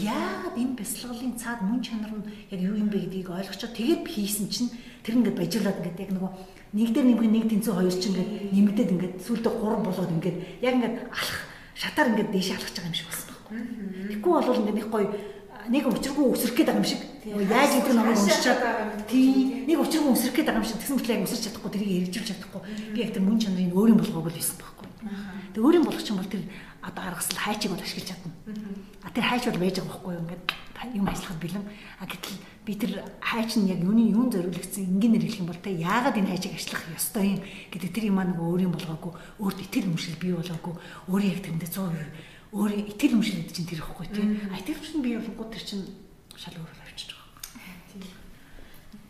Яагаад 0.00 0.56
энэ 0.56 0.76
бяцлаглалын 0.80 1.36
цаад 1.36 1.60
мөн 1.60 1.80
чанар 1.84 2.12
нь 2.12 2.24
яг 2.48 2.60
юу 2.60 2.76
юм 2.76 2.88
бэ 2.88 3.04
гэдгийг 3.04 3.28
ойлгочоо 3.36 3.70
тэгээд 3.72 4.04
хийсэн 4.08 4.48
чинь 4.48 4.72
тэр 5.04 5.20
ингээд 5.20 5.40
бажиглаад 5.40 5.80
ингээд 5.80 6.02
яг 6.08 6.10
нөгөө 6.16 6.32
нэг 6.72 6.88
дээр 6.92 7.06
нэмэх 7.08 7.28
нэг 7.28 7.44
тэнцүү 7.52 7.74
хоёр 7.76 7.92
ч 7.92 8.04
ингээд 8.08 8.30
нэмэгдээд 8.52 8.92
ингээд 8.96 9.14
сүүлдээ 9.28 9.52
гурав 9.60 9.80
болоод 9.84 10.12
ингээд 10.12 10.36
яг 10.64 10.74
ингээд 10.76 10.96
алах 11.08 11.40
шатаар 11.76 12.08
ингээд 12.16 12.32
дээш 12.32 12.48
алхаж 12.52 12.74
байгаа 12.76 12.88
юм 12.88 12.96
шиг 12.96 13.08
болсон 13.08 13.28
байхгүй. 13.28 13.56
Тэгэхгүй 14.08 14.32
бол 14.32 14.60
ингээд 14.60 14.78
нэг 14.80 14.88
гоё 14.88 15.06
нэг 15.68 15.84
учиргүй 15.88 16.24
өсрөх 16.32 16.54
гээд 16.56 16.68
байгаа 16.68 16.82
юм 16.82 16.88
шиг. 16.88 17.02
Яаж 17.24 17.72
гэдэг 17.80 17.94
номыг 17.96 18.18
уншичаад 18.20 18.60
тий 19.08 19.64
нэг 19.64 19.78
учиргүй 19.80 20.12
өсрөх 20.12 20.34
гээд 20.36 20.48
байгаа 20.52 20.60
юм 20.60 20.68
шиг 20.68 20.78
тэгсэн 20.80 20.96
мэт 21.00 21.08
яг 21.08 21.24
өсөрч 21.24 21.42
чадахгүй 21.48 21.70
тэрийг 21.72 21.92
эргэлжүүлж 22.04 22.28
чадахгүй. 22.28 22.62
Би 22.92 22.98
яг 23.00 23.10
тэр 23.16 23.24
мөн 23.24 23.38
чанарыг 23.40 23.72
өөрийн 23.72 23.98
болгоог 24.00 24.28
л 24.28 24.36
байсан 24.36 24.56
байхгүй. 24.60 24.88
Тэг 25.54 25.62
өөрийн 25.64 25.84
болгоч 25.84 26.06
юм 26.12 26.18
бол 26.20 26.28
тэр 26.28 26.42
одоо 26.84 27.02
аргасал 27.08 27.38
хайчиг 27.40 27.70
бол 27.72 27.80
ашиглаж 27.80 28.08
чадна. 28.12 28.32
А 29.00 29.08
тэр 29.08 29.24
хайч 29.24 29.44
бол 29.48 29.62
байж 29.62 29.76
байгаа 29.80 29.88
байхгүй 29.88 30.12
юу 30.12 30.22
ингээд 30.24 30.44
юм 30.92 31.08
ажиллахад 31.08 31.40
бэлэн. 31.40 31.64
А 31.96 32.04
гэтэл 32.04 32.36
би 32.64 32.72
тэр 32.76 32.92
хайч 33.24 33.56
нь 33.56 33.68
яг 33.72 33.80
юуны 33.80 34.04
юун 34.12 34.28
зориулагдсан 34.28 34.84
энгийнээр 34.84 35.24
хэлэх 35.24 35.40
юм 35.40 35.48
бол 35.48 35.64
те 35.64 35.72
яагаад 35.72 36.20
энэ 36.20 36.28
хайчийг 36.28 36.60
ажиллах 36.60 36.84
ёстой 36.92 37.24
юм 37.36 37.40
гэдэг 37.72 37.90
тэр 37.92 38.04
юм 38.12 38.20
аа 38.20 38.28
нөгөө 38.28 38.48
өөрийн 38.52 38.72
болгоогүй 38.72 39.12
өөрт 39.40 39.58
итгэл 39.64 39.88
өмшил 39.88 40.20
бий 40.20 40.32
болоогүй 40.36 40.74
өөрөө 41.08 41.28
яг 41.32 41.40
тэрэндээ 41.40 41.70
100% 41.72 42.33
өөрөө 42.54 42.94
итгэл 42.94 43.18
өмшөлөд 43.18 43.50
чинь 43.50 43.66
тэр 43.66 43.82
ихгүй 43.82 44.06
тийм. 44.14 44.38
А 44.54 44.58
итгэл 44.62 44.78
өмшөл 44.78 45.02
бий 45.02 45.18
болгоод 45.18 45.50
тэр 45.50 45.64
чинь 45.66 45.84
шал 46.38 46.54
өөрөөр 46.54 46.86
авчиж 46.86 47.10
байгаа. 47.10 47.42
Тийм. 47.90 48.02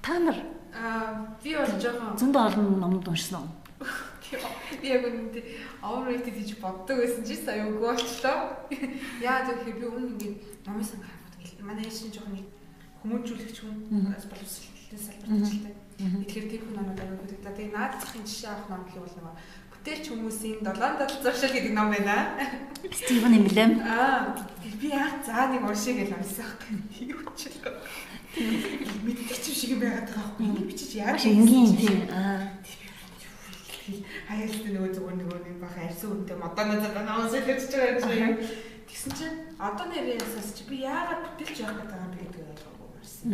Та 0.00 0.16
нар 0.16 0.38
аа 0.72 1.36
би 1.44 1.52
бол 1.52 1.76
жоохон 1.76 2.16
зөндөө 2.16 2.42
олон 2.48 2.80
номд 2.80 3.04
уншсан 3.04 3.44
уу? 3.44 3.52
Би 4.80 4.88
яг 4.88 5.04
үнэнд 5.04 5.36
overrated 5.84 6.34
гэж 6.34 6.56
боддог 6.58 6.96
байсан 6.98 7.22
чи 7.28 7.36
сая 7.36 7.68
үгүй 7.68 7.84
болчлоо. 7.84 8.64
Яа 9.20 9.44
зөв 9.44 9.60
би 9.60 9.76
өмнө 9.76 10.16
ингээд 10.16 10.64
номын 10.64 10.88
сан 10.88 11.04
хараад 11.04 11.36
гэл. 11.36 11.68
Манай 11.68 11.84
ээж 11.84 12.08
чинь 12.08 12.14
жоохон 12.16 12.40
хүмүүжүүлэгч 13.04 13.56
хүн 13.60 13.76
боловсролтой 14.24 14.98
салбарт 14.98 15.44
ажилладаг. 15.44 15.76
Тэгэхээр 16.00 16.46
тэр 16.48 16.62
хүн 16.64 16.74
номууд 16.80 17.00
аягүй 17.04 17.28
гэдэг. 17.28 17.44
Тэгээ 17.44 17.76
наад 17.76 17.94
захын 18.00 18.24
жишээ 18.24 18.50
авах 18.50 18.68
ном 18.72 18.82
гэхэл 18.88 19.04
бол 19.04 19.16
нөгөө 19.20 19.34
Бүтээлч 19.84 20.06
хүмүүсийн 20.08 20.64
7 20.64 21.20
зуршил 21.20 21.52
гэдэг 21.52 21.76
ном 21.76 21.92
байна. 21.92 22.40
Стивен 22.88 23.36
Эмблем. 23.36 23.84
Аа 23.84 24.32
би 24.80 24.88
яа 24.88 25.12
за 25.20 25.52
нэг 25.52 25.60
уншиг 25.60 26.00
гэж 26.00 26.16
унсах 26.16 26.56
гэх 26.64 27.04
юм 27.04 27.20
ч 27.36 27.52
л. 27.52 27.68
Мэддэг 29.04 29.44
шиг 29.44 29.76
байгаад 29.76 30.08
байгаа 30.08 30.24
байхгүй. 30.24 30.44
Энийг 30.48 30.66
бичиж 30.72 30.96
яаж 30.96 31.28
энгийн 31.28 31.76
тийм 31.76 32.00
аа 32.08 32.48
хаяалт 34.24 34.64
нөгөө 34.72 34.88
зүгээр 34.96 35.16
нөгөө 35.20 35.40
нэг 35.52 35.56
баха 35.60 35.80
арьсан 35.84 36.16
үнтэй 36.16 36.36
модоны 36.40 36.80
зэрэг 36.80 37.04
наус 37.04 37.36
хэлж 37.36 37.72
байгаа 37.76 38.24
юм 38.24 38.40
шиг. 38.40 38.56
Тэгсэн 38.88 39.12
чинь 39.20 39.36
одоо 39.60 39.84
нэрээс 39.92 40.48
чи 40.56 40.64
би 40.64 40.80
яагаад 40.80 41.28
бүтэлж 41.36 41.60
явах 41.60 41.84
гэдэг 41.84 42.00
юм 42.00 42.08
бэ 42.08 42.24
гэдгийг 42.24 42.48
ойлгоогүй 42.56 42.88
марсан. 42.88 43.28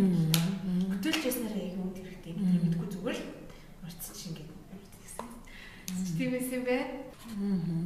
Бүтэлж 0.91 1.23
яснараа 1.31 1.63
яг 1.63 1.79
үнд 1.79 1.97
хэрэгтэй 2.03 2.35
мэдгүй 2.35 2.89
зүгээр 2.91 3.19
л 3.23 3.40
Тиймээс 6.21 6.53
юм 6.53 6.65
бэ? 6.69 6.77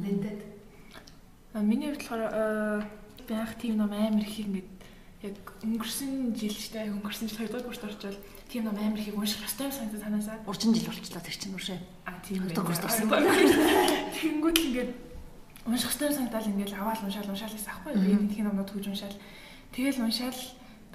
Мэдээд. 0.03 0.43
А 1.55 1.63
миний 1.63 1.87
хувьд 1.87 2.03
болохоор 2.03 2.83
байх 3.31 3.55
тийм 3.55 3.79
ном 3.79 3.95
амар 3.95 4.27
их 4.27 4.43
ингээд 4.43 4.67
яг 5.23 5.39
өнгөрсөн 5.63 6.35
жил 6.35 6.51
ч 6.51 6.75
тэ 6.75 6.91
өнгөрсөн 6.91 7.31
жил 7.31 7.47
2 7.47 7.47
дугаар 7.47 7.63
курст 7.71 7.87
орчвол 7.87 8.19
тийм 8.51 8.67
ном 8.67 8.75
амар 8.75 8.99
их 8.99 9.15
унших 9.15 9.39
ёстой 9.39 9.71
юм 9.71 9.71
санагдаж 9.71 10.03
танаасаа. 10.03 10.43
Урчин 10.51 10.75
жил 10.75 10.83
болчихлоо 10.83 11.23
тэр 11.23 11.37
чинь 11.39 11.55
үршээ. 11.55 11.79
А 12.03 12.19
тийм 12.27 12.43
2 12.43 12.51
дугаар 12.51 12.75
курст 12.75 12.83
орсон. 12.83 13.07
Тэнгүүд 13.07 14.57
ингээд 14.67 14.91
унших 15.71 15.95
ёстой 15.95 16.11
санагдал 16.11 16.43
ингээд 16.43 16.75
аваад 16.75 16.99
уншаал 17.07 17.31
уншаал 17.31 17.55
гэсэн 17.55 17.71
аахгүй. 17.71 17.95
Би 18.03 18.19
нэг 18.19 18.35
тийм 18.35 18.51
номнууд 18.51 18.67
төгж 18.67 18.91
уншаал. 18.91 19.15
Тэгэл 19.71 20.03
уншаал 20.03 20.35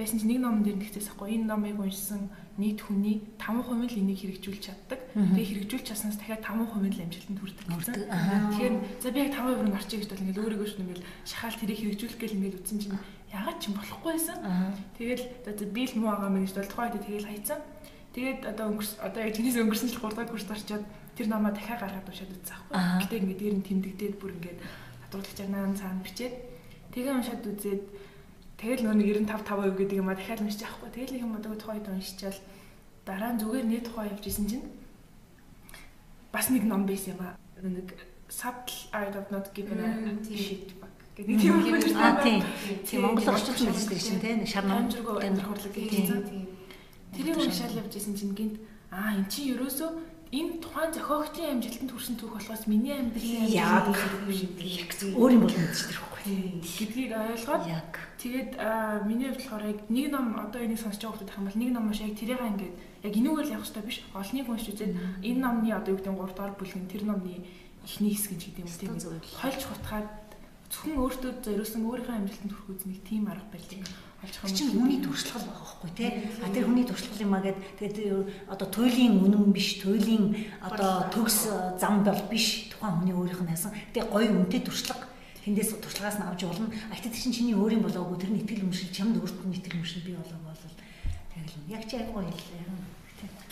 байсан 0.01 0.17
чинь 0.17 0.33
нэг 0.33 0.41
номон 0.41 0.65
дээр 0.65 0.81
нэгтээс 0.81 1.13
аахгүй. 1.13 1.37
Энэ 1.37 1.45
номыг 1.53 1.77
уншсан 1.77 2.33
нийт 2.57 2.81
хүний 2.81 3.21
5% 3.37 3.93
л 3.93 4.01
энийг 4.01 4.21
хэрэгжүүлж 4.25 4.63
чаддаг. 4.65 5.01
Тэгээ 5.13 5.69
хэрэгжүүлж 5.69 5.85
чадсанаас 5.85 6.17
дахиад 6.17 6.41
5% 6.41 6.97
л 6.97 7.05
амжилтанд 7.05 7.41
хүрдэг 7.41 7.67
гэсэн. 7.69 7.95
Тэгэхээр 8.09 8.75
за 8.97 9.09
би 9.13 9.21
яг 9.21 9.33
5% 9.37 9.69
нь 9.69 9.77
орчих 9.77 10.01
гэж 10.01 10.09
бол 10.09 10.25
ингээл 10.25 10.43
өөрийгөө 10.45 10.69
шүн 10.73 10.85
ингээл 10.89 11.09
шахаал 11.29 11.61
тэрийг 11.61 11.81
хэрэгжүүлэх 11.85 12.17
гээл 12.17 12.37
ингээл 12.41 12.59
үтсэн 12.65 12.79
чинь 12.81 12.97
ягаад 13.29 13.59
ч 13.61 13.65
юм 13.69 13.75
болохгүй 13.77 14.13
байсан. 14.17 14.39
Тэгэл 14.97 15.25
за 15.45 15.65
би 15.69 15.83
л 15.85 15.95
муу 16.01 16.11
байгаа 16.17 16.31
мэн 16.33 16.45
гэж 16.49 16.55
бол 16.57 16.73
тухайд 16.73 16.97
тэгэл 16.97 17.29
хайцсан. 17.29 17.61
Тэгээд 18.17 18.41
одоо 18.43 18.65
өнгөрс 18.75 18.93
одоо 18.99 19.21
яг 19.23 19.35
тэрнээс 19.39 19.61
өнгөрсөн 19.61 19.89
жил 19.93 20.03
3 20.03 20.19
дахь 20.19 20.33
курст 20.35 20.51
орчоод 20.51 20.85
тэр 21.15 21.27
намаа 21.31 21.55
дахиад 21.55 21.79
гаргаад 21.79 22.11
уншаад 22.11 22.35
үзсэн 22.35 22.57
аахгүй. 22.59 23.07
Гэтэ 23.07 23.19
ингээд 23.23 23.41
дээр 23.41 23.55
нь 23.55 23.67
тэмдэгдээд 23.71 24.15
бүр 24.19 24.35
ингээд 24.35 24.59
хадруулагч 25.07 25.39
наан 25.47 25.79
цаана 25.79 26.03
бичээд 26.03 26.35
тэгээ 26.91 27.15
уншаад 27.15 27.47
үзээд 27.47 27.83
Тэгэл 28.61 28.85
нөгөө 28.85 29.25
95 29.25 29.41
5% 29.41 29.81
гэдэг 29.81 29.97
юм 29.97 30.13
а 30.13 30.15
дахиад 30.15 30.45
уншиж 30.45 30.63
авахгүй. 30.69 30.93
Тэгэл 30.93 31.25
юм 31.25 31.33
одоо 31.41 31.57
тухайд 31.57 31.89
уншичаал 31.89 32.37
дараа 33.09 33.33
нь 33.33 33.41
зүгээр 33.41 33.65
нэг 33.65 33.81
тухай 33.89 34.13
явж 34.13 34.25
исэн 34.29 34.47
чинь 34.53 34.67
бас 36.29 36.53
нэг 36.53 36.69
ном 36.69 36.85
байсан 36.85 37.17
юм 37.17 37.25
а. 37.25 37.41
Нэг 37.57 37.89
subtle 38.29 38.93
art 38.93 39.17
of 39.17 39.33
not 39.33 39.49
giving 39.57 39.81
a 39.81 40.37
shit 40.37 40.77
back 40.77 40.93
гэдэг 41.17 41.41
тийм 41.41 41.57
юм 41.57 41.81
байна. 41.97 42.21
Тийм. 42.21 42.45
Тийм 42.85 43.01
Монгол 43.01 43.33
орчуулсан 43.33 43.73
байсан 43.73 44.21
тийм 44.21 44.39
нэг 44.45 44.49
шар 44.53 44.69
ном 44.69 44.93
гэнэ 44.93 45.41
хурлаг 45.41 45.73
гэсэн. 45.73 46.47
Тэрийг 47.17 47.41
уншаал 47.41 47.81
явж 47.81 47.97
исэн 47.97 48.13
чинь 48.13 48.37
гинт 48.37 48.61
аа 48.93 49.17
эн 49.17 49.25
чинь 49.33 49.57
ерөөсөө 49.57 49.89
энэ 50.31 50.63
тухайн 50.63 50.95
зохиогчийн 50.95 51.59
амжилтанд 51.59 51.91
хүрсэн 51.91 52.15
түүх 52.15 52.39
болохоос 52.39 52.65
миний 52.71 52.95
амьдралын 52.95 53.51
яа 53.51 53.83
яг 53.83 53.91
өөр 55.19 55.33
юм 55.35 55.43
бол 55.43 55.59
мэдчихдэг 55.59 55.99
байхгүй. 55.99 56.23
Гэдгийг 56.63 57.13
ойлгоод 57.19 57.65
тэгээд 58.23 58.51
миний 59.11 59.27
хувьд 59.27 59.43
болохоор 59.43 59.65
яг 59.75 59.79
нэг 59.91 60.07
ном 60.15 60.27
одоо 60.39 60.61
энийг 60.63 60.79
сонсож 60.79 61.03
байгаа 61.03 61.35
хүмүүс 61.35 61.51
бол 61.51 61.63
нэг 61.67 61.71
ном 61.75 61.85
маш 61.91 61.99
яг 61.99 62.15
тэрийг 62.15 62.39
ингээд 62.47 62.75
яг 63.11 63.15
энүүгээр 63.19 63.53
явах 63.59 63.67
хэрэгтэй 63.67 63.85
биш. 63.91 63.99
Олныг 64.15 64.47
уншиж 64.47 64.69
үзээд 64.79 64.95
энэ 65.27 65.41
номны 65.43 65.71
одоо 65.75 65.91
юу 65.91 65.99
гэдэг 65.99 66.15
нь 66.15 66.21
3 66.23 66.39
дахь 66.39 66.59
бүлгийн 66.63 66.87
тэр 66.87 67.03
номны 67.11 67.35
эхний 67.83 68.15
хэсэг 68.15 68.31
гэж 68.39 68.43
гэдэг 68.55 68.63
юм 68.63 68.71
тийм 68.71 69.19
хольж 69.35 69.61
хутгаад 69.67 70.11
зөвхөн 70.71 71.01
өөртөө 71.03 71.33
зориулсан 71.43 71.83
өөрийнхөө 71.83 72.15
амжилтанд 72.23 72.53
хүрэх 72.55 72.71
үзнийг 72.71 73.03
тийм 73.03 73.27
арга 73.27 73.51
юм. 73.51 73.83
Чинь 74.21 74.77
хүний 74.77 75.01
туршлага 75.01 75.49
байгаа 75.49 75.65
байхгүй 75.65 75.91
тий. 75.97 76.11
А 76.45 76.49
тэр 76.53 76.69
хүний 76.69 76.85
туршлага 76.85 77.25
юм 77.25 77.33
а 77.33 77.41
гэд 77.41 77.57
тэгээд 77.81 78.53
одоо 78.53 78.69
туйлын 78.69 79.17
үнэн 79.17 79.49
биш, 79.49 79.81
туйлын 79.81 80.37
одоо 80.61 81.09
төгс 81.09 81.49
зам 81.81 82.05
бол 82.05 82.21
биш. 82.29 82.69
Тухайн 82.69 83.01
хүний 83.01 83.17
өөрийнх 83.17 83.41
нь 83.41 83.53
хасан. 83.57 83.73
Тэгээд 83.97 84.13
гоё 84.13 84.29
үнэтэй 84.29 84.61
туршлага 84.61 85.09
тэндээс 85.41 85.81
туршлагаас 85.81 86.21
нь 86.21 86.29
авч 86.29 86.45
болно. 86.45 86.69
А 86.69 87.01
гэхдээ 87.01 87.17
чинь 87.17 87.33
чиний 87.33 87.57
өөрийн 87.57 87.81
болоогүй 87.81 88.21
тэр 88.21 88.33
нь 88.37 88.45
итгэл 88.45 88.69
өмшил 88.69 88.93
чамд 88.93 89.17
өөртөө 89.17 89.49
нь 89.49 89.57
итгэл 89.57 89.81
өмшил 89.81 90.05
бий 90.05 90.17
болоо 90.21 90.41
бол 90.45 90.61
л 90.61 91.73
яг 91.73 91.83
чи 91.89 91.97
айгуу 91.97 92.21
хэллээ. 92.21 92.69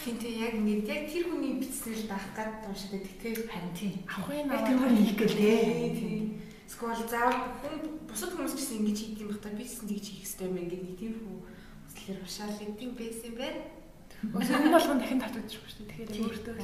Тийм 0.05 0.17
тийм 0.21 0.35
яг 0.37 0.53
ингэ 0.53 0.85
яг 0.85 1.03
тэр 1.09 1.25
хүний 1.33 1.57
бичснэл 1.57 2.05
байх 2.13 2.29
гад 2.37 2.69
уншаад 2.69 3.09
тийм 3.25 3.37
харин 3.49 3.73
тийм. 3.73 3.95
Авахын 4.05 4.53
яг 4.53 4.63
тэр 4.69 4.79
хүний 4.85 5.05
хийх 5.09 5.17
гэлээ. 5.17 5.61
Тийм. 5.97 6.25
Скол 6.69 7.01
заавал 7.09 7.57
хүн 7.65 8.05
бусад 8.05 8.37
хүмүүс 8.37 8.53
ч 8.53 8.61
гэсэн 8.61 8.79
ингэж 8.85 8.99
хийх 9.01 9.21
юм 9.25 9.33
байна. 9.33 9.57
Би 9.57 9.65
ч 9.65 9.73
гэсэн 9.73 9.89
тэгж 9.89 10.07
хийх 10.13 10.21
хэрэгтэй 10.29 10.47
юм 10.49 10.61
ингээд 10.61 10.85
нэг 10.85 10.97
тийм 11.01 11.15
хүү 11.17 11.37
хүслэр 11.89 12.21
ушаал 12.29 12.55
гэдэг 12.61 12.91
байсан 12.93 13.27
юм 13.33 13.37
байна. 13.41 13.61
Өсвөр 14.19 14.69
болгон 14.75 14.99
дахин 14.99 15.23
татагдчих 15.23 15.65
шүү 15.65 15.87
дээ. 15.89 16.07
Тэгэхээр 16.11 16.27
өөртөө. 16.29 16.55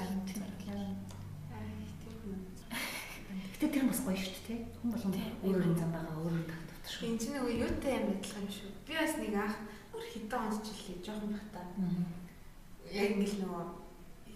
Гэтэ 3.54 3.66
тэр 3.70 3.84
бас 3.88 4.00
гоё 4.04 4.18
шүү 4.18 4.42
дээ. 4.44 4.60
Хүн 4.82 4.90
болгон 4.90 5.14
өөрөөр 5.46 5.78
зам 5.78 5.90
байгаа 5.94 6.16
өөрөөр 6.20 6.46
татдаг 6.50 6.84
шүү. 6.84 7.06
Энэ 7.08 7.20
чинь 7.22 7.34
нөгөө 7.38 7.54
юутай 7.64 7.92
юм 7.96 8.10
адилхан 8.12 8.48
шүү. 8.50 8.70
Би 8.84 8.92
бас 8.98 9.14
нэг 9.16 9.34
анх 9.38 9.56
өөр 9.94 10.06
хитэн 10.10 10.42
онцчлээ 10.50 10.98
жоохон 11.00 11.30
бахта. 11.32 11.62
Яг 12.90 13.08
ингээл 13.14 13.40
нөгөө 13.46 13.64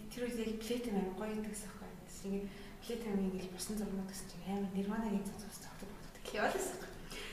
тэр 0.08 0.22
үед 0.24 0.38
яг 0.38 0.52
плейтэн 0.62 0.96
амар 0.96 1.14
гоё 1.18 1.34
гэдэгс 1.34 1.62
аахгүй. 1.66 1.90
Тэснийг 2.06 2.44
плейтэн 2.80 3.18
ингээл 3.18 3.52
бусна 3.52 3.74
зурмууд 3.76 4.08
гэсэн 4.08 4.28
чинь 4.30 4.46
амар 4.48 4.72
нирванагийн 4.72 5.26
цоц 5.26 5.42
Хявалаас. 6.32 6.68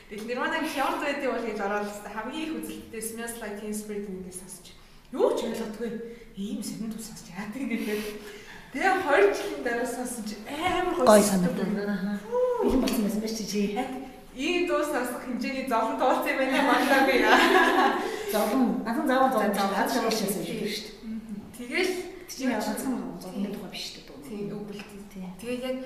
Тэгэл 0.09 0.27
Nirvana-гийн 0.29 0.69
хямд 0.69 1.01
байдгийг 1.01 1.31
бол 1.33 1.45
гэж 1.45 1.59
ороод 1.65 1.89
хамгийн 2.05 2.43
их 2.45 2.53
үзэлттэй 2.61 3.01
Smells 3.01 3.35
Like 3.41 3.57
Teen 3.59 3.73
Spirit 3.73 4.05
ингээд 4.05 4.37
сонсч. 4.37 4.65
Юу 5.11 5.33
ч 5.33 5.49
ойлгодгүй. 5.49 5.89
Ийм 6.37 6.61
сэрэнд 6.61 6.93
тус 6.93 7.09
сонсч 7.09 7.25
яадаг 7.33 7.63
гэдэг. 7.65 8.01
Тэгээ 8.69 8.93
2 9.01 9.33
жилийн 9.33 9.63
дараа 9.65 9.89
сонсож 9.89 10.29
амар 10.45 10.93
гоё 10.93 11.23
санагдав. 11.25 11.67
Ийм 12.69 12.79
болсон 12.85 13.01
байсан 13.01 13.21
байж 13.25 13.37
чи. 13.39 13.61
Ийм 14.35 14.67
дуу 14.67 14.83
сонсох 14.83 15.25
хэмжээний 15.25 15.65
зовлон 15.65 15.97
туулсан 15.97 16.29
юм 16.29 16.37
байна 16.37 16.59
мандаа 16.69 17.01
би. 17.07 17.15
Зовлон. 18.35 18.83
Надад 18.85 19.07
заавал 19.07 19.31
зовлон 19.31 19.79
аз 19.79 19.89
жаргал 19.95 20.11
шээс 20.11 20.35
шүү 20.35 20.43
дээ. 20.43 20.75
Тэгэл 21.57 21.91
чи 22.27 22.43
ганцхан 22.51 22.93
зовлонны 23.23 23.49
тухай 23.55 23.71
биш 23.71 23.85
дээ. 23.95 24.05
Тийм 24.27 24.51
л 24.51 24.69
тийм. 25.09 25.31
Тэгээд 25.39 25.63
яг 25.63 25.77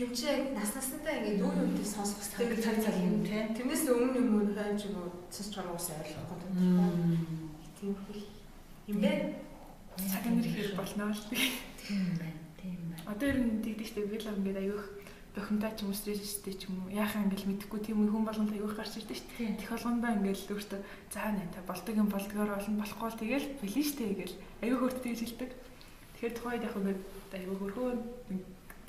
юм 0.00 0.14
чи 0.16 0.24
яг 0.24 0.56
нас 0.56 0.72
наснаа 0.72 1.12
ингээд 1.20 1.44
өөр 1.44 1.60
юмтэй 1.60 1.84
сонсох 1.84 2.24
цаг 2.24 2.48
цаг 2.56 2.76
цаг 2.80 2.96
юм 2.96 3.20
тий. 3.20 3.44
Тэрнээс 3.52 3.84
өмнө 3.84 4.16
юм 4.16 4.32
уу 4.32 4.56
хайж 4.56 4.88
юм 4.88 4.96
уу 4.96 5.12
сонсож 5.28 5.60
байгаа 5.60 5.76
уус 5.76 5.88
ойлгохгүй. 5.92 6.38
Тийм 7.76 7.92
хөл 8.00 8.24
юм 8.88 8.98
бэ? 9.04 9.12
Цаг 10.00 10.24
нэр 10.24 10.48
хэр 10.48 10.72
болно 10.80 11.12
шүү 11.12 11.28
дээ. 11.36 11.52
Тийм 11.84 12.04
байна. 12.16 12.40
Тийм 12.56 12.80
байна. 12.88 13.04
Одоо 13.12 13.28
ер 13.28 13.38
нь 13.44 13.60
тэгдэжтэй 13.60 14.04
вилог 14.08 14.36
ингээд 14.40 14.62
аюух 14.64 14.84
документач 15.36 15.76
юм 15.84 15.92
уу 15.92 16.00
стрэжтэй 16.00 16.54
ч 16.56 16.72
юм 16.72 16.88
уу 16.88 16.96
яахаа 16.96 17.20
ингээл 17.28 17.52
мэдхгүй 17.52 17.80
тийм 17.84 18.00
хүн 18.08 18.24
болгонд 18.24 18.56
аюух 18.56 18.74
гарч 18.80 19.04
ирдэ 19.04 19.14
шүү 19.20 19.28
дээ. 19.36 19.60
Тех 19.60 19.70
болгондоо 19.76 20.10
ингээл 20.16 20.48
өөртөө 20.48 20.80
заа 21.12 21.28
нэ 21.36 21.44
болдог 21.68 21.94
юм 21.94 22.08
болдгоор 22.08 22.50
олон 22.56 22.76
болохгүй 22.80 23.08
л 23.12 23.20
тэгэл 23.20 23.46
билэн 23.60 23.84
штэ 23.84 24.02
ингээл 24.16 24.36
аюух 24.64 24.80
өөртөө 24.80 25.12
хэлдэг. 25.12 25.50
Тэгэхээр 26.16 26.34
тухайд 26.40 26.64
яг 26.64 26.74
ингээд 26.74 27.00
аюух 27.36 27.60
хөрхөө 27.60 27.90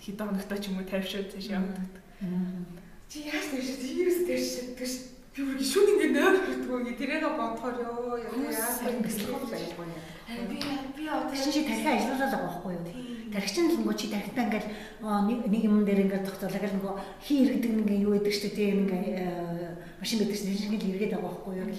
хэдэн 0.02 0.28
хоногтой 0.28 0.58
ч 0.58 0.66
юм 0.74 0.82
уу 0.82 0.90
тайвшаад 0.90 1.30
цааш 1.30 1.48
явдаг. 1.54 1.86
Чи 3.06 3.30
яаж 3.30 3.46
тэгш 3.54 3.70
тиймээс 3.78 4.20
тэгш 4.26 4.48
тэгш 4.78 4.94
би 5.32 5.42
бүр 5.48 5.62
шүн 5.64 5.88
ингэ 5.96 6.08
нойр 6.12 6.36
гэдгүү 6.44 6.78
ингэ 6.82 7.00
тэрийг 7.00 7.24
бодохоор 7.24 7.76
ёо 7.88 8.20
яаж 8.20 8.84
яа 8.84 9.00
бэлтгэл 9.00 9.32
байхгүй 9.32 9.86
яа. 9.88 10.44
би 10.50 10.58
би 10.98 11.04
одоо 11.08 11.32
чи 11.32 11.64
тархи 11.64 11.88
ажиллуулаад 11.88 12.32
байгаа 12.36 12.50
байхгүй 12.52 12.74
юу? 12.76 12.86
Тархичин 13.32 13.72
л 13.72 13.78
нөгөө 13.80 13.96
чи 13.96 14.12
тархитаа 14.12 14.44
ингээл 14.52 14.70
нэг 15.00 15.40
нэг 15.48 15.64
юм 15.64 15.86
дээр 15.88 16.04
ингээд 16.04 16.28
тогтоолаа 16.28 16.60
гэл 16.60 16.76
нөгөө 16.76 16.94
хий 17.24 17.38
иргэдэг 17.48 17.72
нэг 17.80 17.90
юу 17.96 18.12
гэдэг 18.20 18.34
чинь 18.36 18.56
тийм 18.60 18.78
ингээ 18.84 19.72
машин 20.04 20.20
байдаг 20.20 20.36
чинь 20.36 20.52
нэг 20.52 20.84
л 20.84 20.90
иргэдэг 20.92 21.16
байгаа 21.16 21.32
байхгүй 21.32 21.54
юу? 21.64 21.70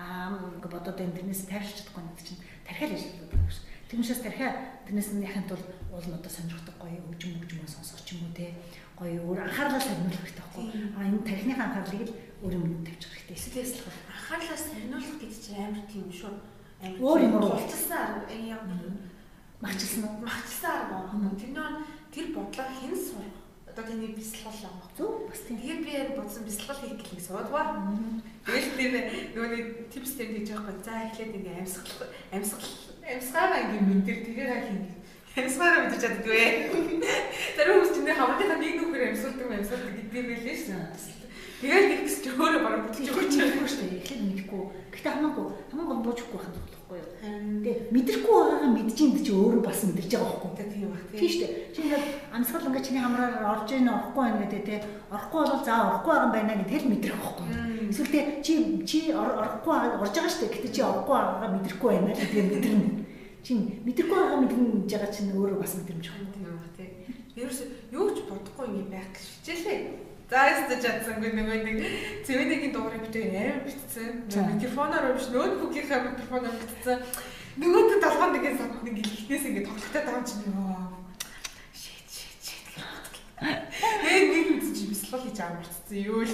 Аа 0.00 0.40
ингээ 0.56 0.72
бодоод 0.72 1.00
энэ 1.04 1.16
тэрнээс 1.20 1.44
тайвширч 1.52 1.84
чадахгүй 1.84 2.00
нэг 2.00 2.16
чинь 2.24 2.40
тархи 2.64 2.84
л 2.88 2.96
ажиллуулаад 2.96 3.28
байгаа 3.28 3.52
шүү. 3.52 3.64
Тэгмшээс 3.92 4.22
тархи 4.24 4.46
тэрнээс 4.90 5.14
нь 5.14 5.22
яханд 5.22 5.46
бол 5.46 5.64
уул 5.94 6.06
нь 6.10 6.18
одоо 6.18 6.32
сонирхдаг 6.34 6.74
гоё 6.82 6.98
хөгжим 6.98 7.38
хөгжмөө 7.38 7.70
сонсох 7.70 8.02
ч 8.02 8.18
юм 8.18 8.26
уу 8.26 8.34
те 8.34 8.58
гоё 8.98 9.22
өөр 9.22 9.38
анхаарлаа 9.46 9.78
сарниулах 9.78 10.18
хэрэгтэй 10.18 10.42
байхгүй. 10.42 10.66
Аа 10.98 11.06
энэ 11.06 11.22
тархиныхаа 11.22 11.66
анхаарлыг 11.70 12.02
л 12.10 12.14
өөр 12.42 12.54
юм 12.58 12.82
тавьчих 12.82 13.10
хэрэгтэй. 13.14 13.38
Эсвэл 13.38 13.70
анхаарлаа 14.10 14.58
сарниулах 14.58 15.14
гэдэг 15.14 15.38
чинь 15.38 15.62
амар 15.62 15.86
тийм 15.86 16.10
шүү. 16.10 16.34
Амар 16.82 16.98
Өөр 17.06 17.20
юм 17.22 17.34
уу? 17.38 17.54
Болцсон 17.54 18.02
яг 18.50 18.62
Махчилсан 19.62 20.02
уу? 20.10 20.18
магтсан 20.26 20.74
арга 20.74 21.06
байна. 21.06 21.38
Тэр 21.38 21.50
нөө 21.54 21.70
тэр 22.10 22.26
бодлого 22.34 22.72
хэн 22.80 22.96
сурах? 22.98 23.36
Одоо 23.70 23.84
тэний 23.86 24.10
бясалгал 24.18 24.58
байгаа. 24.58 24.90
Зөв 24.98 25.10
бас 25.30 25.40
тийм. 25.46 25.56
Тэгээд 25.62 25.84
би 25.86 25.92
яг 25.94 26.10
бодсон 26.18 26.42
бясалгал 26.48 26.80
хийх 26.82 26.98
гэлийг 26.98 27.22
суудгаа. 27.22 27.66
Тэгэл 28.42 28.74
тэр 28.74 28.92
нөгөө 29.38 29.60
типс 29.92 30.18
тем 30.18 30.34
байгаа 30.34 30.66
байхгүй. 30.66 30.82
За 30.82 30.92
эхлээд 31.06 31.36
ингээ 31.38 31.60
амьсгал 31.62 32.08
амьсгал 32.34 32.72
амьсгаараа 33.12 33.60
ингээ 33.64 33.82
мэдэр 33.88 34.18
тэрээр 34.26 34.62
хин. 34.66 34.78
Амьсгаараа 35.38 35.80
мэдэж 35.86 36.00
чаддгүй. 36.02 36.38
Зарим 37.56 37.72
хүмүүс 37.74 37.92
чинь 37.94 38.10
хамтдаа 38.10 38.58
нэг 38.58 38.74
нүхээр 38.78 39.08
амьсгалдаг 39.10 39.48
амьсгалдаг 39.50 39.94
гэдэг 39.98 40.24
байлээ 40.30 40.56
шүү. 40.56 41.18
Тэгээд 41.60 41.86
нэг 41.90 42.00
гэж 42.08 42.24
өөрөө 42.40 42.62
бараг 42.64 42.82
бүтэж 42.88 43.06
өгч 43.12 43.34
Мэдгүй 43.36 43.68
шүү 43.68 43.84
дээ. 43.84 44.00
Эхлээд 44.00 44.22
мэдэхгүй. 44.24 44.62
Гэхдээ 44.94 45.12
хамаагүй 45.12 45.46
хамаагүй 45.70 45.96
буужгүй 46.04 46.38
байх 46.40 46.69
нь 47.28 47.60
болохгүй 47.60 47.68
юу? 47.68 47.84
Тэ 47.84 47.92
мэдрэхгүй 47.92 48.32
байгаагаа 48.32 48.70
мэдчихээн 48.72 49.24
чи 49.24 49.32
өөрөө 49.36 49.62
бас 49.64 49.80
мэдэрч 49.84 50.10
байгаа 50.16 50.28
байхгүй. 50.30 50.50
Тэ 50.56 50.64
тийм 50.72 50.88
баг 50.88 51.02
Тийм 51.10 51.28
шүү 51.28 51.40
дээ. 51.44 51.52
Чи 51.74 51.80
ингээд 51.84 52.06
амсгал 52.32 52.66
ингээд 52.70 52.86
чиний 52.86 53.02
хамраар 53.04 53.34
орж 53.52 53.68
ийн 53.70 53.88
орохгүй 53.92 54.22
байна 54.24 54.40
гэдэг 54.40 54.62
те. 54.64 54.76
Орохгүй 55.12 55.40
бол 55.44 55.64
за 55.64 55.74
орохгүй 55.90 56.12
байгаа 56.14 56.24
юм 56.24 56.34
байна 56.34 56.54
гэдэг 56.64 56.80
л 56.80 56.90
мэдрэх 56.90 57.20
байхгүй. 57.20 57.46
Эсвэл 57.90 58.14
те 58.14 58.20
чи 58.40 58.54
чи 58.88 58.98
орохгүй 59.12 59.74
орж 60.00 60.14
байгаа 60.16 60.32
шүү 60.32 60.40
дээ. 60.40 60.54
Гэтэ 60.56 60.68
чи 60.72 60.80
орохгүй 60.80 61.14
байгаагаа 61.20 61.50
мэдрэхгүй 61.60 61.90
байна 61.92 62.12
л 62.16 62.20
гэдэг 62.24 62.46
мэдэрнэ. 62.48 62.88
Чи 63.44 63.52
мэдрэхгүй 63.84 64.16
байгаа 64.16 64.40
мэдэрнэ 64.40 64.68
гэж 64.80 64.92
байгаа 64.96 65.12
чинь 65.12 65.32
өөрөө 65.36 65.58
бас 65.60 65.72
мэдрэмж 65.76 66.06
байна. 66.08 66.32
Тийм 66.32 66.44
баг 66.56 66.72
тий. 66.76 66.88
Ерөөс 67.36 67.60
юу 67.92 68.08
ч 68.16 68.18
бодохгүй 68.24 68.64
ингээ 68.68 68.90
байх 68.96 69.08
гэж 69.12 69.24
хичээлээ. 69.44 70.09
За 70.30 70.46
ястаж 70.46 70.78
чадсангүй 70.78 71.34
нөгөө 71.34 71.58
нэг 71.66 71.78
цэвэнийг 72.22 72.70
дуурай 72.70 73.02
битээ 73.02 73.34
амар 73.34 73.66
битсэн. 73.66 74.30
Микрофоноор 74.30 75.18
биш 75.18 75.26
ноутбукийнхаа 75.34 76.06
микрофоноор 76.06 76.54
битсэн. 76.54 77.02
Нөгөөд 77.58 77.98
толгойн 77.98 78.32
нэгээ 78.38 78.54
сад 78.54 78.78
нэг 78.86 78.94
илхнээс 79.02 79.44
ингээ 79.50 79.66
тоглохтой 79.66 80.02
таам 80.06 80.22
чинь 80.22 80.46
ёо. 80.54 80.86
Шит 81.74 82.06
шит 82.06 82.38
шит 82.46 82.62
гэх 82.70 82.78
юм. 82.78 84.30
Нэг 84.30 84.46
үз 84.62 84.70
чи 84.70 84.86
бислэл 84.86 85.18
хийж 85.18 85.38
амарцсан 85.42 85.98
юу 85.98 86.22
л. 86.22 86.30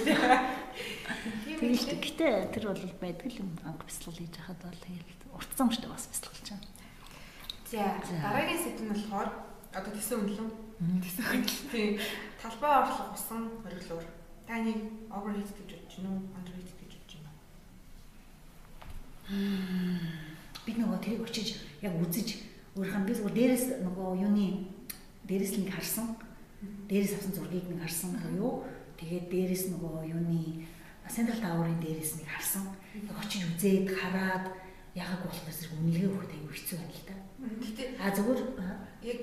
Тэгэл 1.56 1.88
гэхдээ 1.96 2.52
тэр 2.52 2.64
бол 2.68 2.84
байдаг 3.00 3.28
л 3.32 3.40
юм 3.40 3.56
анх 3.64 3.80
бясалгал 3.80 4.20
хийж 4.20 4.36
хахад 4.36 4.60
бол 4.60 4.76
тэгэл 4.76 5.08
уртсан 5.32 5.72
мөртөө 5.72 5.88
бас 5.88 6.04
бясалгалж 6.12 6.46
байна. 6.52 6.68
За 7.64 7.96
дараагийн 8.12 8.60
сэдв 8.60 8.84
нь 8.84 8.92
болохоор 8.92 9.28
одоо 9.72 9.92
тэсэн 9.96 10.20
үнэлэн 10.20 10.65
тийм. 11.72 11.98
Талбай 12.40 12.72
орлого 12.82 13.14
усан 13.14 13.42
хориглоор 13.64 14.04
таны 14.46 14.72
overheat 15.10 15.50
гэж 15.56 15.70
бодож 15.72 15.96
байна 15.96 16.10
уу? 16.12 16.22
Underheat 16.36 16.70
гэж 16.80 16.92
бодож 16.94 17.14
байна 19.28 20.26
бид 20.66 20.82
нөгөө 20.82 20.98
тэрийг 20.98 21.22
очиж 21.22 21.62
яг 21.78 21.94
үзэж 22.02 22.42
өөрхөн 22.74 23.06
би 23.06 23.14
зүгээр 23.14 23.38
дээрээс 23.38 23.64
нөгөө 23.86 24.08
юуны 24.26 24.66
дээрээс 25.30 25.54
нэг 25.62 25.70
харсан. 25.70 26.18
Дээрээс 26.90 27.14
авсан 27.14 27.32
зургийг 27.38 27.70
нэг 27.70 27.86
харсан 27.86 28.18
буюу 28.18 28.66
тэгээд 28.98 29.30
дээрээс 29.30 29.64
нөгөө 29.70 30.10
юуны 30.10 30.66
Central 31.06 31.38
Tower-ын 31.38 31.78
дээрээс 31.78 32.18
нэг 32.18 32.26
харсан. 32.26 32.66
Яг 32.98 33.14
очиж 33.14 33.46
үзээд 33.46 33.94
хараад 33.94 34.50
яагаад 34.98 35.22
болохоор 35.22 35.54
зэрэг 35.54 35.78
үнэлгээ 35.78 36.10
өгөх 36.10 36.26
аягүй 36.34 36.50
хэцүү 36.50 36.76
байна 36.82 36.94
л 36.98 37.06
да. 37.06 37.14
Гэтэ 37.62 37.82
А 38.02 38.10
зүгээр? 38.10 38.40
яг 39.06 39.18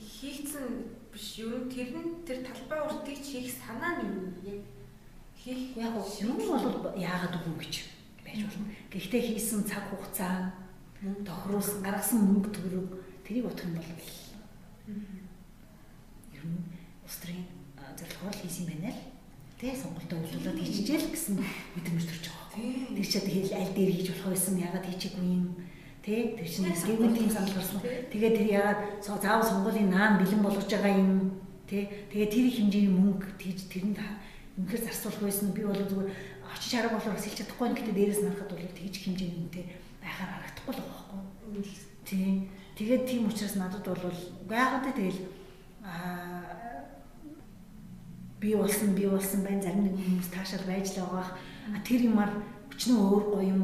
хийцэн 0.00 0.66
биш 1.12 1.38
ер 1.40 1.52
нь 1.64 1.70
тэр 1.72 1.90
нь 1.96 2.24
тэр 2.26 2.44
талбай 2.44 2.80
уртыг 2.84 3.18
хийх 3.18 3.48
санаа 3.52 4.00
нь 4.00 4.08
юу 4.08 4.28
яг 4.44 4.62
хийх 5.36 5.76
яг 5.76 5.94
юм 6.20 6.36
бол 6.36 6.92
яагаад 6.96 7.34
үгүй 7.40 7.56
гэж 7.64 7.74
байж 8.24 8.40
болно. 8.44 8.68
Гэхдээ 8.90 9.22
хийсэн 9.22 9.64
цаг 9.64 9.88
хугацаа 9.88 10.52
тохируулсан 11.24 11.80
гаргасан 11.82 12.18
мөнгө 12.24 12.50
төгрөг 12.52 12.88
тэрийг 13.24 13.46
утгах 13.46 13.68
юм 13.68 13.76
бол 13.76 13.86
ер 16.36 16.44
нь 16.44 16.64
устрын 17.06 17.44
зорилгоор 17.98 18.36
хийсэн 18.36 18.66
байна 18.66 18.90
л. 18.92 19.02
Тий 19.60 19.72
сонголтоо 19.72 20.20
үйлдвэрлээд 20.20 20.60
хийчихэл 20.60 21.12
гэсэн 21.12 21.40
мэдрэмж 21.74 22.04
төрж 22.04 22.24
байгаа. 22.28 22.92
Тэр 22.92 23.06
чинь 23.08 23.26
тэгэл 23.28 23.56
аль 23.56 23.72
дээр 23.72 23.90
хийж 23.92 24.08
болох 24.12 24.32
байсан 24.36 24.60
яагаад 24.60 24.84
хийчихгүй 24.84 25.24
юм 25.24 25.44
тий 26.06 26.38
чинь 26.46 26.70
гэгүүл 26.70 27.18
тийм 27.18 27.30
санал 27.30 27.50
гарсан. 27.50 27.82
Тэгээд 27.82 28.38
тэр 28.38 28.48
яагаад 28.62 28.80
заав 29.02 29.42
сонгуулийн 29.42 29.90
наан 29.90 30.22
бэлэн 30.22 30.38
болгож 30.38 30.70
байгаа 30.70 30.94
юм 30.94 31.34
тий 31.66 31.90
тэгээд 32.14 32.30
тэр 32.30 32.46
их 32.46 32.56
хэмжээний 32.62 32.94
мөнгө 32.94 33.26
тийж 33.42 33.66
тэрэнд 33.66 33.98
үнэхээр 34.54 34.86
зарцуулах 34.86 35.26
байсан 35.26 35.50
би 35.50 35.66
бол 35.66 35.74
зүгээр 35.74 36.10
очиж 36.46 36.72
хараг 36.78 36.94
болоор 36.94 37.18
хэлж 37.18 37.34
чадахгүй 37.42 37.66
нь 37.66 37.74
гэхдээ 37.74 37.96
дээрээс 37.98 38.22
нарахад 38.22 38.50
бол 38.54 38.70
тэгж 38.78 38.94
хэмжээний 39.02 39.38
үнэтэй 39.42 39.64
байхаар 39.98 40.30
харагдахгүй 40.30 40.72
л 40.78 40.82
байхгүй. 40.86 41.20
Тийм. 42.06 42.34
Тэгээд 42.78 43.02
тийм 43.10 43.22
учраас 43.26 43.54
надад 43.58 43.82
бол 43.82 44.18
яагаад 44.46 44.84
тэ 44.86 44.94
тэгэл 44.94 45.20
аа 45.82 46.86
би 48.38 48.54
болсон 48.54 48.94
би 48.94 49.10
болсон 49.10 49.42
байна 49.42 49.66
зарим 49.66 49.90
нэг 49.90 49.98
хүмүүс 49.98 50.30
таашаал 50.30 50.70
байж 50.70 50.94
л 50.94 51.02
байгаа. 51.02 51.34
А 51.74 51.82
тэр 51.82 52.06
юмар 52.06 52.30
өчнөө 52.70 52.94
өөр 52.94 53.24
гоё 53.34 53.50
юм 53.50 53.62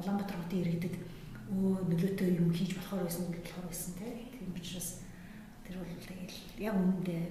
Улаанбаатар 0.00 0.36
хотын 0.40 0.64
иргэдэд 0.64 1.09
өө 1.50 1.90
нөлөөтэй 1.90 2.38
юм 2.38 2.50
хийж 2.54 2.78
болохоор 2.78 3.04
байсан 3.04 3.26
гэж 3.34 3.44
болохоор 3.50 3.68
байсан 3.70 3.92
тийм 3.98 4.54
учраас 4.54 4.88
тэр 5.66 5.82
бол 5.82 5.90
тэгэл 5.90 6.38
яг 6.62 6.74
үүндээ 6.78 7.22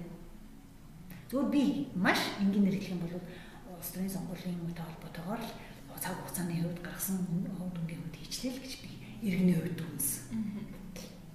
зөв 1.30 1.48
би 1.48 1.88
маш 1.96 2.20
энгийнээр 2.42 2.76
хэлэх 2.76 2.94
юм 2.94 3.02
бол 3.04 3.16
улс 3.76 3.90
төрийн 3.92 4.12
сонгуулийн 4.12 4.60
юмтай 4.60 4.84
холбоотойгоор 4.84 5.40
л 5.40 5.52
цаг 6.00 6.16
хугацааны 6.16 6.56
хувьд 6.56 6.80
гаргасан 6.80 7.16
хувь 7.56 7.72
дүнгийн 7.76 8.00
хувьд 8.00 8.16
хийчлээ 8.16 8.52
л 8.56 8.62
гэж 8.64 8.74
би 8.80 8.90
иргэний 9.20 9.56
хувьд 9.56 9.80
үнсэн. 9.84 10.32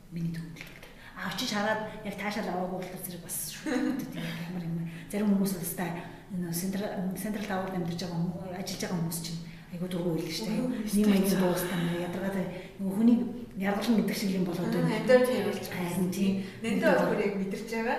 Миний 0.09 0.33
төвлөлт. 0.33 0.85
А 1.13 1.29
очиж 1.29 1.53
хараад 1.53 1.85
яг 2.01 2.15
таашаал 2.17 2.49
аваагүй 2.49 2.81
болохоор 2.81 3.03
зэрэг 3.05 3.21
бас 3.21 3.37
шүү. 3.53 3.93
Тийм 4.09 4.25
ямар 4.49 4.65
юм. 4.65 4.89
Зарим 5.05 5.29
хүмүүс 5.37 5.61
өстэй 5.61 5.89
энэ 6.33 6.49
централ 6.49 7.13
централ 7.13 7.45
тавар 7.45 7.77
амьдарч 7.77 8.01
байгаа 8.09 8.57
ажиллаж 8.57 8.81
байгаа 8.81 8.97
хүмүүс 8.97 9.19
чинь 9.21 9.39
айгуу 9.75 9.89
дургүй 9.91 10.13
байл 10.15 10.31
шүү 10.31 10.47
дээ. 10.47 10.63
Нэг 10.95 11.05
маягийн 11.11 11.39
дуустан 11.43 11.81
ядаргаад 11.99 12.37
нөгөө 12.79 12.95
хүний 12.95 13.17
яргалан 13.59 13.95
гэдэг 13.99 14.15
шиг 14.15 14.31
юм 14.39 14.45
болоод 14.47 14.71
байна. 14.71 14.87
Надад 14.87 15.27
тийм 15.27 15.43
болж 15.43 15.67
Харин 15.67 16.09
тийм. 16.15 16.33
Нэнтэ 16.63 16.87
болохоор 16.95 17.19
яг 17.19 17.33
мэдэрч 17.35 17.69
байгаа. 17.75 17.97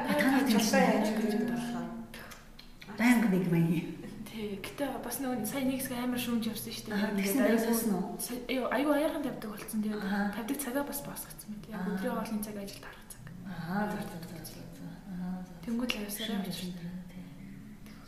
Тийм 0.48 0.60
шүү. 0.60 0.80
яаж 0.80 1.08
гэж 1.20 1.32
болохоор. 1.52 1.88
Баян 2.96 3.18
нэг 3.28 3.46
маягийн. 3.52 3.88
Тий. 4.24 4.56
Гэтэ 4.64 4.84
бас 5.04 5.16
нөгөө 5.20 5.44
сая 5.44 5.64
нэг 5.68 5.80
хэсэг 5.84 5.96
амар 6.00 6.20
шүүмж 6.20 6.44
явсан 6.48 6.72
шүү 6.72 6.88
дээ. 6.92 7.12
тэгсэн 7.20 7.60
сонсно 7.60 7.96
уу? 8.00 8.16
Айгу 8.48 8.64
айгу 8.72 8.90
аяахан 8.96 9.24
тавьдаг 9.24 9.50
болсон. 9.52 9.80
Аа. 9.84 10.32
тавьдаг 10.32 10.56
цагаа 10.60 10.84
бас 10.84 11.00
босгоцсон 11.04 11.48
мэт. 11.52 11.64
Яг 11.72 11.84
өдрийн 11.92 12.16
хоолны 12.16 12.40
цаг 12.40 12.56
ажилд 12.56 12.84
харах 12.84 13.04
цаг. 13.12 13.24
Аа 13.44 13.84
за. 13.92 14.88
Аа. 15.12 15.40
за. 15.44 15.52
Тэнгүүд 15.64 15.92
л 15.92 16.04
явсараа 16.04 16.40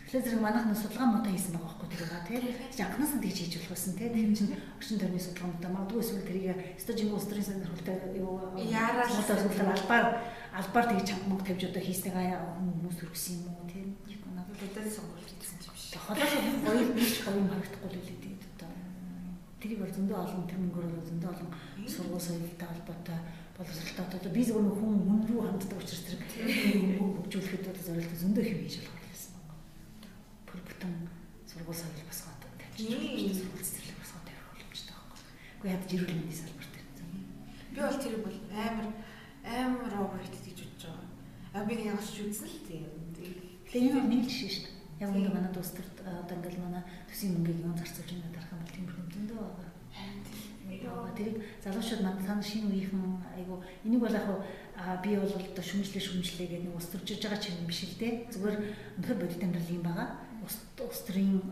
Тэгэхээр 0.08 0.24
зэрэг 0.24 0.40
манайх 0.40 0.64
нь 0.64 0.72
судалгаа 0.72 1.20
муутай 1.20 1.36
хийсэн 1.36 1.52
байгаа 1.52 1.68
байхгүй 1.68 1.88
тэр 1.92 2.02
байгаа 2.08 2.24
тийм. 2.24 2.44
Чи 2.72 2.80
анханаас 2.80 3.12
нь 3.12 3.20
тэгж 3.20 3.38
хийж 3.44 3.54
болох 3.60 3.72
байсан 3.76 3.92
тийм. 3.92 4.12
Тэр 4.16 4.32
чинь 4.32 4.56
орчин 4.80 4.96
тойрны 4.96 5.20
судалгаа 5.20 5.48
муутай 5.52 5.68
магадгүй 5.76 6.00
эсвэл 6.00 6.24
тэрийг 6.24 6.58
стажинг 6.80 7.12
устрын 7.12 7.44
сонирхолтой 7.44 7.96
юу 8.16 8.40
Яараа 8.56 9.04
судалгаа 9.04 9.76
албаар 9.76 10.06
албаар 10.56 10.86
тэгж 10.88 11.04
чамд 11.12 11.44
тавьж 11.44 11.62
одоо 11.68 11.82
хийснийг 11.84 12.16
хүмүүс 12.16 12.96
төрсөн 13.04 13.36
юм 13.36 13.52
уу 13.52 13.68
тийм 13.68 13.88
надад 14.32 14.56
өдөөс 14.56 14.96
сонгуулж 14.96 15.28
гэсэн 15.28 15.56
юм 15.60 15.76
биш. 15.76 15.84
Холоос 16.00 16.32
гоё 16.64 16.88
биш 16.96 17.12
гоё 17.28 17.36
юм 17.36 17.48
харагдахгүй 17.52 17.88
л 17.92 18.00
үлээ 18.00 18.16
тийм 18.24 18.36
одоо 18.56 18.70
тэрийг 19.60 19.80
бол 19.84 19.92
зөндөө 19.92 20.18
олон 20.24 20.42
тэр 20.48 20.60
мөнгөөр 20.64 21.04
зөндөө 21.04 21.30
олон 21.36 21.50
сургууль 21.84 22.24
соёлтой 22.24 22.64
холбоотой 22.64 23.18
боловсралтай 23.60 24.16
одоо 24.16 24.32
би 24.32 24.40
зөвхөн 24.40 24.72
хүн 24.72 24.96
хүн 25.04 25.20
рүү 25.28 25.40
ханддаг 25.44 25.76
учраас 25.76 26.00
тэр 26.08 26.16
мөнгө 26.96 27.28
хөгжүүлэхэд 27.28 27.64
бол 27.68 27.84
зорилт 27.84 28.12
зөндөө 28.16 28.44
хэм 28.48 28.60
хийж 28.64 28.76
болох 28.80 28.97
бүтэн 30.78 31.10
сургууль 31.42 31.74
соёл 31.74 32.06
босгоод 32.06 32.38
тавьчих. 32.38 32.86
Сургууль 33.34 33.66
цэцэрлэг 33.66 33.98
босгоод 33.98 34.24
тавих 34.30 34.46
боломжтой 34.46 34.94
байхгүй. 34.94 35.18
Гэхдээ 35.58 35.74
ядаж 35.74 35.90
ирүүл 35.90 36.14
мэндийн 36.14 36.38
салбарт 36.38 36.72
тэр. 36.74 36.86
Би 37.74 37.78
бол 37.82 37.98
тэрийг 37.98 38.22
бол 38.22 38.38
амар 38.54 38.86
амар 39.42 39.92
overrated 39.98 40.44
гэж 40.46 40.58
бодож 40.62 40.82
байгаа. 40.86 41.10
А 41.58 41.66
би 41.66 41.74
яг 41.82 41.98
ч 41.98 42.22
үзсэн 42.22 42.46
л 42.46 42.62
тийм. 42.62 42.86
Тэгээ 43.66 44.06
нэг 44.06 44.22
л 44.22 44.30
шиш 44.30 44.54
шүү 44.62 44.70
дээ. 44.70 45.02
Яг 45.02 45.10
үнэ 45.10 45.30
манай 45.34 45.50
дус 45.50 45.74
төр 45.74 45.86
одоо 46.06 46.34
ингээл 46.38 46.62
манай 46.62 46.82
төсвийн 47.10 47.34
мөнгийг 47.34 47.58
юм 47.66 47.74
зарцуулж 47.74 48.10
байна 48.14 48.30
дарах 48.30 48.54
юм 48.54 48.62
бол 48.62 48.74
тийм 48.74 48.86
хэмжээндээ 48.86 49.38
байгаа. 49.38 49.66
Тэрийг 51.18 51.36
залуучууд 51.64 52.02
манд 52.06 52.22
цаана 52.22 52.44
шинэ 52.44 52.70
үеийнхэн 52.70 53.02
айгу 53.34 53.58
энийг 53.82 54.00
бол 54.04 54.14
яг 54.14 54.28
би 55.02 55.16
бол 55.18 55.32
одоо 55.32 55.64
шүмжлээ 55.64 56.02
шүмжлээ 56.06 56.46
гэдэг 56.46 56.70
нэг 56.70 56.76
ус 56.78 56.86
төрж 56.92 57.08
байгаа 57.18 57.40
ч 57.42 57.50
юм 57.50 57.66
биш 57.66 57.82
л 57.88 57.98
дээ. 57.98 58.30
Зүгээр 58.30 58.56
өнөхөр 59.00 59.18
бодит 59.18 59.42
амьдрал 59.42 59.74
юм 59.74 59.82
байгаа. 59.82 60.27
Ус 60.48 61.00
төрийн 61.04 61.42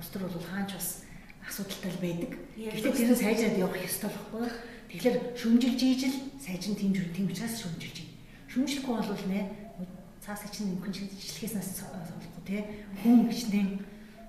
ус 0.00 0.08
төр 0.12 0.28
бол 0.28 0.44
хаач 0.44 0.76
бас 0.76 0.88
асуудалтай 1.48 1.92
байдаг. 2.02 2.32
Гэхдээ 2.56 2.92
тэрэн 2.92 3.16
сайжраад 3.16 3.56
явах 3.62 3.80
ёстой 3.80 4.10
байхгүй. 4.10 4.46
Тэгэхээр 4.90 5.16
шүмжилж 5.38 5.80
ийжл 5.80 6.16
сайжин 6.38 6.74
тийм 6.76 6.92
тийм 6.92 7.26
учраас 7.30 7.56
шүмжилж 7.62 7.96
байна. 7.96 8.14
Шүмжлэхгүй 8.50 8.94
бол 8.94 9.26
нэ 9.30 9.40
цаас 10.26 10.42
чинь 10.50 10.74
юм 10.74 10.82
хүн 10.82 10.94
шинжилгээсээс 10.94 11.86
сонсохгүй 11.86 12.42
тий 12.46 12.62
хүн 13.02 13.30
гिचнээ 13.30 13.66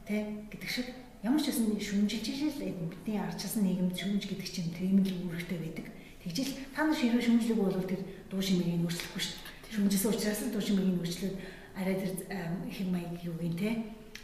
тий 0.06 0.22
гэдэг 0.54 0.70
шиг 0.70 0.88
ямар 1.26 1.42
ч 1.42 1.50
байсан 1.50 1.74
шүмжилж 1.74 2.26
ижил 2.30 2.54
бидний 2.54 3.18
арчсан 3.18 3.66
нийгэмд 3.66 3.98
шүмж 3.98 4.24
гэдэг 4.30 4.50
чинь 4.50 4.74
тийм 4.78 5.02
л 5.02 5.26
үүрэгтэй 5.26 5.58
байдаг. 5.58 5.88
Тэгжил 6.22 6.54
та 6.74 6.86
нар 6.86 6.94
ширүү 6.94 7.22
шүмжлэг 7.22 7.58
бол 7.58 7.82
тэр 7.82 8.02
дуу 8.30 8.42
шимэгийг 8.42 8.86
өөрчлөхгүй 8.86 9.22
шүү 9.26 9.38
дээ. 9.42 9.74
Шүмжсэн 9.74 10.12
учраас 10.14 10.42
дуу 10.54 10.62
шимэгийг 10.62 11.02
өөрчлөөд 11.02 11.36
арай 11.78 11.96
тэр 11.98 12.14
хэм 12.70 12.88
маяг 12.94 13.18
юу 13.26 13.36
гин 13.42 13.56
тий 13.58 13.74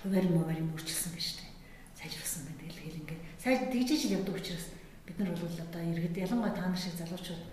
хуваар 0.04 0.28
моваар 0.28 0.60
юм 0.60 0.76
өөрчилсөн 0.76 1.16
гэж 1.16 1.28
тий 1.40 1.50
сайжруулсан 1.98 2.44
байна. 2.44 2.60
Тэгэл 2.60 2.82
хэл 2.84 3.00
ингээд 3.02 3.22
сайж 3.40 3.60
тэгжиж 3.72 4.02
л 4.12 4.16
явдаг 4.20 4.36
учраас 4.36 4.66
бид 5.08 5.18
нар 5.20 5.32
бол 5.32 5.56
одоо 5.64 5.82
иргэд 5.82 6.22
ялангуяа 6.28 6.54
та 6.54 6.68
нар 6.68 6.78
шиг 6.78 6.96
залуучууд 7.00 7.44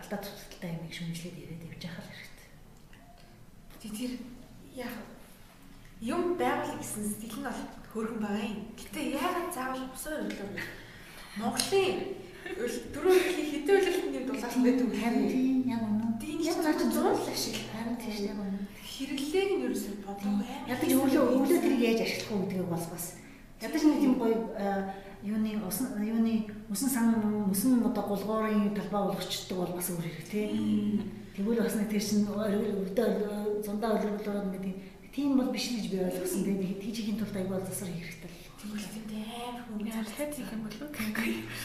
алдаа 0.00 0.18
туталтай 0.24 0.72
юм 0.72 0.88
шүмжлээд 0.88 1.36
ирээд 1.36 1.68
явж 1.68 1.84
л 1.84 2.00
хэрэгтэй 2.00 2.34
тэр 3.92 4.12
яг 4.74 4.94
юм 6.00 6.36
байгуулах 6.40 6.80
гэсэн 6.80 7.04
сэтгэл 7.04 7.40
нь 7.40 7.48
бол 7.48 7.60
хөргөн 7.92 8.20
байгаа 8.24 8.48
юм. 8.48 8.60
Гэтэ 8.74 9.00
яагаад 9.20 9.52
заавал 9.52 9.84
усаар 9.92 10.24
өглөө 10.24 10.48
Монголын 11.36 12.23
дөрөв 12.44 13.16
хэдэн 13.24 13.74
үйлчлэлийн 13.74 14.26
дулаалт 14.28 14.56
байдаг 14.60 14.84
юм 14.84 14.92
харин 14.92 15.64
яг 15.64 15.82
үнэ. 15.88 16.06
Тийм 16.20 16.40
яг 16.44 16.58
наач 16.60 16.80
зурлал 16.92 17.16
ашиг 17.16 17.56
харин 17.72 17.96
тийм 17.96 18.20
яг 18.28 18.38
үнэ. 18.44 18.60
Хэрэглээг 18.84 19.50
нь 19.56 19.64
ерөөсөө 19.64 19.94
бодлого 20.04 20.44
аим. 20.44 20.68
Ядаж 20.68 20.90
өглөө 20.92 21.24
өглөө 21.40 21.58
тэрийг 21.64 21.82
яаж 21.88 22.00
ашиглах 22.04 22.36
вэ 22.36 22.44
гэдгийг 22.44 22.68
бол 22.68 22.86
бас 22.92 23.06
ядаж 23.64 23.82
нэг 23.82 23.98
тийм 24.00 24.14
гоё 24.20 24.36
юуны 25.24 25.50
усан 25.64 25.88
юуны 26.04 26.34
усан 26.68 26.88
сан 26.92 27.06
мөсөн 27.48 27.80
одоо 27.80 28.04
гулгуурын 28.12 28.76
талбай 28.76 29.02
болгочдөг 29.08 29.56
бол 29.56 29.72
бас 29.72 29.88
өөр 29.88 30.04
хэрэг 30.04 30.28
тийм. 30.28 31.00
Тэгвэл 31.32 31.64
бас 31.64 31.74
нэг 31.80 31.88
тэр 31.88 32.04
чин 32.04 32.28
өдөө 32.28 33.64
зундаа 33.64 33.96
өлөглөө 33.96 34.52
гэдэг 34.52 34.74
тийм 35.16 35.40
бол 35.40 35.48
биш 35.48 35.72
гэж 35.72 35.88
би 35.88 35.96
ойлгосон. 36.04 36.44
Тэгээд 36.44 36.80
тийчгийн 36.84 37.16
тулд 37.16 37.34
аягүй 37.34 37.56
бол 37.56 37.66
засар 37.66 37.88
хэрэгтэй 37.88 38.43
Тэгвэл 38.60 38.86
тийм 40.30 40.46
юм 40.54 40.62
болов 40.64 40.80
уу? 40.82 40.92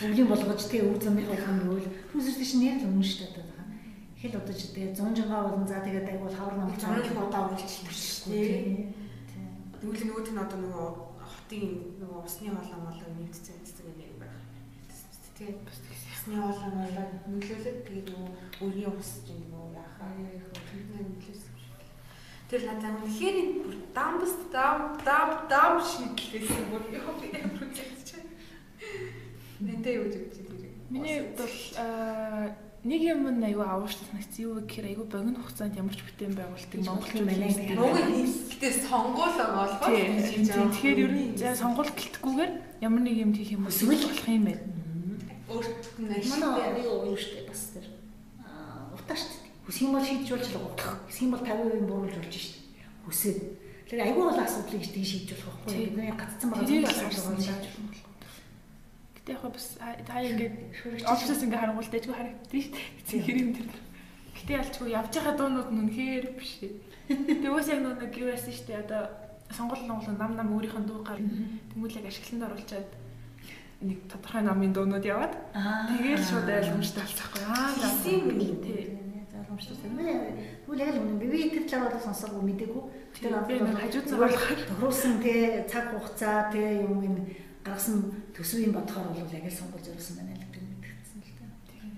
Өвлийн 0.10 0.28
болгож 0.30 0.62
тэгээ 0.66 0.90
өв 0.90 0.98
замын 1.04 1.30
хавхан 1.30 1.58
гэвэл 1.64 1.90
хүмүүсэр 2.12 2.38
тийш 2.40 2.54
нэр 2.58 2.78
л 2.82 2.88
өмнө 2.90 3.06
шүү 3.06 3.30
дээ 3.30 3.46
одоо. 3.46 3.66
Хэл 4.20 4.40
удаж 4.40 4.60
тэгээ 4.74 4.96
100 4.98 5.16
жингаа 5.18 5.42
болон 5.48 5.68
за 5.68 5.80
тэгээд 5.86 6.10
аягүй 6.10 6.32
хавар 6.34 6.56
нам 6.58 6.72
цааны 6.76 7.00
удаа 7.06 7.42
үргэлжлэх 7.48 7.94
шүү 7.94 8.34
дээ. 8.34 8.92
Тэгвэл 9.80 10.04
нөгөөт 10.10 10.30
нь 10.34 10.44
одоо 10.44 10.60
нөгөө 10.60 10.90
хотын 11.24 11.64
нөгөө 12.02 12.20
усны 12.28 12.50
холон 12.52 12.82
болоо 12.84 13.10
нэгдсэн 13.16 13.56
гэдэг 13.64 13.86
юм 14.10 14.18
байна. 14.20 14.44
Тэгээд 15.40 15.60
усны 15.64 16.36
холон 16.36 16.74
болоо 16.84 17.06
нөлөөлөд 17.32 17.78
тэгээд 17.88 18.08
нөгөө 18.12 18.32
өргөн 18.66 19.00
ус 19.00 19.12
чинь 19.24 19.48
нөгөө 19.48 19.78
яхаа. 19.80 20.10
Яг 20.20 20.52
хөрхнөө 20.52 21.02
нөлөөс 21.06 21.44
Тэр 22.50 22.66
надад 22.66 22.98
үнэхээр 23.06 23.38
бүр 23.62 23.76
дамбс 23.94 24.34
дам 24.50 24.98
дам 25.06 25.46
дам 25.46 25.78
шийдлээсэн 25.78 26.66
бүр 26.74 26.84
яа 26.98 27.14
би 27.22 27.30
амар 27.30 27.62
үзэж 27.70 28.10
байна. 28.18 28.34
Нэнтэй 29.62 29.94
юу 30.02 30.10
гэж 30.10 30.34
тэр. 30.34 30.50
Миний 30.90 31.22
бол 31.38 31.56
нэг 32.84 33.02
юм 33.06 33.28
нь 33.28 33.46
аюу 33.46 33.62
аварч 33.62 34.02
санагдсан 34.02 34.50
юу 34.50 34.58
гэхээр 34.66 34.98
аюу 34.98 35.06
богино 35.06 35.38
хугацаанд 35.46 35.78
ямар 35.78 35.94
ч 35.94 36.02
бүтээн 36.02 36.34
байгуулдаг 36.34 36.80
Монголын 36.82 37.26
манай 37.30 37.52
Монгол 37.76 38.08
хэлтэй 38.10 38.74
сонгуул 38.88 39.38
олгох 39.38 39.86
Тэгэхээр 39.86 41.00
ер 41.06 41.14
нь 41.14 41.38
за 41.38 41.54
сонгуул 41.54 41.92
гэлтгүүгээр 41.92 42.52
ямар 42.82 43.02
нэг 43.04 43.16
юм 43.20 43.32
хийх 43.38 43.54
юм 43.54 43.68
бол 43.68 43.76
эсвэл 43.76 43.94
болох 43.94 44.26
юм 44.26 44.46
байна. 44.50 44.64
Өөрт 45.54 45.86
нь 46.02 46.14
ашиг. 46.18 46.34
Манай 46.34 46.82
юу 46.82 47.14
юу 47.14 47.18
штэ 47.20 47.46
бас 47.46 47.62
тэр 47.76 47.86
утаа 48.96 49.18
штэ 49.20 49.39
Хүсэх 49.70 49.86
юм 49.86 49.94
бол 49.94 50.02
шийдэж 50.02 50.30
болж 50.34 50.50
гоо. 50.50 50.74
Хүсэх 51.06 51.24
юм 51.30 51.32
бол 51.38 51.46
50% 51.46 51.86
бууруулж 51.86 52.18
болж 52.18 52.34
шít. 52.34 52.58
Хүсээд. 53.06 53.38
Тэгэхээр 53.86 54.02
айгүй 54.02 54.24
бол 54.26 54.42
асуудлыг 54.42 54.82
тийм 54.90 55.06
шийдэж 55.06 55.30
болох 55.38 55.58
байхгүй. 55.62 55.86
Бидний 55.94 56.10
гаццсан 56.18 56.50
байгаа 56.50 56.90
асуудал 56.90 57.38
шийдэж 57.38 57.70
болох. 57.78 58.10
Гэтэ 59.14 59.30
яг 59.30 59.44
бас 59.46 59.68
та 59.78 60.16
ингээд 60.26 60.56
офисээс 61.06 61.42
ингээд 61.46 61.62
харангуул 61.62 61.86
дэжгүй 61.94 62.16
харагддаг 62.18 62.50
шүү 62.50 62.74
дээ. 62.74 63.22
Хэрэг 63.30 63.46
юм 63.46 63.54
тэр. 63.54 63.70
Гэтэ 64.42 64.52
ялчгүй 64.58 64.90
явж 64.90 65.14
байгаа 65.14 65.36
дуунууд 65.38 65.70
нь 65.70 65.82
үнэхээр 65.86 66.26
биш. 66.34 66.52
Тэгээ 67.06 67.54
уус 67.54 67.70
яг 67.70 67.80
нэг 67.86 68.14
юу 68.18 68.34
яасан 68.34 68.58
дээ. 68.66 68.82
Одоо 68.90 69.02
сонгол 69.54 69.82
нонгол 69.86 70.18
нам 70.18 70.34
нам 70.34 70.50
өөрийнх 70.50 70.82
нь 70.82 70.90
дуу 70.90 71.06
гар 71.06 71.22
тэмүүлэг 71.22 72.10
ашиглалтанд 72.10 72.46
оруулчаад 72.50 72.90
нэг 73.86 73.98
тодорхой 74.10 74.42
намын 74.42 74.74
дуунууд 74.74 75.06
яваад 75.06 75.34
тэгээд 75.54 76.26
шууд 76.26 76.50
ойлгомжтой 76.50 77.06
болчихгүй. 77.06 77.42
Аа, 77.46 77.70
тийм 78.02 79.09
ойлгомжтой. 79.50 79.78
Тэгвэл 80.66 80.84
яг 80.86 80.94
л 80.94 81.02
үнэн 81.02 81.18
би 81.18 81.50
тэр 81.50 81.66
талаар 81.66 81.94
бол 81.98 82.06
сонсоогүй 82.06 82.44
мэдээгүй. 82.46 82.84
Тэр 83.18 83.34
хажууд 83.34 84.08
болохоор 84.14 84.62
тохируулсан 84.70 85.14
тий 85.26 85.66
цаг 85.66 85.86
хугацаа 85.90 86.54
тий 86.54 86.86
юм 86.86 87.02
ин 87.02 87.16
гаргасан 87.66 88.14
төсвийн 88.34 88.74
бодохоор 88.74 89.10
бол 89.10 89.34
яг 89.34 89.46
л 89.50 89.58
сонгол 89.58 89.82
зориулсан 89.82 90.16
байна 90.22 90.38
л 90.38 90.46
гэдэг 90.46 90.64
мэдгэцсэн 90.70 91.20
л 91.26 91.34
дээ. 91.66 91.90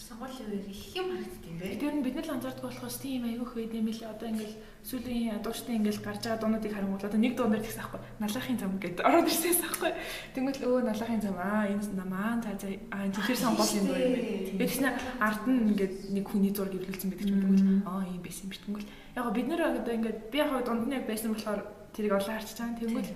Сонгол 0.00 0.32
их 0.32 0.96
юм 0.96 1.06
харагддаг 1.12 1.44
юм 1.44 1.58
бэ. 1.60 1.76
Тэр 1.76 1.92
нь 2.00 2.04
бид 2.04 2.16
нар 2.16 2.26
л 2.26 2.34
анзаардаг 2.40 2.64
болохоос 2.64 2.96
тийм 2.96 3.28
аюух 3.28 3.52
байд 3.52 3.72
юм 3.76 3.86
лээ. 3.92 4.08
Одоо 4.08 4.28
ингээл 4.32 4.56
сүүлийн 4.84 5.42
дууштай 5.44 5.76
ингээл 5.76 6.00
гарч 6.00 6.24
байгаа 6.24 6.40
дуунуудыг 6.40 6.72
харангуул 6.72 7.04
одоо 7.04 7.20
нэг 7.20 7.36
дуунаар 7.36 7.60
тэгсэн 7.60 7.82
аахгүй. 7.84 8.00
Налахын 8.16 8.58
зам 8.58 8.72
гэдэг 8.80 9.04
ороод 9.04 9.28
ирсэнээс 9.28 9.62
аахгүй. 9.64 9.92
Тэнгүүт 10.34 10.58
өө 10.64 10.80
налахын 10.88 11.20
зам 11.20 11.36
аа 11.36 11.68
энэ 11.68 11.84
намаа 12.00 12.40
цаа 12.40 12.56
цаа 12.56 12.72
аа 12.96 13.06
тэр 13.12 13.36
сонгол 13.36 13.76
юм 13.76 13.86
дөө 13.86 14.00
юм 14.00 14.14
бэ. 14.16 14.64
Тэгснэ 14.64 14.88
ард 15.20 15.42
нь 15.44 15.60
ингээд 15.76 15.94
нэг 16.16 16.24
хүний 16.24 16.52
зураг 16.56 16.74
ивлүүлсэн 16.74 17.08
байдаг 17.12 17.28
ч 17.28 17.32
тэгвэл 17.36 17.84
аа 17.84 18.02
юм 18.08 18.22
байсан 18.24 18.44
юм 18.48 18.52
тэнгүүл. 18.56 18.88
Яг 19.16 19.24
го 19.24 19.30
бид 19.36 19.48
нэр 19.52 19.62
одоо 19.68 19.94
ингээд 19.94 20.18
би 20.32 20.36
яг 20.40 20.50
дунд 20.64 20.84
нь 20.88 20.96
яг 20.96 21.04
байсан 21.04 21.30
болохоор 21.36 21.60
тэрийг 21.92 22.14
олон 22.16 22.34
харч 22.34 22.50
чаана. 22.56 22.80
Тэнгүүл 22.80 23.10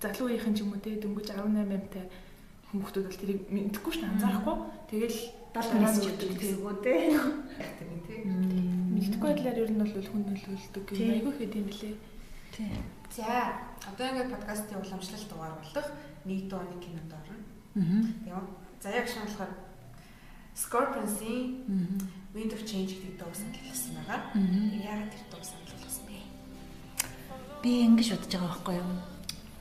залуу 0.00 0.26
үеийнхэн 0.32 0.54
ч 0.56 0.58
юм 0.64 0.72
уу 0.72 0.80
те 0.80 0.96
дөнгөж 0.96 1.28
18 1.36 1.68
амтай 1.68 2.04
хүмүүстүүд 2.72 3.06
бол 3.06 3.20
тэрийг 3.20 3.40
мэдхгүй 3.52 3.92
ш 3.92 3.98
анзаарахгүй. 4.08 4.56
Тэгэл 4.88 5.18
70 5.50 5.82
мессеж 5.82 6.04
өгдөг 6.14 6.30
гэсэн 6.38 6.62
үг 6.62 6.78
тий. 6.86 7.10
Мэдхгүй 8.94 9.28
байдлаар 9.34 9.58
ер 9.58 9.70
нь 9.74 9.82
бол 9.82 9.90
хүн 9.90 10.22
нөлөөлдөг 10.30 10.86
юм 10.94 11.10
айгүй 11.10 11.32
хэд 11.34 11.54
юм 11.58 11.68
лээ. 11.74 11.94
Тий. 12.54 12.70
За 13.10 13.58
одоо 13.82 14.06
ингээд 14.06 14.30
подкастын 14.30 14.78
уламжлалт 14.78 15.26
дугаар 15.26 15.54
болох 15.58 15.88
нэг 16.22 16.46
дуу 16.46 16.62
нэг 16.62 16.78
кинонд 16.78 17.10
орно. 17.18 17.34
Аа. 18.30 18.46
За 18.78 18.94
яг 18.94 19.10
шинэ 19.10 19.26
болохоор 19.26 19.52
Scorpions-ийн 20.54 21.66
Wind 22.30 22.54
of 22.54 22.62
Change 22.62 22.94
гэдэг 22.94 23.18
дуу 23.18 23.34
саналсан 23.34 23.98
байгаа. 24.06 24.30
Яагаад 24.38 25.10
тэр 25.10 25.24
дуу 25.34 25.42
санал 25.42 25.66
болгосон 25.66 26.06
бэ? 26.06 26.22
Би 27.62 27.70
ингэж 27.90 28.14
бодож 28.14 28.30
байгаа 28.30 28.50
байхгүй 28.54 28.74
юу? 28.78 28.90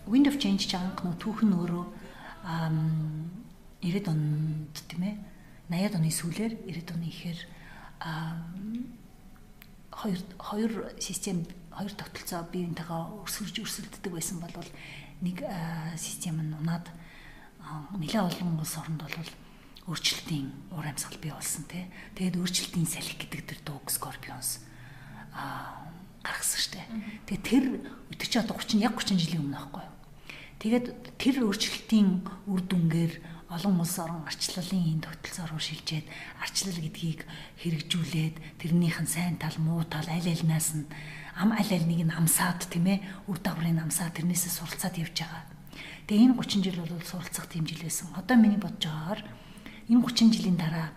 Wind 0.05 0.29
of 0.29 0.37
Change 0.37 0.69
чанга 0.69 1.01
нөө 1.01 1.17
түүхэн 1.17 1.49
өөрөө 1.57 1.85
аа 2.45 2.69
90-ад 3.81 4.07
онд 4.13 4.75
тийм 4.85 5.01
ээ 5.09 5.15
80-ад 5.69 5.95
оны 6.01 6.09
сүүлээр 6.09 6.53
90-ад 6.65 6.89
оны 6.97 7.07
ихээр 7.13 7.39
хоёр 9.93 10.19
хоёр 10.37 10.71
систем 10.97 11.45
хоёр 11.69 11.93
тогтолцоо 11.93 12.43
биеинтэйгээ 12.49 13.03
өрсөлж 13.23 13.55
өрсөлддөг 13.61 14.11
байсан 14.13 14.41
бол 14.41 14.69
нэг 15.21 15.45
систем 15.95 16.41
нь 16.41 16.57
унаад 16.57 16.89
нэлээд 17.99 18.33
олон 18.33 18.57
улс 18.57 18.75
оронд 18.81 19.03
бол 19.03 19.29
өөрчлөлтийн 19.89 20.47
уур 20.73 20.85
амьсгал 20.85 21.17
бий 21.21 21.33
болсон 21.33 21.65
тий. 21.65 21.85
Тэгээд 22.15 22.37
өөрчлөлтийн 22.39 22.87
салхи 22.87 23.17
гэдэг 23.19 23.41
тэр 23.45 23.59
дууг 23.65 23.89
Scorpions 23.89 24.61
аа 25.33 25.89
гаргасан 26.21 26.61
штэ. 26.61 26.81
Тэгээд 27.25 27.43
тэр 27.45 27.63
өдөр 28.13 28.27
чи 28.29 28.37
одоо 28.37 28.55
30 28.57 28.85
яг 28.85 28.93
30 28.97 29.17
жилийн 29.17 29.43
өмнө 29.49 29.57
байхгүй 29.57 29.81
юу? 29.81 29.95
Тэгээд 30.61 30.85
тэр 31.17 31.35
өөрчлөлтийн 31.47 32.09
үр 32.47 32.61
дүнгээр 32.69 33.13
олон 33.49 33.81
улс 33.81 33.97
орон 33.97 34.21
арчлалын 34.29 34.93
энэ 34.93 35.03
тогтолцоо 35.09 35.45
руу 35.49 35.57
шилжээд 35.57 36.05
арчлал 36.37 36.77
гэдгийг 36.77 37.25
хэрэгжүүлээд 37.57 38.35
тэрнийх 38.61 39.01
нь 39.01 39.09
сайн 39.09 39.41
тал 39.41 39.57
муу 39.57 39.81
тал 39.89 40.05
аль 40.05 40.29
альнаас 40.29 40.77
нь 40.77 40.85
ам 41.33 41.49
аль 41.57 41.73
аль 41.73 41.87
нэг 41.89 42.05
нь 42.05 42.13
амсаад 42.13 42.69
тийм 42.69 42.85
ээ 42.85 43.01
үр 43.25 43.41
дагаврын 43.41 43.81
амсаад 43.81 44.13
тэрнээсээ 44.21 44.53
суралцаад 44.53 45.01
явж 45.01 45.17
байгаа. 45.25 45.43
Тэгээ 46.05 46.25
энэ 46.29 46.37
30 46.37 46.65
жил 46.65 46.77
бол 46.77 46.93
суралцах 47.01 47.47
тийм 47.49 47.65
жил 47.65 47.81
байсан. 47.81 48.13
Одоо 48.13 48.37
миний 48.37 48.61
бодож 48.61 48.85
байгаагаар 48.85 49.21
энэ 49.89 50.03
30 50.05 50.35
жилийн 50.35 50.57
дараа 50.61 50.93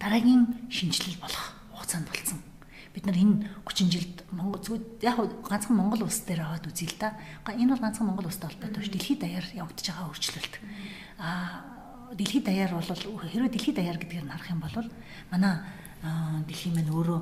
дараагийн 0.00 0.68
шинжилэл 0.72 1.20
болох 1.20 1.44
хугацаанд 1.76 2.08
болцсон. 2.08 2.40
Бид 2.92 3.04
нар 3.08 3.16
энэ 3.16 3.48
30 3.64 3.88
жилд 3.88 4.16
Монгол 4.32 4.60
зүгээр 4.60 4.84
яг 5.04 5.16
ганцхан 5.48 5.76
Монгол 5.76 6.04
улс 6.04 6.20
дээр 6.28 6.44
аваад 6.44 6.68
үзье 6.68 6.88
л 6.92 6.96
да. 7.00 7.16
Энэ 7.48 7.72
бол 7.72 7.84
ганцхан 7.84 8.06
Монгол 8.06 8.28
улстай 8.28 8.52
холбоотой 8.52 8.84
биш. 8.84 8.92
Дэлхийд 8.92 9.20
даяар 9.24 9.46
явагдаж 9.56 9.86
байгаа 9.88 10.08
өөрчлөлт. 10.12 10.54
Аа 11.22 11.62
дэлхийд 12.18 12.44
даяар 12.44 12.74
бол 12.74 12.82
хэрвээ 12.82 13.52
дэлхийд 13.54 13.78
даяар 13.78 13.98
гэдгээр 13.98 14.26
нь 14.26 14.34
харах 14.34 14.50
юм 14.50 14.60
бол 14.60 14.76
манай 15.30 15.54
дэлхийн 16.02 16.74
маань 16.74 16.90
өөрөө 16.90 17.20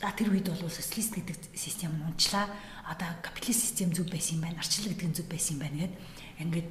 за 0.00 0.08
тэр 0.16 0.32
үед 0.32 0.48
бол 0.48 0.72
социалист 0.72 1.12
гэдэг 1.12 1.36
систем 1.52 1.92
нь 1.92 2.06
унчлаа. 2.08 2.48
Одоо 2.88 3.20
капиталист 3.20 3.60
систем 3.68 3.92
зүг 3.92 4.08
байсан 4.08 4.40
юм 4.40 4.48
байна. 4.48 4.64
Арчлал 4.64 4.88
гэдэг 4.88 5.08
нь 5.12 5.16
зүг 5.20 5.28
байсан 5.28 5.52
юм 5.54 5.60
байна 5.60 5.76
гэд 5.84 5.94
ингээд 6.40 6.68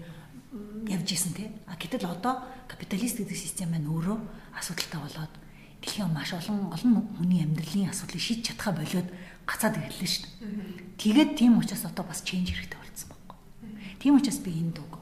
явж 0.89 1.07
исэн 1.13 1.33
тий. 1.37 1.47
А 1.69 1.77
гэтэл 1.77 2.09
одоо 2.09 2.41
капиталист 2.65 3.21
гэдэг 3.21 3.37
систем 3.37 3.69
маань 3.69 3.85
өөрөө 3.85 4.17
асуудалтай 4.57 4.97
болоод 4.97 5.33
дэлхийн 5.85 6.09
маш 6.09 6.33
олон 6.33 6.73
олон 6.73 7.05
хүний 7.21 7.45
амьдралын 7.45 7.93
асуудлыг 7.93 8.17
шийдэж 8.17 8.57
чадхаа 8.57 8.73
болоод 8.73 9.07
гацаад 9.45 9.77
ирлээ 9.77 10.09
шүү 10.09 10.25
дээ. 10.25 10.97
Тэгээд 10.97 11.29
тийм 11.37 11.61
учраас 11.61 11.85
одоо 11.85 12.03
бас 12.03 12.25
ченж 12.25 12.49
хэрэгтэй 12.49 12.81
болсон 12.81 13.07
байхгүй. 13.13 13.37
Тийм 14.01 14.17
учраас 14.17 14.41
би 14.41 14.57
энэ 14.57 14.73
онцлсан. 14.73 14.98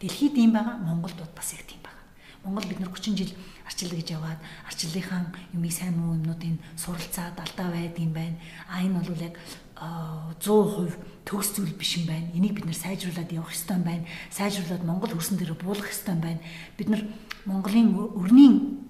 Дэлхийд 0.00 0.36
ийм 0.36 0.52
байгаа, 0.52 0.76
Монголд 0.76 1.16
бас 1.34 1.52
яг 1.52 1.64
тийм 1.66 1.80
байгаа. 1.82 1.96
Монгол 2.46 2.68
бид 2.68 2.78
нар 2.78 2.90
30 2.90 3.16
жил 3.16 3.32
арчлал 3.66 3.90
гэж 3.98 4.08
яваад 4.14 4.38
арчлалынхаа 4.70 5.34
юмыг 5.52 5.72
сайн 5.72 5.98
муу 5.98 6.14
юмнуудыг 6.14 6.62
суралцаад 6.78 7.34
алдаа 7.34 7.74
байд 7.74 7.98
юм 7.98 8.12
байна. 8.14 8.38
А 8.70 8.82
энэ 8.82 9.02
бол 9.02 9.18
яг 9.18 9.34
100% 9.74 10.94
төгс 11.26 11.48
зүйл 11.58 11.74
биш 11.74 11.98
юм 11.98 12.06
байна. 12.06 12.30
Энийг 12.38 12.54
бид 12.54 12.70
нэр 12.70 12.78
сайжруулад 12.78 13.32
явах 13.34 13.50
хэрэгтэй 13.50 13.82
байна. 13.82 14.06
Сайжруулад 14.30 14.84
Монгол 14.86 15.10
хөрсөн 15.10 15.38
дээр 15.42 15.58
буулгах 15.58 15.90
хэрэгтэй 15.90 16.14
байна. 16.14 16.40
Бид 16.78 16.88
нар 16.88 17.02
Монголын 17.44 17.90
өрнийн 18.14 18.86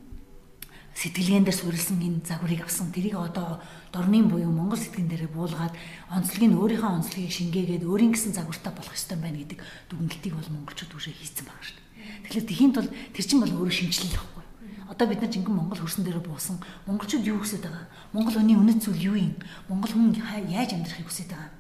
сэтгэлгээн 0.93 1.45
дээр 1.49 1.57
суурилсан 1.57 1.97
энэ 1.97 2.29
загварыг 2.29 2.61
авсан. 2.61 2.93
Тэрийг 2.93 3.17
одоо 3.17 3.65
дорны 3.97 4.21
буюу 4.29 4.53
Монгол 4.53 4.77
сэтгэн 4.77 5.09
дээр 5.09 5.33
буулгаад 5.33 5.73
онцлогийг 6.13 6.53
өөрийнхөө 6.53 6.93
онцлогийг 7.01 7.33
шингээгээд 7.33 7.89
өөрийн 7.89 8.13
гэсэн 8.13 8.37
загвартай 8.37 8.73
болох 8.77 8.93
хэрэгтэй 8.93 9.17
байна 9.17 9.41
гэдэг 9.41 9.59
дүгнэлтийг 9.89 10.35
бол 10.37 10.53
монголчууд 10.53 10.93
үүшээ 10.93 11.17
хийцэн 11.17 11.49
байгаа 11.49 11.65
шүү 11.65 11.77
дээ. 11.81 12.21
Тэгэхээр 12.29 12.49
тэхийн 12.53 12.73
тул 12.77 12.89
тэр 12.93 13.25
чинь 13.25 13.41
бол 13.41 13.57
өөрөө 13.57 13.73
шинжилэл 13.73 14.13
байхгүй. 14.21 14.45
Одоо 14.93 15.07
бид 15.09 15.21
нар 15.25 15.33
жинхэнэ 15.33 15.57
Монгол 15.57 15.81
хөрсөн 15.81 16.05
дээр 16.05 16.21
буусан 16.21 16.57
монголчууд 16.85 17.25
юу 17.25 17.41
хүсэж 17.41 17.63
байгаа? 17.65 17.89
Монгол 18.13 18.37
хүний 18.37 18.57
үнэт 18.61 18.81
зүйл 18.85 19.03
юу 19.09 19.17
юм? 19.17 19.35
Монгол 19.73 19.93
хүн 19.97 20.13
яаж 20.53 20.71
амьдрахыг 20.77 21.09
хүсэж 21.09 21.33
байгаа? 21.33 21.51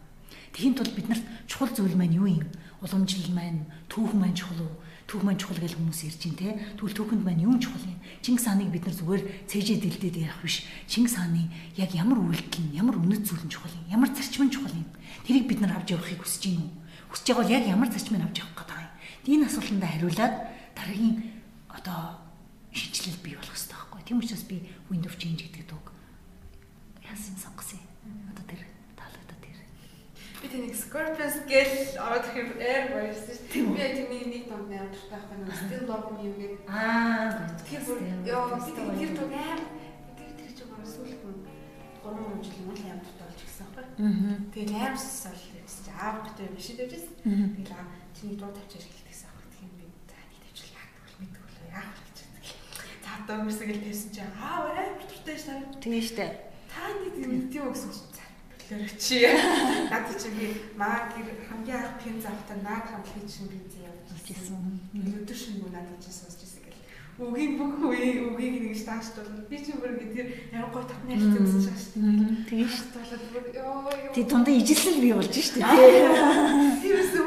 Тэхийн 0.52 0.76
тулд 0.76 0.92
бид 0.92 1.08
нарт 1.08 1.24
чухал 1.48 1.72
зүйл 1.72 1.96
маань 1.96 2.16
юу 2.20 2.28
юм? 2.28 2.46
Уламжлал 2.84 3.32
маань, 3.32 3.64
түүх 3.88 4.12
маань 4.12 4.36
чухал 4.36 4.60
уу? 4.60 4.76
Түүх 5.08 5.24
маань 5.24 5.40
чухал 5.40 5.58
гэж 5.58 5.74
хүмүүс 5.74 6.00
ирж 6.04 6.20
байна 6.22 6.38
те. 6.38 6.48
Тэгвэл 6.76 6.96
түүхэнд 6.96 7.22
маань 7.24 7.44
юу 7.44 7.56
чухал 7.56 7.82
юм? 7.82 7.95
Чингис 8.26 8.50
хааныг 8.50 8.74
бид 8.74 8.82
нар 8.82 8.96
зүгээр 8.98 9.22
цээжээ 9.46 9.78
дэлдээд 9.86 10.16
ярих 10.18 10.42
биш. 10.42 10.66
Чингис 10.90 11.14
хааны 11.14 11.46
яг 11.78 11.94
ямар 11.94 12.18
үйлдэл 12.18 12.58
нь, 12.58 12.74
ямар 12.74 12.98
үнэт 12.98 13.22
зүйл 13.22 13.46
нь 13.46 13.52
чухал 13.54 13.70
юм? 13.70 13.86
Ямар 13.86 14.10
зарчим 14.10 14.50
нь 14.50 14.50
чухал 14.50 14.74
юм? 14.74 14.82
Тэрийг 15.22 15.46
бид 15.46 15.62
нар 15.62 15.78
авч 15.78 15.94
явахыг 15.94 16.26
хүсэж 16.26 16.50
байна 16.50 16.66
уу? 16.66 16.74
Хүсэж 17.14 17.26
байгаа 17.30 17.42
бол 17.46 17.54
яг 17.54 17.64
ямар 17.70 17.86
зарчмыг 17.86 18.26
авч 18.26 18.42
явах 18.42 18.66
гэдэг 18.66 18.82
юм? 18.82 18.90
Энэ 19.30 19.46
асуултанд 19.46 19.86
хариулаад 19.86 20.34
дараагийн 20.74 21.14
одоо 21.70 22.00
шинжилэл 22.74 23.22
бий 23.22 23.38
болох 23.38 23.54
хэрэгтэй 23.54 23.78
байхгүй. 23.78 24.00
Тийм 24.02 24.18
учраас 24.18 24.42
би 24.42 24.56
Windows 24.90 25.16
Change 25.22 25.46
гэдэг 25.46 25.64
дууг 25.70 25.86
яасан 27.06 27.38
юм. 27.38 27.86
Одоо 28.34 28.42
тэр 28.42 28.60
таалагдаад 28.98 29.38
тэр. 29.38 29.58
Би 30.46 30.52
тэнийг 30.54 30.78
Scorpions 30.78 31.42
гэл 31.50 31.98
ороод 31.98 32.22
ирэх 32.30 32.38
юм 32.38 32.50
air 32.62 32.86
voice 32.94 33.34
шүү. 33.50 33.74
Би 33.74 33.82
тэний 33.82 34.30
нэг 34.30 34.44
дунд 34.46 34.70
нэр 34.70 34.86
дуртай 34.94 35.18
байх 35.18 35.42
нь 35.42 35.50
Still 35.50 35.90
Love 35.90 36.14
Me 36.14 36.30
гэдэг. 36.38 36.70
Аа, 36.70 37.50
тэр 37.66 37.82
ёо 38.30 38.54
тэр 38.54 39.10
дуу 39.10 39.26
аим 39.26 39.60
тэр 40.14 40.30
тэр 40.38 40.50
ч 40.54 40.62
гоо 40.62 40.86
сүлт 40.86 41.18
нь 41.18 41.42
3 41.98 42.46
жил 42.46 42.62
юм 42.62 42.70
л 42.70 42.78
аим 42.78 43.02
дуртай 43.02 43.26
болж 43.26 43.40
гисэн 43.42 43.66
байхгүй. 43.74 44.06
Аа. 44.06 44.38
Тэгээ 44.54 44.82
аим 44.86 44.94
сосол 44.94 45.34
гэсэн 45.34 45.82
чинь 45.82 45.98
аав 45.98 46.16
гэдэг 46.22 46.46
юм 46.46 46.58
шиг 46.62 46.76
дэвжсэн. 46.78 47.14
Тэгээ 47.26 47.82
чиний 48.14 48.36
дуу 48.38 48.54
тавьчих 48.54 48.86
хэлчихсэн 48.86 49.26
байхгүй. 49.34 49.50
Тийм 49.50 49.70
би 49.74 49.84
за 50.06 50.14
нэг 50.30 50.38
тавьчих 50.46 50.70
яах 50.78 50.94
вэ 50.94 51.26
мэдгүй 51.26 51.42
л 51.42 51.74
яах 51.74 51.90
хатаа 53.02 53.42
мөрсөг 53.42 53.66
л 53.74 53.82
тавьсан 53.82 54.10
чинь 54.14 54.30
аа 54.38 54.70
арай 54.70 54.94
бүртуртай 54.94 55.34
шээ. 55.42 55.58
Тийм 55.82 55.98
штэ. 56.06 56.26
Та 56.70 56.86
нэг 57.02 57.18
мэдээ 57.18 57.66
өгсөн 57.66 57.90
чинь 57.90 58.15
төлөөрөө 58.66 58.98
чи. 58.98 59.22
Наад 59.90 60.10
чи 60.18 60.28
би 60.34 60.46
маа 60.74 61.06
гэр 61.14 61.46
хамгийн 61.46 61.78
анх 61.78 62.02
пин 62.02 62.18
завтаа 62.18 62.56
наад 62.66 62.86
хамтлагийн 62.90 63.30
чинь 63.30 63.50
бензин 63.50 63.86
явуулж 63.86 64.26
ирсэн. 64.26 64.58
Өнөөдөр 64.90 65.38
шинэ 65.38 65.60
гоо 65.62 65.70
надад 65.70 66.02
чи 66.02 66.10
сонсч 66.10 66.42
ирсэн 66.42 66.62
гэл. 66.66 66.82
Үгийн 67.16 67.52
бүх 67.56 67.78
үе 67.86 68.26
үгийг 68.26 68.54
нэгж 68.66 68.82
таашдуулна. 68.84 69.46
Би 69.46 69.56
чи 69.62 69.72
бүр 69.78 69.94
ингэ 69.94 70.14
тэр 70.14 70.26
ямар 70.50 70.70
гоо 70.74 70.82
татны 70.82 71.14
хэлсэн 71.14 71.46
үзэж 71.46 71.64
байгаа 71.64 71.80
шүү 71.80 71.94
дээ. 71.96 72.44
Тийм 72.50 72.68
штэ. 72.68 72.98
Болоод 72.98 73.24
бүр 73.30 73.44
ёо 73.54 73.86
ёо. 73.86 74.14
Тэг 74.14 74.24
дундаа 74.26 74.54
ижилсэл 74.54 74.98
бий 75.00 75.14
болж 75.14 75.32
штэ. 75.32 75.62
Тийм 75.62 76.94
үсэн 77.00 77.22
наа 77.22 77.22
штэ 77.22 77.25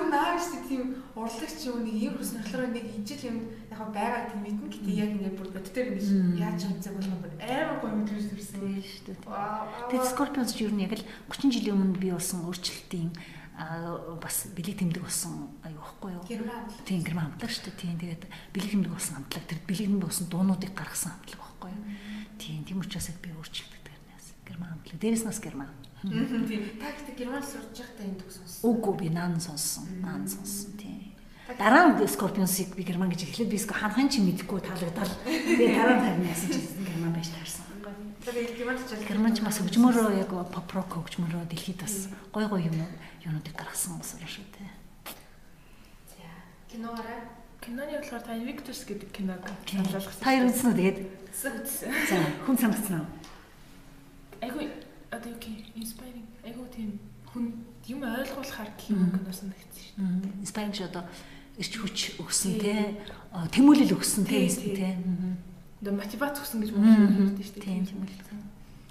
тийм 0.69 1.01
урлагч 1.17 1.59
юу 1.65 1.81
нэг 1.81 1.97
юм 1.97 2.13
хөснөрлөөр 2.21 2.69
нэг 2.69 2.85
ижил 3.01 3.23
юм 3.25 3.37
яг 3.73 3.81
байгаа 3.89 4.29
тийм 4.29 4.41
мэднэ 4.45 4.69
гэтээ 4.69 4.95
яг 5.01 5.11
ингэ 5.17 5.33
бүр 5.33 5.49
бод 5.49 5.67
дээр 5.73 5.97
ингэ 5.97 6.37
яаж 6.37 6.61
хамцаг 6.69 6.93
болох 6.93 7.17
бүр 7.25 7.33
амар 7.41 7.77
гоё 7.81 7.93
мэдрэмж 7.97 8.25
төрсэн 8.29 8.61
штэ. 8.85 9.17
Тэг 9.89 10.01
Scorpions 10.05 10.53
юу 10.61 10.69
нэг 10.69 10.93
яг 10.93 11.01
л 11.01 11.09
30 11.33 11.57
жилийн 11.57 11.73
өмнө 11.73 11.97
бий 11.97 12.13
болсон 12.13 12.45
өөрчлөлтийн 12.45 13.09
бас 14.21 14.47
бэлэг 14.55 14.77
тэмдэг 14.79 15.03
болсон 15.03 15.51
аюу 15.65 15.81
байхгүй 15.81 16.15
юу? 16.15 16.23
Тийм 16.87 17.03
гэрман 17.03 17.33
хамтлаг 17.33 17.51
шүү 17.51 17.65
дээ. 17.67 17.81
Тийм 17.81 17.97
тэгээд 17.99 18.23
бэлэг 18.55 18.71
тэмдэг 18.71 18.93
болсон 18.93 19.15
хамтлаг 19.19 19.43
тэр 19.49 19.59
бэлэг 19.67 19.87
тэмдэг 19.89 20.07
болсон 20.07 20.27
дуунуудыг 20.31 20.71
гаргасан 20.71 21.11
хамтлаг 21.11 21.39
байхгүй 21.43 21.69
юу? 21.75 21.83
Тийм 22.39 22.63
тийм 22.63 22.79
учраас 22.79 23.11
би 23.19 23.35
өөрчлөлт 23.35 23.83
дээрнээс 23.83 24.27
гэрман 24.47 24.69
хамтлаг. 24.79 24.95
Дээрээс 25.03 25.25
нас 25.27 25.39
гэрман. 25.43 25.67
Тийм. 26.01 26.79
Та 26.79 26.87
гэдэг 26.95 27.15
гэрман 27.19 27.43
сурж 27.43 27.75
байхдаа 27.75 28.05
энэ 28.07 28.19
төгс 28.23 28.35
сонсон. 28.39 28.63
Үгүй 28.63 28.93
би 28.95 29.07
наан 29.11 29.35
сонссон. 29.39 29.83
Наан 29.99 30.23
сонссон 30.23 30.71
тийм. 30.79 31.11
Дараа 31.59 31.91
нь 31.91 32.07
Scorpions-ыг 32.07 32.71
би 32.77 32.83
герман 32.87 33.11
гэж 33.11 33.27
эхлээд 33.27 33.51
би 33.51 33.57
ханхан 33.59 34.07
чи 34.07 34.23
мэдэхгүй 34.23 34.63
таалагдал. 34.63 35.11
Тэгээ 35.27 35.75
дараа 35.75 35.97
нь 35.99 36.03
тарина 36.07 36.29
яасан 36.31 36.49
чи 36.55 36.61
герман 36.87 37.11
байж 37.11 37.27
таарсан. 37.35 37.65
Германч 38.29 38.79
ч 38.85 38.91
германч 39.09 39.37
бас 39.43 39.57
хөгжмөрөө 39.59 40.23
яг 40.23 40.31
pop 40.53 40.69
rock 40.71 40.93
хөгжмөрөө 40.95 41.49
дэлхийд 41.51 41.81
бас 41.83 42.07
гой 42.31 42.45
гой 42.47 42.69
юм 42.69 42.77
юунуудыг 43.25 43.57
гаргасан 43.57 43.99
ус 43.99 44.13
шүү 44.15 44.45
дээ. 44.55 44.71
За 46.15 46.23
киноороо 46.71 47.39
Киноны 47.59 47.99
болохоор 47.99 48.23
та 48.23 48.33
Invictus 48.39 48.87
гэдэг 48.87 49.11
киног 49.11 49.43
саналуулах. 49.67 50.15
Та 50.23 50.31
ер 50.31 50.47
үзсэн 50.47 50.71
үү 50.71 50.77
тэгээд? 50.79 50.99
үзсэн. 51.59 51.91
За 52.07 52.15
хүн 52.47 52.55
санагдсан 52.55 53.03
уу? 53.03 53.07
Айгу 54.39 54.63
одоо 55.11 55.33
гэх 55.37 55.73
inspiring. 55.75 56.27
Айгу 56.45 56.65
тийм 56.73 56.99
хүн 57.29 57.45
юм 57.87 58.01
ойлгуулахар 58.05 58.69
гэх 58.77 58.89
юм 58.93 59.11
киноос 59.11 59.41
нэгдсэн 59.45 59.83
шүү 59.83 59.95
дээ. 60.23 60.39
Inspiring 60.45 60.75
шүү 60.75 60.87
одоо 60.89 61.03
ирч 61.59 61.73
хүч 61.75 61.97
өгсөн 62.23 62.53
те 62.61 62.95
тэмүүлэл 63.33 63.95
өгсөн 63.97 64.23
те 64.25 64.47
те. 64.47 64.95
Одоо 65.81 65.93
мотивац 65.97 66.39
өгсөн 66.39 66.61
гэж 66.63 66.71
монголоор 66.71 67.35
хэлдэг 67.35 67.45
шүү 67.45 67.55
дээ. 67.59 67.67
Тийм 67.67 67.85
тэмүүлэл. 67.89 68.23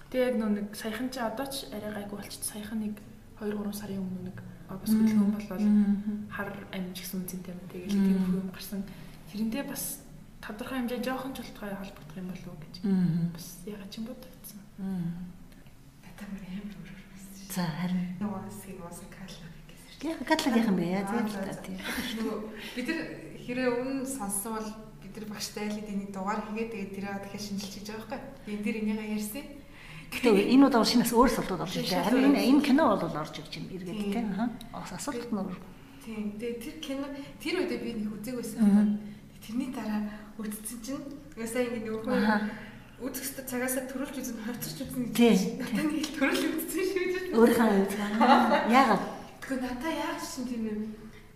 Тэгээ 0.09 0.29
яг 0.29 0.37
нэг 0.41 0.69
саяхан 0.73 1.09
чи 1.13 1.21
одоо 1.21 1.47
ч 1.49 1.69
арай 1.69 1.93
гайгүй 2.05 2.17
болчих. 2.17 2.45
Саяхан 2.45 2.81
нэг 2.81 2.95
2 3.41 3.53
3 3.53 3.73
сарын 3.77 4.01
өмнө 4.01 4.33
нэг 4.33 4.39
бас 4.69 4.93
хөдөлгөөн 4.93 5.33
болвол 5.37 5.67
хар 6.33 6.51
амж 6.73 6.97
гэсэн 6.97 7.25
үнцэнтэй 7.25 7.53
юм. 7.53 7.61
Тэгээл 7.73 7.93
тийм 7.93 8.41
юм 8.41 8.49
гарсан. 8.53 8.85
Тэрэндээ 9.33 9.65
бас 9.69 10.01
тодорхой 10.41 10.81
хэмжээ 10.81 11.05
жоохон 11.05 11.33
ч 11.37 11.45
болтгой 11.45 11.73
холбогдох 11.77 12.17
юм 12.17 12.29
болов 12.33 12.49
уу 12.53 12.61
гэж. 12.65 12.75
Бас 13.37 13.47
ягаад 13.69 13.91
ч 13.93 13.95
юм 14.01 14.05
бодогдсон. 14.09 14.61
Татамар 16.19 16.43
амар 16.51 16.75
өөр 16.75 16.91
байсан 17.15 17.31
шүү. 17.39 17.47
За 17.55 17.63
харин 17.79 18.03
Нөгөө 18.19 18.41
хэсгийг 18.51 18.79
уусаа 18.83 19.09
катлаг 19.15 19.55
гэсэн 19.71 19.89
шүү. 19.95 20.03
яг 20.59 20.69
бэ 20.75 20.85
яа 20.91 21.05
тийм 21.07 21.27
л 21.31 21.39
та 21.39 21.55
тийм. 21.63 21.79
Бид 22.75 22.87
нар 22.91 23.01
хэрэг 23.39 23.67
өмнө 23.79 24.03
сонссон 24.03 24.53
бол 24.59 24.71
бид 24.99 25.15
нар 25.15 25.27
багштай 25.31 25.63
айлын 25.71 26.11
дугаар 26.11 26.41
хийгээд 26.51 26.71
тэгээд 26.75 26.95
тэрээ 26.99 27.15
дахиад 27.23 27.45
шинжилж 27.47 27.73
хийж 27.79 27.87
байгаа 27.87 28.19
байхгүй. 28.19 28.51
Энд 28.51 28.63
дэр 28.67 28.77
энийгээ 28.83 29.15
ярьсан. 29.15 29.45
Гэтэ 30.09 30.29
энэ 30.59 30.67
удаа 30.67 30.83
шинээс 30.83 31.13
өөр 31.15 31.31
солдод 31.31 31.63
орж 31.63 31.75
ирлээ. 31.79 32.03
Харин 32.03 32.35
энэ 32.35 32.47
энэ 32.51 32.67
кино 32.67 32.85
бол 32.99 33.15
орж 33.23 33.35
ирж 33.39 33.53
байна 33.55 33.75
эргээд 33.79 34.03
тийм 34.11 34.29
асуулт 34.75 35.29
нь 35.31 35.39
өөр. 35.39 35.57
Тийм. 36.03 36.25
Тэгээ 36.41 36.59
тэр 36.59 36.75
кино 36.83 37.07
тэр 37.39 37.55
үедээ 37.63 37.79
би 37.79 37.91
нэг 38.03 38.11
үзег 38.17 38.35
байсан. 38.43 38.99
тэрний 39.39 39.71
дараа 39.71 40.03
үтцсэн 40.41 40.79
чинь 40.83 41.05
ясаа 41.39 41.63
ингэ 41.63 41.87
нөгөө 41.87 42.09
үзэхтэй 43.03 43.45
цагаасаа 43.47 43.85
төрүүлж 43.87 44.17
үзэн 44.19 44.39
хавцарч 44.43 44.79
үзэн 44.83 45.05
гэж 45.15 45.41
надад 45.63 45.87
нэг 45.87 46.03
л 46.03 46.15
төрөл 46.19 46.45
үзсэн 46.59 46.85
шүү 46.89 47.05
дээ. 47.15 47.37
Өөрийнхөө 47.39 47.69
үзэн. 47.87 48.13
Яагаад? 48.79 49.05
Тэгвэл 49.39 49.63
надаа 49.63 49.93
яагаад 49.95 50.23
чинь 50.27 50.49
тийм 50.51 50.63
юм 50.67 50.81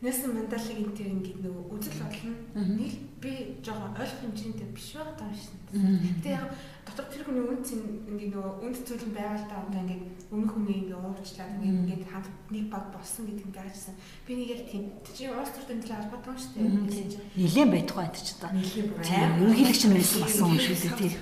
Нэсэн 0.03 0.35
мандалыг 0.35 0.83
энэ 0.83 0.99
тэр 0.99 1.15
ингээд 1.15 1.47
нөгөө 1.47 1.79
үзэл 1.79 2.03
болно. 2.03 2.35
Нэг 2.59 2.95
би 3.23 3.63
жоохон 3.63 3.95
ойлгох 3.95 4.19
хэмжээндээ 4.35 4.75
биш 4.75 4.99
байгаа 4.99 5.15
даа 5.15 5.31
шин. 5.31 5.55
Гэтэ 5.71 6.43
яг 6.43 6.51
дотор 6.83 7.07
тэр 7.07 7.23
хүний 7.25 7.47
үнд 7.47 7.63
ингээд 7.63 8.35
нөгөө 8.35 8.67
үнд 8.67 8.79
зүйл 8.83 9.07
нь 9.07 9.15
байгаа 9.15 9.39
л 9.39 9.47
да 9.47 9.57
одоо 9.63 9.81
ингээд 9.87 10.05
өмнөх 10.35 10.51
хүний 10.51 10.77
ингээд 10.83 10.99
уурчлаад 10.99 11.63
ингээд 11.63 12.05
хамт 12.11 12.29
нэг 12.51 12.67
баг 12.69 12.85
болсон 12.91 13.23
гэдэг 13.31 13.47
ингээд 13.47 13.71
ажсан. 13.71 13.95
Би 14.27 14.33
нэг 14.35 14.49
яг 14.51 14.63
тийм 14.67 14.85
чи 15.15 15.31
уус 15.31 15.51
төр 15.55 15.65
тэмдэглэл 15.71 16.01
албатай 16.03 16.31
юм 16.35 16.39
шүү 16.43 16.53
дээ. 16.59 17.23
Нилээн 17.39 17.71
байтугай 17.71 18.07
энэ 18.11 18.19
ч 18.19 18.31
та. 18.35 18.51
Нилээн 18.51 18.89
бай. 18.99 19.05
Ерөнхийлөгч 19.07 19.83
нь 19.87 19.95
байсан 19.95 20.21
болсон 20.27 20.49
юм 20.51 20.59
шүү 20.59 20.77
дээ 20.83 20.99
тий. 20.99 21.13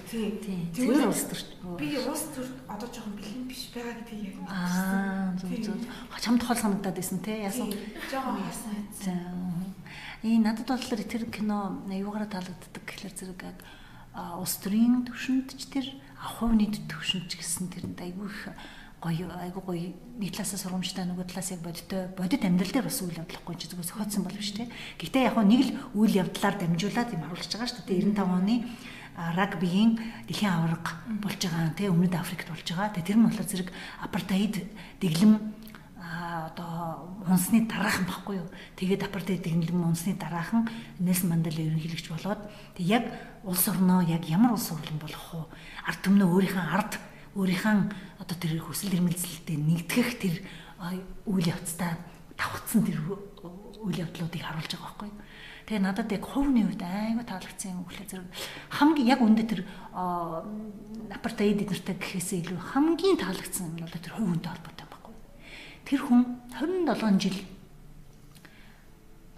Тийм. 0.40 0.60
Тэр 0.72 1.06
уус 1.06 1.22
төр. 1.28 1.40
Би 1.76 1.88
уус 2.00 2.22
төр 2.32 2.48
одоо 2.64 2.88
жоохон 2.88 3.14
бэлэн 3.20 3.44
биш 3.44 3.62
байгаа 3.76 3.94
гэдгийг 4.00 4.40
яг 4.40 4.48
Аа 4.48 5.36
зөв 5.36 5.52
зөв. 5.60 5.76
Чамд 6.24 6.40
хол 6.40 6.56
санагдаад 6.56 6.96
байсан 6.96 7.20
тий. 7.20 7.44
Яасан. 7.44 7.68
Жоохон 8.08 8.40
яасан. 8.40 8.74
За. 8.96 9.12
Энэ 10.24 10.44
надад 10.50 10.68
болохоор 10.68 11.04
тэр 11.04 11.28
кино 11.28 11.84
аюугаараа 11.88 12.28
таалагддаг 12.28 12.84
гэхэлэр 12.84 13.14
зэрэг 13.16 13.40
улс 14.40 14.54
төрийн 14.60 15.06
төвшөнд 15.08 15.56
ч 15.56 15.62
тэр 15.72 15.86
хувь 16.20 16.54
нийт 16.56 16.76
төвшөнд 16.88 17.26
ч 17.28 17.40
гэсэн 17.40 17.72
тэр 17.72 17.88
айгүй 17.96 18.28
их 18.28 18.40
гоё 19.00 19.32
айгүй 19.32 19.62
гоё 19.64 19.88
нэг 20.20 20.36
талаасаа 20.36 20.60
сургамжтай 20.60 21.08
нөгөө 21.08 21.24
талаас 21.32 21.50
яг 21.56 21.64
бодтой 21.64 22.12
бодит 22.12 22.44
амьдрал 22.44 22.68
дээр 22.68 22.84
бас 22.84 23.00
үйл 23.00 23.16
явдлахгүй 23.16 23.56
ч 23.56 23.72
зүгээр 23.72 23.88
сохиодсон 23.88 24.22
болов 24.28 24.44
шүү 24.44 24.56
дээ. 24.60 24.72
Гэхдээ 25.00 25.24
яг 25.24 25.36
нэг 25.40 25.60
л 25.64 25.72
үйл 25.96 26.20
явдлаар 26.20 26.56
дамжуулаад 26.60 27.12
юм 27.16 27.24
харуулж 27.24 27.48
байгаа 27.48 27.68
шүү 27.72 27.84
дээ. 27.88 28.12
95 28.12 28.28
оны 28.28 28.56
рагбигийн 29.16 29.90
дэлхийн 30.28 30.52
аварга 30.52 30.92
болж 31.24 31.40
байгаа 31.40 31.72
тий 31.76 31.88
өмнөд 31.88 32.14
Африкт 32.14 32.48
болж 32.52 32.68
байгаа. 32.68 32.92
Тэр 32.92 33.16
нь 33.16 33.24
болохоор 33.24 33.48
зэрэг 33.48 33.68
апартеид 34.04 34.54
дэглэм 35.00 35.32
одоо 36.30 37.10
унсны 37.26 37.66
дараахан 37.66 38.06
баггүй 38.06 38.36
юу. 38.40 38.48
Тэгээд 38.76 39.06
апартеид 39.06 39.42
дэглэм 39.44 39.84
унсны 39.90 40.14
дараахан 40.14 40.68
Нельсон 40.98 41.30
Мандела 41.30 41.60
ерөнхийлөгч 41.60 42.06
болоод 42.10 42.40
тэг 42.76 42.86
яг 42.86 43.04
улс 43.44 43.66
орноо 43.68 44.00
яг 44.06 44.24
ямар 44.30 44.54
улс 44.54 44.70
орлон 44.70 44.98
болох 45.02 45.26
вэ? 45.34 45.44
Ард 45.86 46.00
түмнээ 46.06 46.28
өөрийнхөө 46.28 46.66
ард 46.70 46.92
өөрийнхөө 47.34 47.76
одоо 48.22 48.36
тэр 48.38 48.58
хүсэл 48.62 48.94
эрмэлзэлтэй 48.94 49.56
нэгтгэх 49.58 50.08
тэр 50.18 50.34
үйл 51.26 51.46
явцтай 51.50 51.94
давхцсан 52.38 52.84
тэр 52.86 52.98
үйл 53.80 54.00
явдлуудыг 54.00 54.42
харуулж 54.42 54.72
байгаа 54.76 54.86
байхгүй 54.86 55.08
юу? 55.08 55.20
Тэгээ 55.70 55.86
надад 55.86 56.10
яг 56.10 56.24
хувийн 56.26 56.66
үед 56.66 56.82
айгүй 56.82 57.24
таалагдсан 57.24 57.70
юм 57.70 57.86
гэхэлээ 57.86 58.10
зэрэг 58.10 58.28
хамгийн 58.74 59.10
яг 59.14 59.20
үндэ 59.22 59.44
тэр 59.46 59.60
апартеид 61.14 61.62
эднэртэй 61.62 61.94
гэхээсээ 61.94 62.38
илүү 62.42 62.58
хамгийн 62.58 63.18
таалагдсан 63.22 63.78
юм 63.78 63.86
бол 63.86 63.94
тэр 63.94 64.14
хувь 64.18 64.28
хүнтэй 64.34 64.50
холбоотой. 64.50 64.89
Тэр 65.90 66.06
хүн 66.06 66.22
27 66.54 67.18
жил 67.18 67.38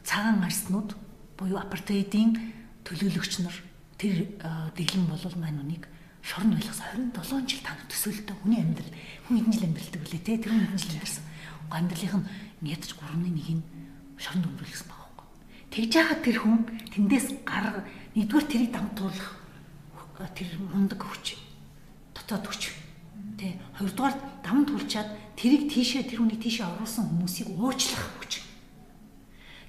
цагаан 0.05 0.45
арснууд 0.45 0.93
буюу 1.41 1.57
апартеидын 1.57 2.37
төлөөлөгч 2.85 3.41
нар 3.41 3.57
тэр 3.97 4.37
дэглэм 4.77 5.09
болол 5.09 5.37
маань 5.41 5.65
үнийг 5.65 5.89
шорон 6.21 6.53
байлгас 6.53 6.85
27 6.93 7.49
жил 7.49 7.65
тань 7.65 7.81
төсөөлтөө 7.89 8.37
хүний 8.45 8.61
амьдрал 8.61 8.93
хүн 9.25 9.37
хэдэн 9.41 9.53
жил 9.57 9.65
амьдралдаг 9.65 10.03
үлээ 10.05 10.21
те 10.29 10.37
тэр 10.37 10.53
хүн 10.53 10.61
хэдэн 10.69 10.77
жил 10.77 10.93
амьдарсан. 10.93 11.25
Амьдралынх 11.73 12.17
нь 12.61 12.69
ядаж 12.69 12.91
3-ны 13.01 13.29
1-ийг 13.33 13.61
шорон 14.21 14.45
өнгөрүүлсэн 14.53 14.89
баг 14.93 15.03
Тэгж 15.73 15.93
яхад 15.97 16.21
тэр 16.21 16.37
хүн 16.37 16.69
тэндээс 16.93 17.49
гар 17.49 17.81
нэгдүгээр 18.13 18.45
тэрийг 18.45 18.73
дамтуулах 18.77 19.41
тэр 20.37 20.53
мундаг 20.61 21.01
хүч 21.01 21.41
дотоод 22.13 22.45
хүч 22.45 22.77
тий 23.43 23.59
хоёрдугаар 23.75 24.15
дамд 24.47 24.71
тулчаад 24.71 25.09
тэрийг 25.35 25.67
тийшээ 25.67 26.07
тэр 26.07 26.23
хүний 26.23 26.39
тийшээ 26.39 26.63
оруулсан 26.63 27.11
хүмүүсийг 27.11 27.51
уучлах 27.59 28.07
хүч 28.23 28.47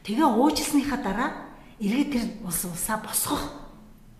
тэгээ 0.06 0.30
уучлсныхаа 0.30 1.00
дараа 1.02 1.30
эргээд 1.82 2.10
тэр 2.14 2.26
улс 2.46 2.62
улсаа 2.70 3.02
босгох 3.02 3.42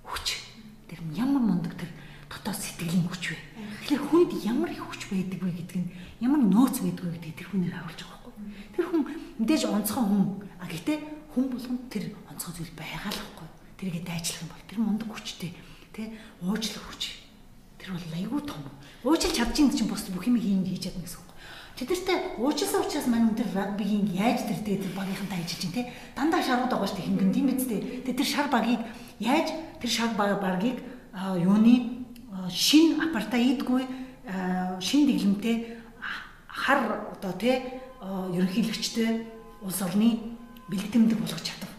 хүч 0.02 0.42
тэр 0.90 1.06
ямар 1.14 1.46
мундаг 1.46 1.78
тэр 1.78 1.94
дотоод 2.34 2.58
сэтгэлийн 2.58 3.06
хүч 3.06 3.38
вэ 3.38 3.38
тэгэхээр 3.86 4.04
хүнд 4.10 4.32
ямар 4.42 4.74
их 4.74 4.82
хүч 4.82 5.02
байдаг 5.14 5.38
вэ 5.46 5.54
гэдэг 5.62 5.78
нь 5.78 5.90
ямар 6.26 6.42
нөөц 6.42 6.82
байдаг 6.82 7.06
вэ 7.06 7.14
гэдгийг 7.22 7.38
тэр 7.38 7.50
хүнээр 7.54 7.78
харуулж 7.78 8.02
байгаа 8.02 8.18
байхгүй 8.26 8.34
тэр 8.74 8.86
хүн 8.90 9.02
мэдээж 9.38 9.62
онцгой 9.70 10.02
хүн 10.10 10.24
а 10.58 10.66
гэхдээ 10.66 10.98
хүн 11.34 11.50
болгонд 11.50 11.90
тэр 11.90 12.14
онцгой 12.30 12.54
зүйл 12.54 12.74
байгаа 12.78 13.10
л 13.10 13.18
байхгүй. 13.18 13.50
Тэргээ 13.82 14.04
дайчлах 14.06 14.42
юм 14.46 14.50
бол 14.54 14.66
тэр 14.70 14.80
мундаг 14.86 15.10
хүчтэй 15.10 15.52
тий 15.90 16.08
уучлах 16.46 16.86
хүч. 16.94 17.04
Тэр 17.82 17.98
бол 17.98 18.14
айгүй 18.14 18.42
том. 18.46 18.62
Уучлж 19.04 19.36
чадж 19.36 19.60
ин 19.60 19.72
чинь 19.72 19.92
бус 19.92 20.08
бүх 20.08 20.28
юм 20.28 20.40
хийн 20.40 20.64
хийж 20.64 20.88
чадна 20.88 21.04
гэсэн 21.04 21.20
үг. 21.20 21.30
Тэдэртээ 21.76 22.40
уучлсан 22.40 22.86
учраас 22.88 23.08
маань 23.12 23.36
тэр 23.36 23.52
рагбигийн 23.52 24.08
яаж 24.16 24.48
тэр 24.48 24.64
дээр 24.64 24.96
багийнхантай 24.96 25.44
ажиллаж 25.44 25.60
чинь 25.60 25.76
тий 25.76 25.86
дандаа 26.16 26.40
шарууд 26.40 26.72
байгаа 26.72 26.88
шүү 26.88 26.98
дээ 27.02 27.08
хингэн 27.12 27.34
тийм 27.36 27.48
биз 27.52 27.68
дээ. 27.68 28.08
Тэр 28.08 28.28
шар 28.30 28.48
багийг 28.48 28.80
яаж 29.20 29.52
тэр 29.82 29.92
шар 29.92 30.16
багийг 30.16 30.80
юуны 31.12 32.06
шин 32.48 33.02
апартеидгүй 33.02 33.84
шин 34.80 35.02
дэглэмтэй 35.10 35.56
хар 36.48 36.80
одоо 37.12 37.34
тий 37.36 37.60
ерөнхийлөгчтэй 38.00 39.28
улс 39.66 39.82
орны 39.82 40.40
бэлгтэмдэг 40.70 41.20
болгож 41.20 41.44
чадав. 41.44 41.72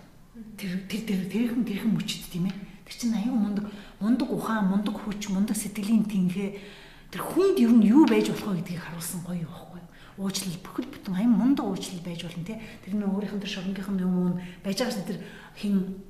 Тэр 0.61 0.85
тэр 0.91 1.01
тэр 1.09 1.21
тэрхэн 1.33 1.65
тэрхэн 1.65 1.93
мөчд 1.95 2.29
тийм 2.29 2.53
ээ. 2.53 2.57
Тэр 2.85 2.95
чинь 2.99 3.17
аюу 3.17 3.33
мундаг 3.33 3.71
мундаг 4.01 4.29
ухаан, 4.29 4.69
мундаг 4.69 4.93
хүч, 4.93 5.33
мундаг 5.33 5.57
сэтгэлийн 5.57 6.05
тэнхээ 6.05 6.84
тэр 7.15 7.23
хүнд 7.23 7.63
ер 7.63 7.71
нь 7.71 7.87
юу 7.87 8.03
байж 8.11 8.27
болох 8.27 8.59
вэ 8.59 8.67
гэдгийг 8.67 8.83
харуулсан 8.83 9.23
гоё 9.23 9.47
байхгүй? 9.47 9.83
Уучлал 10.19 10.59
бүхэл 10.67 10.91
бүтэн 10.91 11.15
аян 11.15 11.31
мундаг 11.31 11.63
уучлал 11.63 12.03
байж 12.03 12.27
болно 12.27 12.43
те. 12.43 12.59
Тэр 12.83 12.99
нөө 12.99 13.15
өөрийнх 13.15 13.35
нь 13.39 13.43
тэр 13.47 13.53
шоронгийнх 13.55 13.91
нь 13.95 14.03
юм 14.03 14.15
уу 14.19 14.35
байж 14.67 14.83
байгаа 14.83 14.91
ш 14.91 15.07
тэр 15.07 15.19
хин 15.55 16.03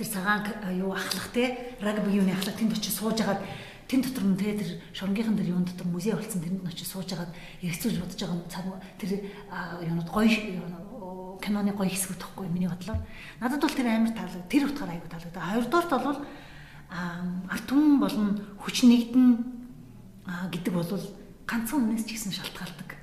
тэр 0.00 0.08
цагаан 0.08 0.48
юу 0.80 0.96
ахлах 0.96 1.28
те 1.36 1.76
рагби 1.76 2.16
юуны 2.16 2.32
ахлах 2.32 2.56
тэнд 2.56 2.72
очиж 2.72 2.88
сууж 2.88 3.20
агаад 3.20 3.44
тэн 3.84 4.00
дотор 4.00 4.24
нь 4.24 4.40
те 4.40 4.56
тэр 4.56 4.80
шоронгийнхан 4.96 5.36
тэр 5.36 5.52
юун 5.52 5.68
дотор 5.68 5.86
музей 5.92 6.16
болсон 6.16 6.40
тэнд 6.40 6.64
нь 6.64 6.68
очиж 6.72 6.88
сууж 6.88 7.12
агаад 7.12 7.36
эргэцүүлж 7.60 8.00
бодож 8.00 8.16
байгаа 8.16 8.48
цаг 8.48 8.64
тэр 8.96 9.10
юунууд 9.84 10.08
гоё 10.08 10.32
киноны 11.36 11.76
гоё 11.76 11.92
хэсгүүд 11.92 12.16
тахгүй 12.16 12.48
миний 12.48 12.68
бодлоор. 12.68 12.96
Надад 13.44 13.60
бол 13.60 13.76
тэр 13.76 13.92
амар 13.92 14.12
таалагд 14.16 14.48
тэр 14.48 14.64
утгаар 14.72 14.90
айгу 14.96 15.08
таалагд. 15.12 15.36
Хоёрдугаарт 15.36 15.92
бол 16.00 16.20
арт 16.88 17.64
түмэн 17.68 18.00
болон 18.00 18.28
хүч 18.56 18.88
нэгдэн 18.88 19.28
гэдэг 20.26 20.72
бол 20.74 20.90
ганцхан 21.46 21.86
үнээс 21.86 22.04
ч 22.10 22.18
гэсэн 22.18 22.34
шалтгаалдаг. 22.34 22.98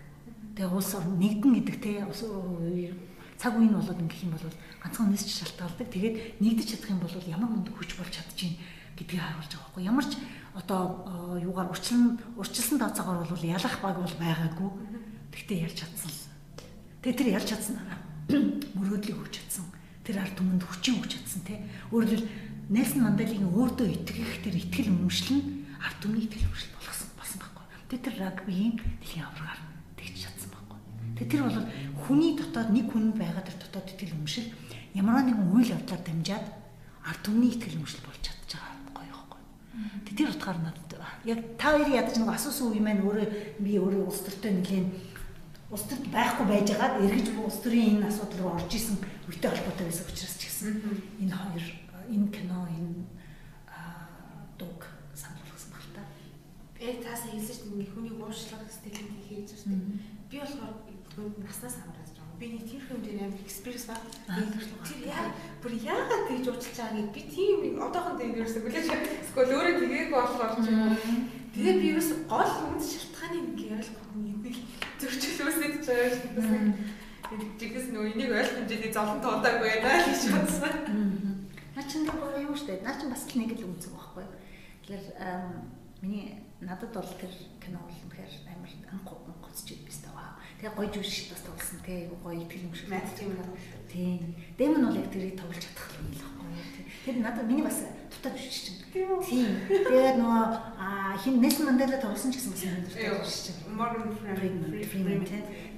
Тэгээ 0.59 0.67
улс 0.76 0.91
орн 0.91 1.15
нэгдэн 1.15 1.51
гэдэг 1.63 1.76
те 1.80 2.03
цаг 3.39 3.55
үеийн 3.55 3.76
болоод 3.76 3.99
ингэх 4.03 4.24
юм 4.28 4.36
бол 4.36 4.47
ганцхан 4.84 5.07
үнээс 5.07 5.24
ч 5.24 5.32
шалтгаалдаг. 5.39 5.88
Тэгээд 5.88 6.15
нэгдэж 6.43 6.67
чадах 6.76 6.91
юм 6.91 6.99
бол 6.99 7.15
ямар 7.24 7.49
мундаг 7.49 7.76
хүч 7.80 7.95
болж 7.95 8.11
чадчихээн 8.11 8.59
гэдгийг 8.99 9.24
харуулж 9.24 9.51
байгаа 9.55 9.67
байхгүй. 9.71 9.84
Ямар 9.88 10.05
ч 10.05 10.13
одоо 10.51 10.82
юугаар 11.39 11.71
урчлан 11.71 12.19
урчилсан 12.36 12.78
тооцоогоор 12.80 13.28
бол 13.28 13.43
ялах 13.43 13.76
баг 13.80 13.95
бол 13.97 14.15
байгаагүй. 14.19 14.69
Тэгтээ 15.32 15.63
ярьж 15.63 15.78
чадсан. 15.80 16.11
Тэгээ 17.01 17.17
тэр 17.17 17.30
ярьж 17.39 17.47
чадсан 17.49 17.76
аа 17.80 17.97
мөрөөдлийг 18.78 19.17
өгч 19.17 19.34
чадсан. 19.39 19.65
Тэр 20.03 20.19
ард 20.19 20.36
түмэнд 20.36 20.63
хүчин 20.63 20.99
өгч 20.99 21.11
чадсан 21.15 21.41
тий. 21.47 21.59
Өөрөөр 21.91 22.21
Нельсон 22.71 23.03
Манделийн 23.03 23.47
өөртөө 23.47 23.88
итгэх 23.91 24.43
тэр 24.43 24.55
итгэл 24.55 24.91
өмшлөн 24.91 25.41
ард 25.84 25.97
түмний 25.99 26.28
итгэл 26.28 26.47
өмшл 26.47 26.71
болгосон 26.80 27.12
Тэ 27.93 28.09
тэр 28.09 28.15
рагбигийн 28.25 28.81
дэлхийн 28.81 29.21
аваргаар 29.29 29.61
тэгж 30.01 30.15
чадсан 30.25 30.49
байхгүй. 30.49 30.79
Тэ 31.13 31.29
тэр 31.29 31.41
бол 31.45 31.61
хүний 32.01 32.33
дотоод 32.33 32.73
нэг 32.73 32.89
хүн 32.89 33.13
байгаа 33.13 33.45
тэр 33.45 33.57
дотоод 33.61 33.93
итгэл 33.93 34.17
өмшил 34.17 34.49
ямар 34.97 35.21
нэгэн 35.21 35.53
үйл 35.53 35.77
явдлаар 35.77 36.01
дамжаад 36.01 36.45
ард 37.05 37.21
түмний 37.21 37.53
итгэл 37.53 37.77
өмшил 37.77 38.01
болж 38.01 38.17
чадж 38.25 38.57
байгаа 38.57 38.97
гоё 38.97 39.13
байхгүй. 39.13 39.41
Тэ 40.09 40.11
тэр 40.17 40.33
утгаар 40.33 40.57
надад 40.57 40.83
яг 41.25 41.39
та 41.57 41.71
хоёрын 41.71 41.95
ядаж 41.95 42.15
нэг 42.19 42.29
асуусан 42.35 42.67
үе 42.75 42.81
маань 42.83 43.03
өөрөө 43.03 43.27
би 43.63 43.79
өөрөө 43.79 44.03
улс 44.11 44.21
төртөө 44.27 44.51
нэгэн 44.59 44.85
улс 45.71 45.87
төрд 45.87 46.05
байхгүй 46.11 46.45
байжгаад 46.51 46.99
эргэж 46.99 47.27
улс 47.39 47.59
төрийн 47.63 48.03
энэ 48.03 48.11
асуудал 48.11 48.39
руу 48.43 48.51
орж 48.59 48.71
исэн 48.75 48.99
үетэй 49.31 49.49
холбоотой 49.49 49.87
байсан 49.87 50.05
учраас 50.11 50.35
ч 50.35 50.41
гэсэн 50.51 50.71
энэ 51.23 51.31
хоёр 51.31 51.65
энэ 52.11 52.27
кино 52.35 52.59
энэ 52.67 53.07
дуг 54.59 54.83
санал 55.15 55.39
болгосон 55.47 55.71
баг 55.71 55.85
та. 55.95 56.03
Яг 56.84 56.99
таасаа 56.99 57.31
хэлсэн 57.31 57.55
чинь 57.55 57.71
ингээ 57.79 57.91
хүний 57.95 58.13
уушлага 58.19 58.67
сэтгэлд 58.67 59.23
хийж 59.23 59.47
байгаа 59.47 59.61
шүү 59.63 59.71
дээ. 59.71 60.03
Би 60.27 60.36
болохоор 60.43 60.73
тэгвэл 60.84 61.39
наснаас 61.39 61.75
хамаарч 61.79 62.11
байгаа. 62.11 62.39
Би 62.39 62.45
нэг 62.51 62.63
тийм 62.67 62.81
юм 62.91 62.99
дээр 62.99 63.19
амар 63.23 63.39
экспириенс 63.39 63.88
баг. 63.88 64.03
Тэр 64.84 64.99
яа 65.07 65.31
бүр 65.63 65.73
яагаад 65.79 66.27
тэгж 66.27 66.45
уучлж 66.51 66.75
байгааг 66.75 67.09
би 67.15 67.21
тийм 67.31 67.79
одоохон 67.79 68.19
ерөөсөө 68.19 68.61
хүлээж 68.67 68.88
эсвэл 69.23 69.53
өөрөө 69.55 69.75
тгээгүй 69.79 70.11
болохоор 70.11 70.51
ч 70.59 70.67
юм 70.67 70.81
уу. 70.91 70.97
Тэгээ 71.55 71.75
би 71.79 71.88
ерөөсөө 71.95 72.19
гол 72.27 72.53
үнд 72.67 72.84
шалтгааны 72.84 73.38
ингээ 73.39 73.71
ярихгүй 73.79 74.19
нэг 74.43 74.55
зөрчил 74.99 75.39
үүсэж 75.47 75.73
байгаа 75.88 76.09
шүү 76.19 76.31
дээ. 76.36 77.03
Жигээс 77.63 77.88
нөө 77.95 78.05
энийг 78.11 78.31
ойлгох 78.36 78.57
хэмжээний 78.59 78.91
золон 78.91 79.19
тоодаагүй 79.23 79.69
байна 79.79 80.03
гэж 80.03 80.21
бодсон. 80.36 80.75
Наа 81.73 81.86
чинь 81.88 82.05
юм 82.11 82.51
шүү 82.51 82.67
дээ. 82.67 82.84
Наа 82.84 82.95
чинь 82.99 83.13
бас 83.13 83.23
л 83.23 83.39
нэг 83.39 83.55
л 83.55 83.71
үнцэг 83.71 83.95
байхгүй. 83.95 84.25
Тэгэхээр 84.84 85.07
миний 86.03 86.42
надад 86.64 86.91
бол 86.93 87.11
тэр 87.20 87.34
кино 87.59 87.80
бол 87.84 87.99
үнэхээр 88.07 88.32
амар 88.51 88.72
анх 88.91 89.09
гоцч 89.43 89.68
байс 89.86 89.99
таа. 90.01 90.39
Тэгээ 90.57 90.76
гоё 90.80 90.89
жүжигч 90.89 91.28
бас 91.30 91.43
тоглосон 91.43 91.80
те. 91.86 92.09
Гоё 92.24 92.39
итгэл 92.39 92.66
юм 92.68 92.74
шиг. 92.74 92.89
Мэд 92.89 93.07
тийм 93.20 93.36
үү. 93.36 93.51
Тийм. 93.91 94.36
Дэмэн 94.57 94.84
бол 94.88 94.97
яг 94.97 95.07
тэрийг 95.11 95.36
тоглож 95.38 95.59
чадах 95.59 95.91
юм 95.99 96.09
л 96.09 96.24
байхгүй. 96.24 96.49
Тэр 97.03 97.16
надад 97.20 97.45
миний 97.45 97.66
бас 97.68 97.84
дутаа 98.09 98.32
жүжигч 98.32 98.59
чинь. 98.64 98.80
Тийм. 98.95 99.51
Тэгээд 99.68 100.18
нөгөө 100.24 100.43
хин 101.20 101.36
Нельсон 101.43 101.66
Мандела 101.68 101.99
тоглосон 101.99 102.32
ч 102.32 102.39
гэсэн 102.39 102.53
бас 102.55 102.64
миний 102.64 102.84
дутаа 102.88 103.22
жүжигч 103.22 103.43
чинь. 103.43 103.59
Morgan 103.76 104.07
Freeman. 104.88 105.28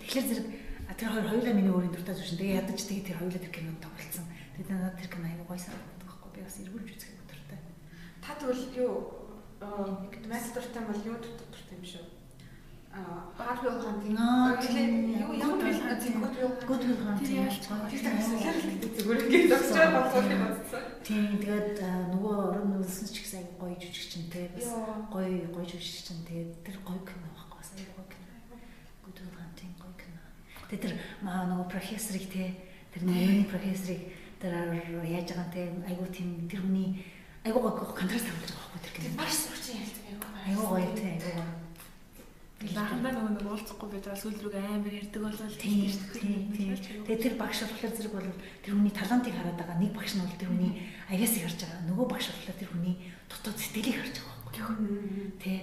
Тэгэхээр 0.05 0.25
зэрэг 0.29 0.47
тэр 0.95 1.09
хоёр 1.11 1.27
хоёулаа 1.33 1.53
миний 1.57 1.73
өөрийн 1.73 1.91
дуртай 1.91 2.15
зүйл. 2.15 2.37
Тэгээ 2.37 2.59
ядаж 2.61 2.79
тэгээ 2.85 3.07
тэр 3.09 3.19
хоёулаа 3.19 3.41
тэр 3.41 3.53
кинонд 3.57 3.81
тоглолцсон. 3.81 4.25
Тэгээд 4.53 4.69
надад 4.69 4.95
тэр 5.01 5.09
кино 5.09 5.25
аягүй 5.27 5.47
гоё 5.49 5.59
санагддаг 5.59 6.07
байхгүй. 6.07 6.29
Би 6.29 6.39
бас 6.45 6.57
эргүүлж 6.61 6.89
үзэх 6.93 7.11
дуртай. 7.25 7.59
Та 8.21 8.31
тэгвэл 8.37 8.63
юу 8.79 9.24
Мэд 9.59 10.45
дуртай 10.53 10.83
бол 10.83 11.01
юу 11.07 11.15
дуртай 11.23 11.77
юм 11.79 11.85
шүү? 11.85 12.05
Аа, 12.95 13.27
Harvey 13.37 13.71
Hunting. 13.71 14.15
Юу 15.19 15.33
ямар 15.35 15.99
тийм 15.99 16.23
Good 16.67 16.83
Will 16.87 17.01
Hunting 17.03 17.43
ялч 17.43 17.67
байгаа. 17.67 17.89
Тэр 17.91 18.01
тасалаар 18.07 18.57
зүгээр 18.95 19.19
ингээд 19.23 19.51
зогсож 19.51 19.75
байгаа 19.75 20.03
болов 20.07 20.31
юм 20.31 20.39
байна. 20.43 20.59
Тийм 21.03 21.25
тэгээд 21.43 21.75
нөгөө 22.15 22.35
орон 22.39 22.67
нүүлсэн 22.71 23.07
ч 23.11 23.17
гэсэн 23.19 23.43
гоё 23.59 23.75
жүжигчин 23.75 24.31
те 24.31 24.47
бас 24.55 24.71
гоё 25.11 25.43
гоё 25.51 25.65
жүжигчин 25.67 26.23
тэгээд 26.23 26.51
тэр 26.63 26.77
гоё 26.87 26.99
кино 27.03 27.27
байхгүй 27.35 27.59
бас 27.59 27.69
гоё 27.75 28.05
кино. 28.07 28.31
Good 29.03 29.17
Will 29.23 29.39
Hunting 29.43 29.73
гоё 29.75 29.95
кино. 29.99 30.19
Тэгээд 30.71 30.83
тэр 30.87 30.93
маа 31.19 31.43
нөгөө 31.51 31.67
профессорыг 31.75 32.25
те 32.31 32.55
тэр 32.95 33.01
нөгөө 33.03 33.51
профессорыг 33.51 34.01
тэр 34.39 34.53
яаж 35.03 35.27
байгаа 35.35 35.51
те 35.51 35.67
аягүй 35.83 36.09
тийм 36.15 36.47
тэр 36.47 36.63
хүний 36.63 37.03
аягүй 37.45 37.61
гоё 37.61 37.93
контраст 37.93 38.25
тавьж 38.25 38.49
байгаа 38.49 38.73
байхгүй 38.73 38.81
тэр 38.81 38.93
кино. 38.97 39.15
Маш 39.21 39.33
сурчин 39.45 39.77
ялц 39.85 39.97
аягүй. 40.01 40.29
Аягүй 40.49 40.65
гоё 40.65 40.91
те 40.97 41.05
аягүй 41.13 41.33
гоё. 41.37 41.65
Лахандаа 42.65 43.11
нөгөө 43.13 43.31
нэг 43.35 43.45
уулзахгүй 43.45 43.89
байж 43.93 44.03
байгаа 44.09 44.21
сүүл 44.25 44.41
рүүгээ 44.41 44.65
амар 44.65 44.93
ярьдаг 44.97 45.21
болол 45.21 45.55
тийм 45.61 45.91
тийм. 46.15 46.73
Тэгээ 47.05 47.21
тэр 47.21 47.35
багш 47.37 47.59
болохоор 47.61 47.93
зэрэг 47.93 48.13
бол 48.15 48.29
тэр 48.65 48.73
хүний 48.73 48.93
талантыг 48.95 49.35
хараад 49.37 49.59
байгаа. 49.61 49.77
Нэг 49.77 49.91
багш 49.93 50.11
нь 50.17 50.23
бол 50.25 50.39
тэр 50.41 50.49
хүний 50.49 50.73
аяасыг 51.05 51.43
харж 51.45 51.59
байгаа. 51.61 51.85
Нөгөө 51.85 52.05
багш 52.09 52.25
болохоор 52.33 52.57
тэр 52.57 52.69
хүний 52.73 52.95
дотоод 53.29 53.57
сэтгэлийг 53.61 53.97
харж 54.01 54.15
байгаа 54.17 54.41
байхгүй. 54.49 54.81
Тэ. 55.37 55.53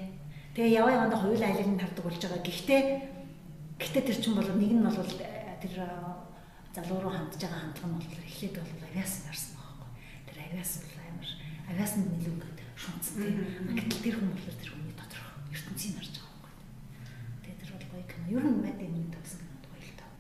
Тэгээ 0.55 0.77
яваа 0.79 0.93
явандаа 0.95 1.19
хоёул 1.19 1.43
айлыг 1.43 1.67
нь 1.67 1.83
хардаг 1.83 2.05
болж 2.07 2.21
байгаа. 2.23 2.47
Гэхдээ 2.47 2.83
гэхдээ 3.83 4.03
тэр 4.07 4.19
чинь 4.23 4.37
бол 4.39 4.51
нэг 4.53 4.71
нь 4.71 4.85
бол 4.87 5.11
тэр 5.59 5.75
залуу 6.77 6.99
руу 7.03 7.11
хандж 7.11 7.41
байгаа 7.43 7.61
хандлага 7.73 7.89
нь 7.91 7.97
бол 7.99 8.23
эхлээд 8.31 8.55
бол 8.61 8.87
авиас 8.87 9.13
нарсан 9.27 9.59
байхгүй. 9.59 9.91
Тэр 10.31 10.39
авиас 10.47 10.73
бол 10.79 11.02
авиас 11.71 11.93
нь 11.99 12.07
нэлээд 12.11 12.33
ингээд 12.33 12.59
шунцсан 12.75 13.15
тийм. 13.21 13.39
Гэтэл 13.77 14.03
тэр 14.03 14.17
хүн 14.19 14.31
бол 14.33 14.59
тэр 14.59 14.71
хүний 14.73 14.95
доторх 14.97 15.27
ертөнцийг 15.53 15.95
харж 16.01 16.15
байгаа 16.19 16.33
гоё 17.93 18.05
кино. 18.09 18.25
Ер 18.39 18.45
нь 18.49 18.61
мэд 18.65 18.81
юм 18.81 19.13
тавсан 19.13 19.41
кинод 19.45 19.67
гоё 19.69 19.85
л 19.85 19.97
таа. 20.01 20.11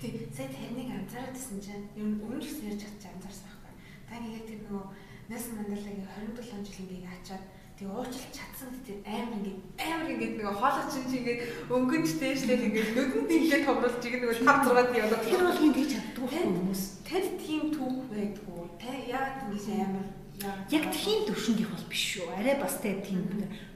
Тий, 0.00 0.10
сая 0.34 0.48
тэрнийг 0.50 0.90
анзаараад 0.90 1.34
байсан 1.34 1.58
чинь 1.62 1.86
ер 1.94 2.06
нь 2.10 2.18
өмнө 2.18 2.42
ч 2.42 2.58
ярьж 2.66 2.82
чадчих 2.82 3.14
анзаарсан 3.14 3.46
байхгүй. 3.46 3.74
Та 4.10 4.12
ингээд 4.18 4.48
тэр 4.50 4.60
нөгөө 4.66 4.86
Nelson 5.30 5.54
Mandela-гийн 5.56 6.02
27 6.02 6.66
жил 6.66 6.82
ингээд 6.82 7.14
ачаад 7.14 7.44
тэг 7.78 7.86
уучлах 7.88 8.28
чадсан 8.34 8.68
гэдэг 8.74 8.98
амар 9.06 9.34
ингээд 9.38 9.60
амар 9.78 10.08
ингээд 10.10 10.34
нөгөө 10.42 10.56
хоолой 10.58 10.86
чинь 10.90 11.08
чи 11.10 11.16
ингээд 11.22 11.40
өнгөнч 11.70 12.10
дээшлэл 12.18 12.66
ингээд 12.66 12.90
нүдэнд 12.98 13.30
ингээд 13.38 13.66
томруулж 13.66 14.02
igen 14.02 14.20
нөгөө 14.22 14.38
5 14.42 14.66
6 14.66 14.90
тий 14.92 15.02
одоо 15.06 15.20
тэр 15.22 15.42
бол 15.46 15.60
хин 15.62 15.72
гэж 15.78 15.88
чаддгүй 15.94 16.28
хүмүүс. 16.42 16.82
Тэд 17.06 17.26
тийм 17.38 17.62
түүх 17.70 17.98
байдгүй. 18.10 18.62
Тэ 18.82 18.90
яагаад 19.14 19.42
ингэж 19.46 19.66
амар 19.86 20.06
Яг 20.40 20.84
тийм 20.90 21.26
төвшөндийнх 21.28 21.70
бол 21.70 21.86
биш 21.92 22.02
шүү. 22.16 22.32
Арай 22.34 22.56
бас 22.58 22.80
тэ 22.82 22.98
тийм 23.04 23.22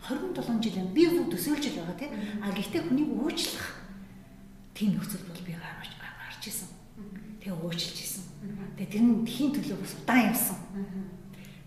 27 0.03 0.63
жил 0.63 0.81
юм. 0.83 0.89
Би 0.95 1.07
юу 1.07 1.29
төсөөлж 1.31 1.65
байгаа 1.77 1.97
тийм. 2.01 2.13
А 2.43 2.51
гэхдээ 2.51 2.83
хүнийг 2.89 3.11
уучлах 3.13 3.87
тийм 4.75 4.97
нөхцөл 4.97 5.23
бол 5.29 5.43
би 5.47 5.53
гарч 5.55 5.93
гарч 6.01 6.43
исэн. 6.49 6.69
Тэгээ 7.39 7.55
уучлж 7.55 7.97
исэн. 8.03 8.25
Тэгээ 8.75 8.93
тэр 8.93 9.03
нь 9.05 9.23
тхийн 9.23 9.53
төлөө 9.55 9.79
бас 9.79 9.95
удаан 10.01 10.27
явсан. 10.33 10.59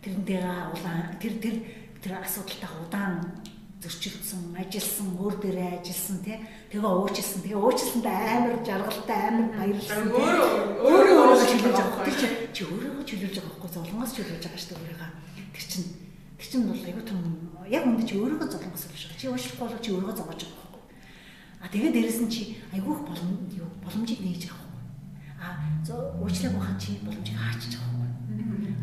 Тэрнтэйгээ 0.03 0.67
улаан 0.73 1.01
тэр 1.21 1.33
тэр 1.39 1.55
тэр 2.03 2.13
асуудалтай 2.19 2.71
удаан 2.83 3.13
зөрчилдсөн, 3.79 4.59
ажилласан, 4.59 5.07
өөр 5.23 5.35
дээрээ 5.39 5.79
ажилласан 5.79 6.19
тий. 6.19 6.35
Тэгээ 6.67 6.83
уучлсан. 6.83 7.39
Тэгээ 7.47 7.63
уучлсандаа 7.63 8.19
амар 8.35 8.59
жаргалтай, 8.67 9.19
амар 9.23 9.47
баярлсан. 9.55 10.03
Өөрөө 10.19 10.51
өөрөө 10.83 11.47
чөлөөлж 11.47 11.79
байгаа. 11.79 12.03
Тэр 12.03 12.17
чи 12.19 12.27
чи 12.51 12.61
өөрөө 12.67 13.07
чөлөөлж 13.07 13.35
байгаа 13.39 13.55
байхгүй 13.55 13.71
золонгоос 13.71 14.11
чөлөөлж 14.19 14.43
байгаа 14.43 14.59
шүү 14.59 14.75
дээ 14.75 14.83
өөрийгөө. 14.83 15.11
Тэр 15.55 15.65
чин 15.71 15.83
тэр 16.35 16.47
чин 16.51 16.61
бол 16.67 16.83
айгу 16.83 17.01
том 17.07 17.19
яг 17.71 17.83
үндэ 17.87 18.03
чи 18.03 18.15
өөрийгөө 18.19 18.49
золонгоос 18.51 18.83
болж 18.91 19.03
байгаа. 19.07 19.19
Чи 19.23 19.27
уучлахгүй 19.31 19.67
бол 19.71 19.79
чи 19.79 19.91
өөрийгөө 19.95 20.17
зогоож 20.19 20.41
байгаа 20.43 20.59
байхгүй. 20.59 20.83
А 21.63 21.65
тэгээ 21.71 21.91
дээрэс 21.95 22.19
нь 22.19 22.31
чи 22.35 22.41
айгу 22.75 22.91
их 22.99 23.01
болом 23.07 23.31
юу 23.55 23.69
боломжийг 23.79 24.19
нээж 24.19 24.43
байгаа 24.51 24.67
байхгүй. 24.75 24.83
А 25.39 25.47
уучлаагүй 26.19 26.63
хаа 26.67 26.75
чи 26.83 26.99
боломжийг 26.99 27.39
хаачих 27.39 27.79
байхгүй. 27.79 28.11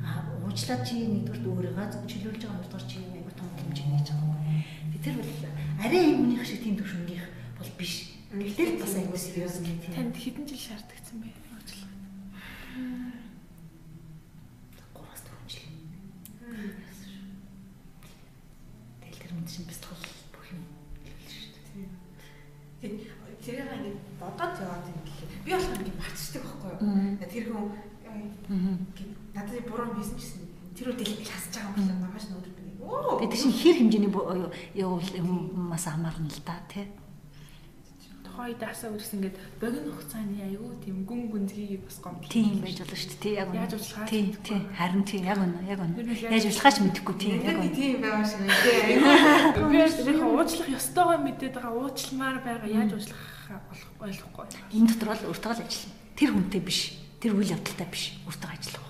А 0.08 0.24
уучлаад 0.40 0.82
чи 0.88 1.04
нэгдүгээр 1.04 1.52
өөрийгөө 1.52 1.86
чөлөөлж 2.08 2.40
байгаа 2.40 2.56
хоёрдугаар 2.64 2.86
чи 2.88 2.96
айгу 3.12 3.32
том 3.36 3.48
боломжийг 3.52 3.88
нээж 3.92 4.08
байгаа 4.08 4.35
тэр 5.06 5.22
бол 5.22 5.30
арай 5.78 6.02
юм 6.10 6.26
хүнийх 6.26 6.42
шиг 6.42 6.66
тийм 6.66 6.74
төвшөнгийнх 6.74 7.30
бол 7.58 7.70
биш. 7.78 8.10
Гэтэл 8.34 8.82
бас 8.82 8.98
аюул 8.98 9.14
сериус 9.14 9.62
гэх 9.62 9.78
тийм. 9.86 9.94
Танд 9.94 10.18
хэдэн 10.18 10.50
жил 10.50 10.58
шаардлагцсан 10.58 11.22
бэ? 11.22 11.30
Уучлах. 11.30 11.94
3-аас 14.98 15.22
4 15.30 15.46
жил. 15.46 15.70
Тэгэл 18.98 19.20
тэр 19.22 19.30
мэд 19.30 19.46
чинь 19.46 19.70
бэлтгэл 19.70 20.10
бүх 20.34 20.46
юм 20.50 20.66
шүү 21.30 21.54
дээ. 22.82 22.98
Тэр 23.46 23.62
ингээд 23.62 24.02
бодоод 24.18 24.58
яваад 24.58 24.90
юм 24.90 24.98
гэлээ. 25.06 25.30
Би 25.46 25.54
болох 25.54 25.70
ингээд 25.70 26.02
марцдаг 26.02 26.42
байхгүй 26.42 26.82
юу? 26.82 27.14
Тэр 27.30 27.44
хүн 27.54 27.70
надад 29.38 29.62
буруу 29.70 29.94
хийсэн 29.94 30.18
гэсэн 30.18 30.42
тэр 30.74 30.90
үедээ 30.90 31.14
л 31.14 31.30
хасж 31.30 31.54
байгаа 31.54 31.78
юм 31.78 31.94
байна. 31.94 32.10
Магаш 32.10 32.26
нөр 32.26 32.55
Тэгээ 32.86 33.32
тийш 33.32 33.44
хэр 33.50 33.76
хэмжээний 33.82 34.12
явуул 34.78 35.10
юмас 35.18 35.84
хамаарна 35.90 36.30
л 36.30 36.42
да 36.46 36.54
тий. 36.70 36.86
Тухайн 38.22 38.54
үед 38.54 38.62
асаа 38.62 38.94
үрс 38.94 39.10
ингээд 39.16 39.36
богино 39.58 39.90
хугацааны 39.90 40.38
аягүй 40.46 40.76
тийм 40.84 41.02
гүн 41.02 41.32
гүнзгий 41.32 41.82
бас 41.82 41.98
гом. 41.98 42.22
Тийм 42.30 42.62
байж 42.62 42.78
болно 42.78 42.94
шүү 42.94 43.10
дээ. 43.10 43.22
Тий 43.24 43.34
яг. 43.34 43.48
Яаж 43.50 43.72
уучлахаа? 43.74 44.06
Тийм 44.06 44.26
тий. 44.44 44.60
Харин 44.76 45.02
тийм 45.02 45.22
яг 45.26 45.38
үнэ. 45.42 45.60
Яг 45.66 45.80
үнэ. 45.82 45.94
Яаж 46.30 46.44
уучлахаач 46.46 46.76
мэдэхгүй 46.84 47.16
тийм 47.18 47.42
яг 47.42 47.58
үнэ. 47.58 47.74
Тийм 47.74 47.96
байгаа 48.04 48.26
тий. 48.62 48.78
Аягүй. 48.86 49.64
Би 49.66 49.78
яг 49.82 50.22
уучлах 50.22 50.68
ёстойгоо 50.70 51.18
мэдээд 51.26 51.54
байгаа 51.58 51.74
уучлмаар 51.74 52.38
байгаа 52.44 52.68
яаж 52.70 52.92
уучлах 52.94 53.22
ойлгохгүй. 53.98 54.46
Энэ 54.78 54.88
дотор 54.94 55.08
бол 55.10 55.26
өөртөө 55.32 55.52
л 55.56 55.62
ажиллана. 55.66 55.96
Тэр 56.14 56.30
хүнтэй 56.36 56.62
биш. 56.62 56.80
Тэр 57.18 57.32
үйл 57.34 57.54
явдалтай 57.56 57.88
биш. 57.88 58.14
Өөртөө 58.28 58.50
ажиллах 58.52 58.85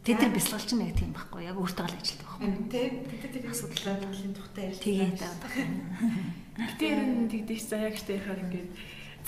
Тэд 0.00 0.16
нар 0.16 0.32
бясалгалч 0.32 0.70
нэг 0.80 0.96
тийм 0.96 1.12
байхгүй 1.12 1.44
яг 1.44 1.60
өөртөө 1.60 1.84
л 1.84 1.92
ажилтдаг 1.92 2.24
байхгүй. 2.24 2.48
Тийм. 2.72 3.04
Тэд 3.20 3.32
тэр 3.36 3.52
асуудалтай 3.52 3.96
талын 4.00 4.32
тухтай 4.32 4.64
ярьж 4.72 4.80
тэгээд 4.80 5.20
Тэр 6.80 6.98
нь 7.04 7.28
тэгдэж 7.28 7.60
заяа 7.68 7.92
гэжтэй 7.92 8.16
ярихаар 8.16 8.40
ингээд 8.48 8.68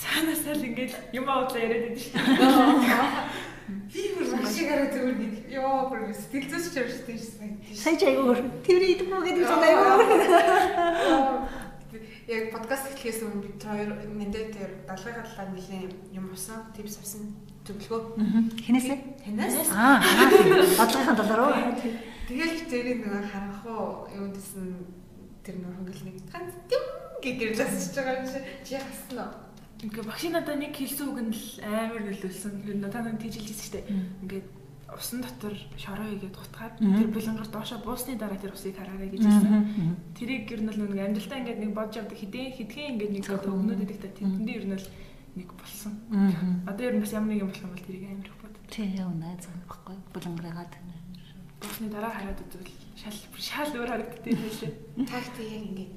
цаанаасаа 0.01 0.53
л 0.57 0.65
ингээд 0.65 0.93
юм 1.13 1.25
уудлаа 1.29 1.61
яриад 1.61 1.93
байдаг 1.93 2.01
шүү. 2.01 3.53
Би 3.93 4.01
бүр 4.17 4.27
маш 4.33 4.57
их 4.57 4.69
арай 4.73 4.89
зүгээр 4.89 5.17
нэг 5.21 5.33
ёо 5.61 5.93
бүр 5.93 6.09
сэтгэл 6.09 6.49
зүйч 6.49 6.73
чирчтэй 6.73 7.17
шээ. 7.21 7.77
Сая 7.77 7.93
ч 7.93 8.09
аягүй 8.09 8.41
тэр 8.65 8.81
идэв 8.81 9.07
мүү 9.13 9.21
гэдэг 9.29 9.45
юм 9.45 9.61
аягүй. 9.61 9.93
Яг 12.33 12.43
подкаст 12.49 12.89
эхлэхээс 12.89 13.21
өмнө 13.29 13.45
бид 13.45 13.61
хоёр 13.61 13.93
нэндээ 13.93 14.45
тэр 14.57 14.69
далгын 14.89 15.21
хадлаа 15.21 15.47
нэлийн 15.53 15.93
юм 16.09 16.33
усан, 16.33 16.73
типс 16.73 16.97
авсан 16.97 17.29
Төглөгөө. 17.63 18.01
Хинээсээ? 18.59 18.97
Хинээс? 19.23 19.71
Аа. 19.71 20.03
Бодлогын 20.75 21.15
доллароо. 21.15 21.51
Тэгэл 22.27 22.67
тэрийг 22.67 23.07
нэг 23.07 23.31
харах 23.31 23.63
уу 23.63 24.07
юу 24.11 24.27
гэсэн 24.35 24.83
тэр 25.47 25.63
нэг 25.63 25.71
хөнгөл 25.71 26.03
нэг 26.07 26.15
ганц 26.27 26.51
тийм 26.67 26.83
гэж 27.23 27.55
засаж 27.55 27.95
байгаа 27.95 28.15
юм 28.19 28.27
чи 28.27 28.39
чи 28.67 28.75
хасна. 28.75 29.31
Ингээ 29.79 30.03
багш 30.03 30.23
надаа 30.27 30.55
нэг 30.59 30.75
хэлсэн 30.75 31.07
үг 31.07 31.19
нь 31.23 31.31
л 31.31 31.43
амар 31.63 32.03
нөлөөлсөн. 32.03 32.83
Та 32.91 32.99
нар 32.99 33.15
тийжилжсэн 33.19 33.63
шүү 33.63 33.75
дээ. 33.79 33.85
Ингээд 34.27 34.47
усан 34.91 35.19
дотор 35.23 35.55
шороо 35.79 36.07
игээд 36.15 36.35
утгаад 36.35 36.75
тэр 36.79 37.09
булангаар 37.15 37.47
доошо 37.47 37.79
буусны 37.79 38.15
дараа 38.19 38.39
тэр 38.39 38.53
усыг 38.53 38.75
хараарай 38.75 39.07
гэж 39.07 39.23
хэлсэн. 39.23 39.95
Тэрийг 40.15 40.51
ер 40.51 40.61
нь 40.63 40.71
л 40.71 40.79
нэг 40.83 40.99
амжилтаа 40.99 41.39
ингээд 41.39 41.59
нэг 41.63 41.71
бодж 41.71 41.95
авдаг 41.99 42.17
хідээ 42.19 42.55
хидхэн 42.59 42.99
ингээд 42.99 43.13
нэг 43.19 43.25
өгнөд 43.27 43.83
идэх 43.83 43.99
та 44.03 44.09
тэндээ 44.15 44.57
ер 44.59 44.65
нь 44.67 44.77
л 44.77 44.85
нэг 45.35 45.49
болсон. 45.57 45.93
Одоо 46.67 46.83
ер 46.87 46.95
нь 46.97 47.03
бас 47.03 47.13
ямар 47.13 47.29
нэг 47.33 47.41
юм 47.41 47.49
болох 47.49 47.63
юм 47.63 47.73
бол 47.73 47.85
тэрийг 47.87 48.05
амар 48.09 48.27
их 48.27 48.37
боддог. 48.41 48.63
Тий, 48.69 48.87
яа 48.93 49.07
унаа 49.09 49.33
зам 49.41 49.57
баггүй. 49.65 49.97
Булангараад. 50.13 50.73
Босны 51.61 51.87
дараа 51.89 52.11
хараад 52.11 52.39
үзвэл 52.43 52.69
шал 52.99 53.17
шал 53.39 53.71
өөр 53.73 53.89
харагддаг 53.89 54.27
юм 54.27 54.43
лээ. 54.43 54.73
Тагтай 55.07 55.45
яг 55.47 55.63
ингээд 55.71 55.93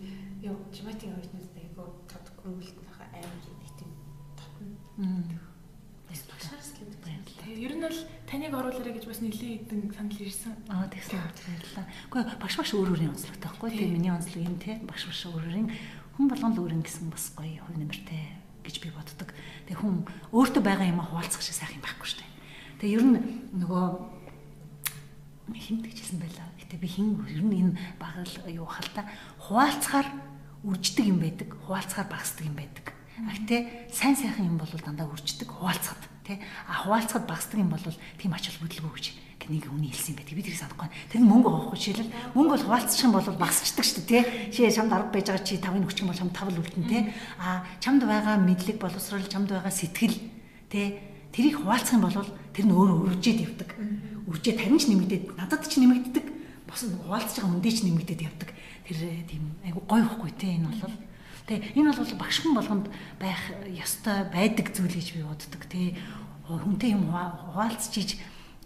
юу 0.46 0.56
жиматийн 0.72 1.18
орчнуудтай 1.18 1.68
айгу 1.68 2.06
тодгүй 2.08 2.52
үлдэх 2.54 2.96
амар 3.02 3.34
нэг 3.34 3.72
тийм 3.76 3.90
тотно. 4.38 5.44
Тэгээ 7.46 7.62
ер 7.62 7.74
нь 7.78 7.84
бол 7.86 8.00
таныг 8.26 8.52
оруулаад 8.54 8.74
болоорой 8.74 8.94
гэж 8.98 9.06
бас 9.06 9.20
нэлээд 9.22 9.70
хэдэн 9.70 9.94
санал 9.94 10.18
ирсэн. 10.22 10.54
Аа 10.66 10.86
тэгсэн 10.90 11.18
баярлалаа. 11.18 11.86
Гэхдээ 12.10 12.42
багш 12.42 12.54
багш 12.58 12.72
өөр 12.74 12.90
өөрийн 12.94 13.12
онцлогтой 13.14 13.50
байхгүй 13.50 13.70
тийм 13.70 13.90
миний 13.94 14.10
онцлог 14.10 14.42
юм 14.42 14.58
те 14.58 14.82
багш 14.82 15.06
багш 15.06 15.22
өөр 15.30 15.46
өөрийн 15.46 15.68
хүн 16.18 16.26
болгонд 16.26 16.58
өөр 16.58 16.74
юм 16.74 16.82
гэсэн 16.82 17.10
бас 17.10 17.30
гоё 17.38 17.62
хувь 17.62 17.78
нэмэртэй 17.78 18.45
гэж 18.66 18.76
би 18.82 18.90
боддог. 18.90 19.30
Тэгээ 19.70 19.78
хүн 19.78 20.04
өөртөө 20.34 20.62
байгаа 20.66 20.90
юм 20.90 21.00
хуваалцах 21.00 21.40
шиг 21.40 21.54
сайхан 21.54 21.80
байхгүй 21.80 22.06
шүү 22.10 22.20
дээ. 22.20 22.32
Тэгээ 22.82 22.96
ер 22.98 23.04
нь 23.06 23.18
нөгөө 23.62 23.84
хин 25.54 25.78
тэгжсэн 25.86 26.18
байлаа. 26.18 26.50
Гэтэ 26.58 26.76
би 26.82 26.88
хин 26.90 27.22
ер 27.30 27.42
нь 27.46 27.54
энэ 27.70 27.78
багал 28.02 28.34
юу 28.50 28.66
хальта 28.66 29.06
хуваалцахаар 29.46 30.08
үрждэг 30.66 31.06
юм 31.06 31.22
байдаг. 31.22 31.54
Хуваалцахаар 31.64 32.10
багасдаг 32.10 32.44
юм 32.44 32.58
байдаг. 32.58 32.92
А 33.22 33.32
гэтээ 33.32 33.94
сайн 33.94 34.18
сайхан 34.18 34.50
юм 34.50 34.58
бол 34.58 34.68
дандаа 34.68 35.06
үрждэг 35.08 35.48
хуваалцахад 35.48 36.04
тий. 36.26 36.42
А 36.68 36.84
хуваалцахад 36.84 37.24
багасдаг 37.24 37.62
юм 37.62 37.70
бол 37.70 37.80
тийм 38.18 38.34
ач 38.34 38.50
холбогдолгүй 38.50 38.92
гэж 38.98 39.06
нэг 39.50 39.64
үний 39.70 39.90
хэлсэн 39.90 40.16
байдаг. 40.16 40.34
Би 40.34 40.42
тэрийг 40.42 40.60
санахгүй. 40.60 40.88
Тэр 41.10 41.20
нь 41.22 41.30
мөнгө 41.30 41.48
авахгүй 41.48 41.78
жишээлбэл 41.78 42.14
мөнгө 42.34 42.52
бол 42.56 42.66
хуваалцчих 42.66 43.04
юм 43.06 43.12
бол 43.14 43.28
багасчдаг 43.36 43.84
шүү 43.86 44.02
дээ 44.06 44.22
тий. 44.22 44.22
Чи 44.50 44.60
чамд 44.72 44.90
10 44.90 45.12
байж 45.12 45.26
байгаа 45.30 45.46
чи 45.46 45.56
5-ыг 45.56 45.86
өгчих 45.86 46.02
юм 46.02 46.10
бол 46.10 46.20
чамд 46.20 46.32
5 46.34 46.50
л 46.50 46.60
үлдэн 46.62 46.84
тий. 46.86 47.02
А 47.38 47.62
чамд 47.78 48.02
байгаа 48.02 48.36
мэдлэг 48.42 48.76
боловсрол 48.80 49.26
чамд 49.26 49.48
байгаа 49.50 49.72
сэтгэл 49.72 50.16
тий. 50.70 50.86
Тэрийг 51.30 51.60
хуваалцах 51.60 52.00
юм 52.00 52.04
бол 52.08 52.18
тэр 52.56 52.66
нь 52.66 52.74
өөрөө 52.74 52.98
үржээд 53.12 53.38
явдаг. 53.44 53.70
Үржээ 54.26 54.54
тарин 54.56 54.80
ч 54.80 54.88
нэмэгдээд 54.88 55.24
надад 55.36 55.62
ч 55.68 55.78
нэмэгддэг. 55.78 56.24
Бос 56.64 56.82
хуваалцаж 56.88 57.36
байгаа 57.44 57.54
үндэ 57.60 57.70
ч 57.70 57.78
нэмэгдээд 57.84 58.26
явдаг. 58.26 58.50
Тэр 58.88 58.98
тийм 59.28 59.44
айгу 59.62 59.84
гоё 59.84 60.02
ихгүй 60.08 60.32
тий 60.34 60.56
энэ 60.56 60.72
бол. 60.72 60.96
Тэгээ 61.46 61.78
энэ 61.78 61.94
бол 61.94 62.18
багш 62.18 62.36
хүн 62.42 62.54
болгонд 62.58 62.86
байх 63.20 63.42
ёстой 63.70 64.26
байдаг 64.32 64.74
зүйл 64.74 64.96
гэж 64.96 65.08
би 65.14 65.22
боддог 65.22 65.62
тий. 65.70 65.94
Хүнтэй 66.48 66.94
юм 66.96 67.10
хуваалцчих 67.12 68.18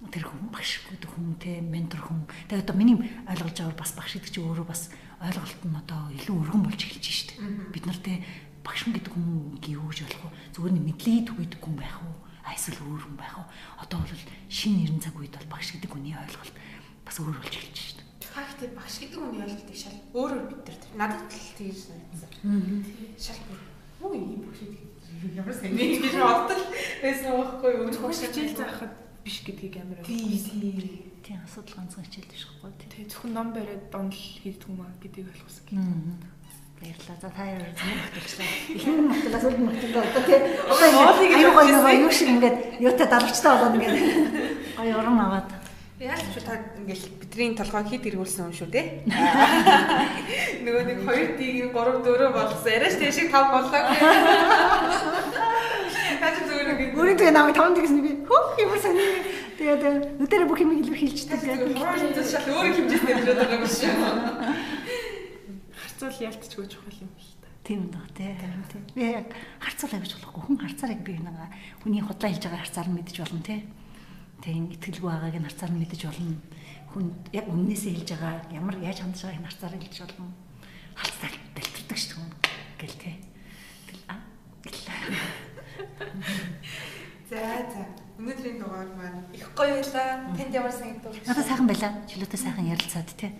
тэр 0.08 0.24
хүн 0.24 0.48
багш 0.48 0.80
гэдэг 0.88 1.10
хүн 1.12 1.36
те 1.36 1.60
ментор 1.60 2.00
хүн. 2.00 2.24
Тэгээд 2.48 2.64
одоо 2.64 2.76
миний 2.80 2.96
ойлгож 3.28 3.52
байгаагаар 3.52 3.76
бас 3.76 3.92
багш 3.92 4.16
гэдэг 4.16 4.32
чинь 4.32 4.48
өөрөө 4.48 4.64
бас 4.64 4.88
ойлголт 5.20 5.60
нь 5.60 5.76
одоо 5.76 6.00
илүү 6.16 6.36
өргөн 6.40 6.64
болж 6.64 6.80
эхэлж 6.80 7.04
штэ. 7.04 7.36
Бид 7.68 7.84
нар 7.84 8.00
те 8.00 8.24
багш 8.64 8.88
гэдэг 8.88 9.12
хүн 9.12 9.60
гівж 9.60 10.08
болох 10.08 10.24
уу? 10.24 10.32
Зүгээр 10.56 10.72
нь 10.72 10.84
мэдлэгийг 10.88 11.28
түгээдэг 11.28 11.60
хүн 11.60 11.76
байх 11.76 11.96
уу? 12.00 12.16
Эсвэл 12.48 12.80
өөр 12.80 13.02
хүн 13.04 13.16
байх 13.20 13.34
уу? 13.36 13.46
Одоо 13.76 14.00
бол 14.00 14.24
шинэ 14.48 14.88
90 14.88 15.04
цаг 15.04 15.14
үед 15.20 15.36
бол 15.36 15.52
багш 15.52 15.68
гэдэг 15.76 15.90
хүний 15.92 16.16
ойлголт 16.16 16.56
бас 17.04 17.16
өөр 17.20 17.36
болж 17.36 17.54
эхэлж 17.60 17.78
штэ. 17.92 18.02
Фактээ 18.30 18.70
багш 18.72 18.94
гэдэг 19.04 19.20
хүний 19.20 19.42
ойлголтыг 19.44 19.76
шал 19.76 19.98
өөрөөр 20.16 20.44
бид 20.48 20.64
нар 20.96 21.12
надад 21.12 21.28
л 21.28 21.52
тэгж 21.60 21.76
санагдсан. 21.76 22.30
Шал 23.20 23.40
бүр 24.00 24.16
юу 24.16 24.16
юм 24.16 24.48
багш 24.48 24.64
гэдэг 24.64 25.36
ямар 25.36 25.52
сайн 25.52 25.76
нэг 25.76 26.00
гэж 26.00 26.14
бодтол 26.16 26.64
байсан 27.04 27.30
байхгүй 27.36 27.70
юу? 27.76 27.90
Багш 28.00 28.20
хичээл 28.24 28.56
заахад 28.56 28.92
биш 29.30 29.46
гэдгийг 29.46 29.78
амар 29.78 30.02
ойлгосон. 30.02 30.58
Тийм 31.22 31.38
асуудал 31.46 31.78
ганцхан 31.78 32.02
хичээлд 32.02 32.32
биш 32.34 32.44
байхгүй 32.50 32.74
тийм. 32.82 32.90
Тэгээ 32.90 33.10
зөвхөн 33.14 33.30
ном 33.30 33.48
бариад 33.54 33.84
донл 33.94 34.10
хийдэг 34.10 34.66
юм 34.66 34.82
аа 34.82 34.90
гэдгийг 34.98 35.30
ойлгосон 35.30 35.64
гэдэг. 35.70 36.40
Баярлалаа. 36.82 37.18
За 37.22 37.30
та 37.30 37.42
яар 37.46 37.62
зөвхөн 37.70 38.02
баталчлаа. 38.10 38.50
Ихэнх 38.74 39.06
баталаас 39.14 39.44
өлд 39.46 39.60
баталгаа 39.70 40.04
одоо 40.10 40.22
тийм. 40.26 40.42
Одоо 40.66 40.88
аюу 40.90 41.52
гоё 41.54 42.02
юу 42.02 42.10
шиг 42.10 42.28
ингээд 42.34 42.58
юутай 42.82 43.06
далавчтай 43.06 43.50
болоод 43.54 43.76
ингээд 43.78 43.98
гоё 44.74 44.94
урам 44.98 45.18
аваад. 45.22 45.59
Яаж 46.00 46.32
ч 46.32 46.40
та 46.40 46.56
ингээл 46.80 47.12
бидний 47.20 47.52
толгой 47.52 47.84
хит 47.84 48.08
эргүүлсэн 48.08 48.48
юм 48.48 48.56
шүү 48.56 48.72
дээ. 48.72 49.04
Нөгөө 50.64 50.82
нэг 50.88 51.04
2 51.04 51.36
дэг 51.36 51.76
3 51.76 51.76
4 51.76 52.32
болгосон. 52.32 52.72
Яриаш 52.72 52.96
тийм 52.96 53.12
шиг 53.12 53.28
5 53.28 53.52
боллоо. 53.52 53.84
Яаж 56.24 56.36
зүгээр 56.48 56.72
ингээд 56.72 56.96
Өөрийн 57.04 57.20
тэгээ 57.20 57.36
намайг 57.36 57.52
таван 57.52 57.76
гэсэн 57.76 58.00
би 58.00 58.16
хөөх 58.24 58.56
юм 58.64 58.72
санаа. 58.80 59.12
Тэгээд 59.60 60.24
өдөрөө 60.24 60.48
бүх 60.48 60.60
юм 60.64 60.72
илэрхийлждэг 60.80 61.36
гэдэг. 61.36 61.76
хоорондоо 61.76 62.24
шал 62.24 62.48
өөр 62.48 62.72
хэмжээтэй 62.80 63.14
хэлээд 63.20 63.36
байгаа 63.44 63.60
юм 63.60 63.68
шиг. 63.68 63.92
Харцуул 65.84 66.16
ялтчгүй 66.16 66.64
чухал 66.64 66.96
юм 66.96 67.12
л 67.12 67.28
та. 67.44 67.52
Тийм 67.60 67.92
даа 67.92 68.08
тий. 68.16 68.32
Би 68.96 69.20
яг 69.20 69.36
харцуул 69.60 70.00
авч 70.00 70.16
болохгүй. 70.16 70.48
Хүн 70.48 70.64
харцаар 70.64 70.96
яг 70.96 71.04
би 71.04 71.20
нэг 71.20 71.36
хүний 71.84 72.00
худлаа 72.00 72.32
хэлж 72.32 72.48
байгаа 72.48 72.64
харцаар 72.64 72.88
нь 72.88 72.96
мэдэж 72.96 73.20
болно 73.20 73.44
тий. 73.44 73.60
Тийм 74.40 74.72
итгэлгүй 74.72 75.10
байгааг 75.10 75.36
нь 75.36 75.46
харцаар 75.48 75.72
нь 75.72 75.80
мэдэж 75.84 76.00
болно. 76.08 76.36
Хүн 76.90 77.04
яг 77.36 77.46
өмнөөсөө 77.52 77.92
хэлж 77.92 78.10
байгаа 78.16 78.34
ямар 78.56 78.76
яаж 78.80 78.98
хандж 79.04 79.20
байгааг 79.20 79.40
нь 79.40 79.48
харцаар 79.48 79.74
хэлж 79.76 79.96
болно. 80.00 80.32
Харцаар 80.96 81.34
дэлтэрдэг 81.54 81.98
шүү 82.00 82.24
дээ. 82.24 82.56
Гэл 82.80 82.96
тий. 82.96 83.16
Тэгэл 83.84 84.04
а. 84.08 84.16
За 87.30 87.38
за. 87.68 87.82
Өнөөдрийн 88.20 88.58
дугаар 88.60 88.90
маань 88.96 89.28
их 89.36 89.48
гоё 89.52 89.76
байлаа. 89.76 90.32
Танд 90.36 90.52
ямар 90.56 90.72
санагдав? 90.72 91.12
Надад 91.12 91.46
сайхан 91.46 91.68
байлаа. 91.68 91.92
Чөлөөтэй 92.08 92.40
сайхан 92.40 92.68
ярилцаад 92.72 93.08
тий. 93.20 93.32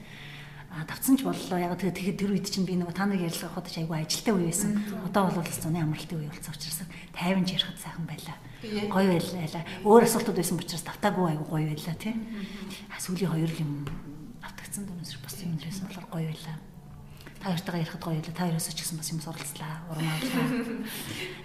А 0.71 0.87
давцсан 0.87 1.19
ч 1.19 1.27
боллоо. 1.27 1.59
Яг 1.59 1.75
тэгээд 1.83 2.15
тэр 2.15 2.31
үед 2.31 2.47
чинь 2.47 2.63
би 2.63 2.79
нөгөө 2.79 2.95
та 2.95 3.05
нарыг 3.11 3.27
ярилцахад 3.27 3.67
ч 3.67 3.83
айгүй 3.83 4.07
ажилтаа 4.07 4.35
үе 4.39 4.47
байсан. 4.55 4.79
Одоо 5.03 5.27
бол 5.27 5.43
бас 5.43 5.59
зуны 5.59 5.83
амралтын 5.83 6.23
үе 6.23 6.31
болсон 6.31 6.55
учраас 6.55 6.81
тайван 7.11 7.43
ярихад 7.43 7.79
сайхан 7.79 8.07
байлаа. 8.07 8.39
Гоё 8.63 9.19
байлаа. 9.19 9.67
Өөр 9.83 10.07
асуултууд 10.07 10.39
байсан 10.39 10.63
учраас 10.63 10.87
давтаагүй 10.87 11.27
айгүй 11.35 11.47
гоё 11.51 11.67
байлаа 11.75 11.97
тий. 11.99 12.15
Сүүлийн 13.03 13.33
хоёр 13.35 13.51
юм 13.59 13.83
автагдсан 14.47 14.87
дөрөс 14.87 15.19
бас 15.19 15.37
юм 15.43 15.59
байсан 15.59 15.91
болохоор 15.91 16.07
гоё 16.07 16.31
байлаа. 16.31 16.70
Та 17.41 17.49
хоёртойгоо 17.49 17.81
ярихад 17.81 18.05
гоё 18.05 18.21
байлаа. 18.21 18.37
Та 18.37 18.45
хоёроос 18.45 18.69
ч 18.69 18.85
гэсэн 18.85 19.01
бас 19.01 19.09
юм 19.09 19.21
суралцлаа. 19.25 19.81
Урам 19.89 20.05
авлаа. 20.13 20.45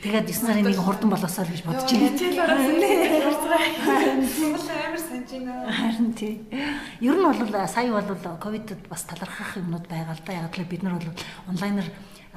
Тэгээд 0.04 0.28
9 0.28 0.44
сарын 0.44 0.68
нэг 0.68 0.76
хурдан 0.76 1.08
болоосоо 1.08 1.48
л 1.48 1.54
гэж 1.56 1.64
бодож 1.64 1.88
байна. 1.88 2.12
Орсон. 3.32 3.52
Монгол 4.44 4.68
амар 4.76 5.00
санаж 5.00 5.32
байна. 5.32 5.72
Харин 5.72 6.12
тий. 6.12 6.44
Ер 7.00 7.16
нь 7.16 7.24
бол 7.24 7.68
сая 7.72 7.92
бол 7.96 8.12
ковидд 8.44 8.76
бас 8.92 9.08
талархах 9.08 9.56
юмнууд 9.56 9.88
байгаа 9.88 10.20
л 10.20 10.24
да. 10.28 10.34
Яг 10.36 10.60
л 10.60 10.68
бид 10.68 10.84
нар 10.84 11.00
бол 11.00 11.08
онлайнаар 11.48 11.88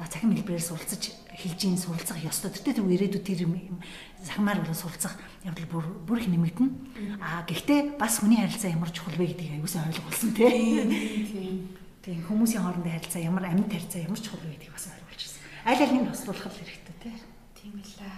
цахим 0.07 0.31
хэлбэрээр 0.31 0.63
суралцаж 0.63 1.11
хэлж 1.35 1.59
ийн 1.67 1.75
суралцах 1.75 2.23
ёстой. 2.23 2.55
Тэр 2.55 2.79
тэр 2.79 2.87
ирээдүйд 2.87 3.27
тэр 3.27 3.43
юм 3.43 3.83
захимаар 4.23 4.63
бол 4.63 4.71
суралцах 4.71 5.19
явдал 5.43 5.67
бүр 5.67 5.85
бүр 6.07 6.23
их 6.23 6.31
нэмэгдэнэ. 6.31 7.19
Аа 7.19 7.43
гэхдээ 7.43 7.99
бас 7.99 8.23
хүний 8.23 8.39
харилцаа 8.39 8.71
ямар 8.71 8.91
чухал 8.95 9.19
вэ 9.19 9.35
гэдгийг 9.35 9.59
аюулсаа 9.59 9.83
ойлгуулсан 9.91 10.31
тий. 10.31 11.67
Тийм 11.99 12.23
хүмүүсийн 12.23 12.63
хоорондын 12.63 12.95
харилцаа 12.95 13.21
ямар 13.21 13.43
амьд 13.51 13.67
харилцаа 13.67 14.01
ямар 14.07 14.19
чухал 14.23 14.39
вэ 14.39 14.55
гэдгийг 14.55 14.71
бас 14.71 14.87
ойлгуулчихсан. 14.87 15.43
Аль 15.67 15.83
аль 15.83 15.95
нь 15.99 16.07
туслуулах 16.07 16.47
хэрэгтэй 16.55 16.95
тий. 17.03 17.15
Тийм 17.59 17.75
байлаа. 17.75 18.15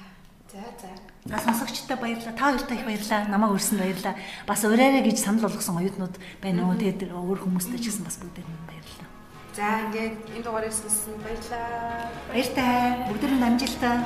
За 0.52 0.62
за. 0.78 0.90
За 1.26 1.38
сонсогчтой 1.42 1.98
баярлалаа. 1.98 2.38
Та 2.38 2.46
хоёртай 2.54 2.78
их 2.78 2.86
баярлалаа. 2.86 3.26
Намайг 3.26 3.58
өрсөнд 3.58 3.82
баярлалаа. 3.82 4.16
Бас 4.46 4.62
ураарай 4.62 5.02
гэж 5.02 5.18
санал 5.18 5.50
болгосон 5.50 5.82
оюутнууд 5.82 6.16
байна 6.46 6.70
уу? 6.70 6.78
Тэгээд 6.78 7.10
өөр 7.10 7.40
хүмүүстэй 7.42 7.82
ч 7.82 7.90
гэсэн 7.90 8.06
бас 8.06 8.22
бүгдээр 8.22 8.46
нь 8.46 8.70
баярлалаа. 8.70 9.10
За 9.58 9.66
ингээд 9.90 10.16
энэ 10.30 10.46
дугаарыг 10.46 10.74
сонссон 10.78 11.18
баярлаа. 11.26 12.06
Баяртай. 12.30 13.10
Бүгдээр 13.10 13.34
нь 13.34 13.48
амжилттай. 13.50 13.98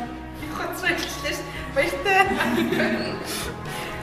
Хоцроо 0.55 0.87
хэлчихлээ 0.87 1.35
ш. 1.35 1.39
Баяртай. 1.75 2.23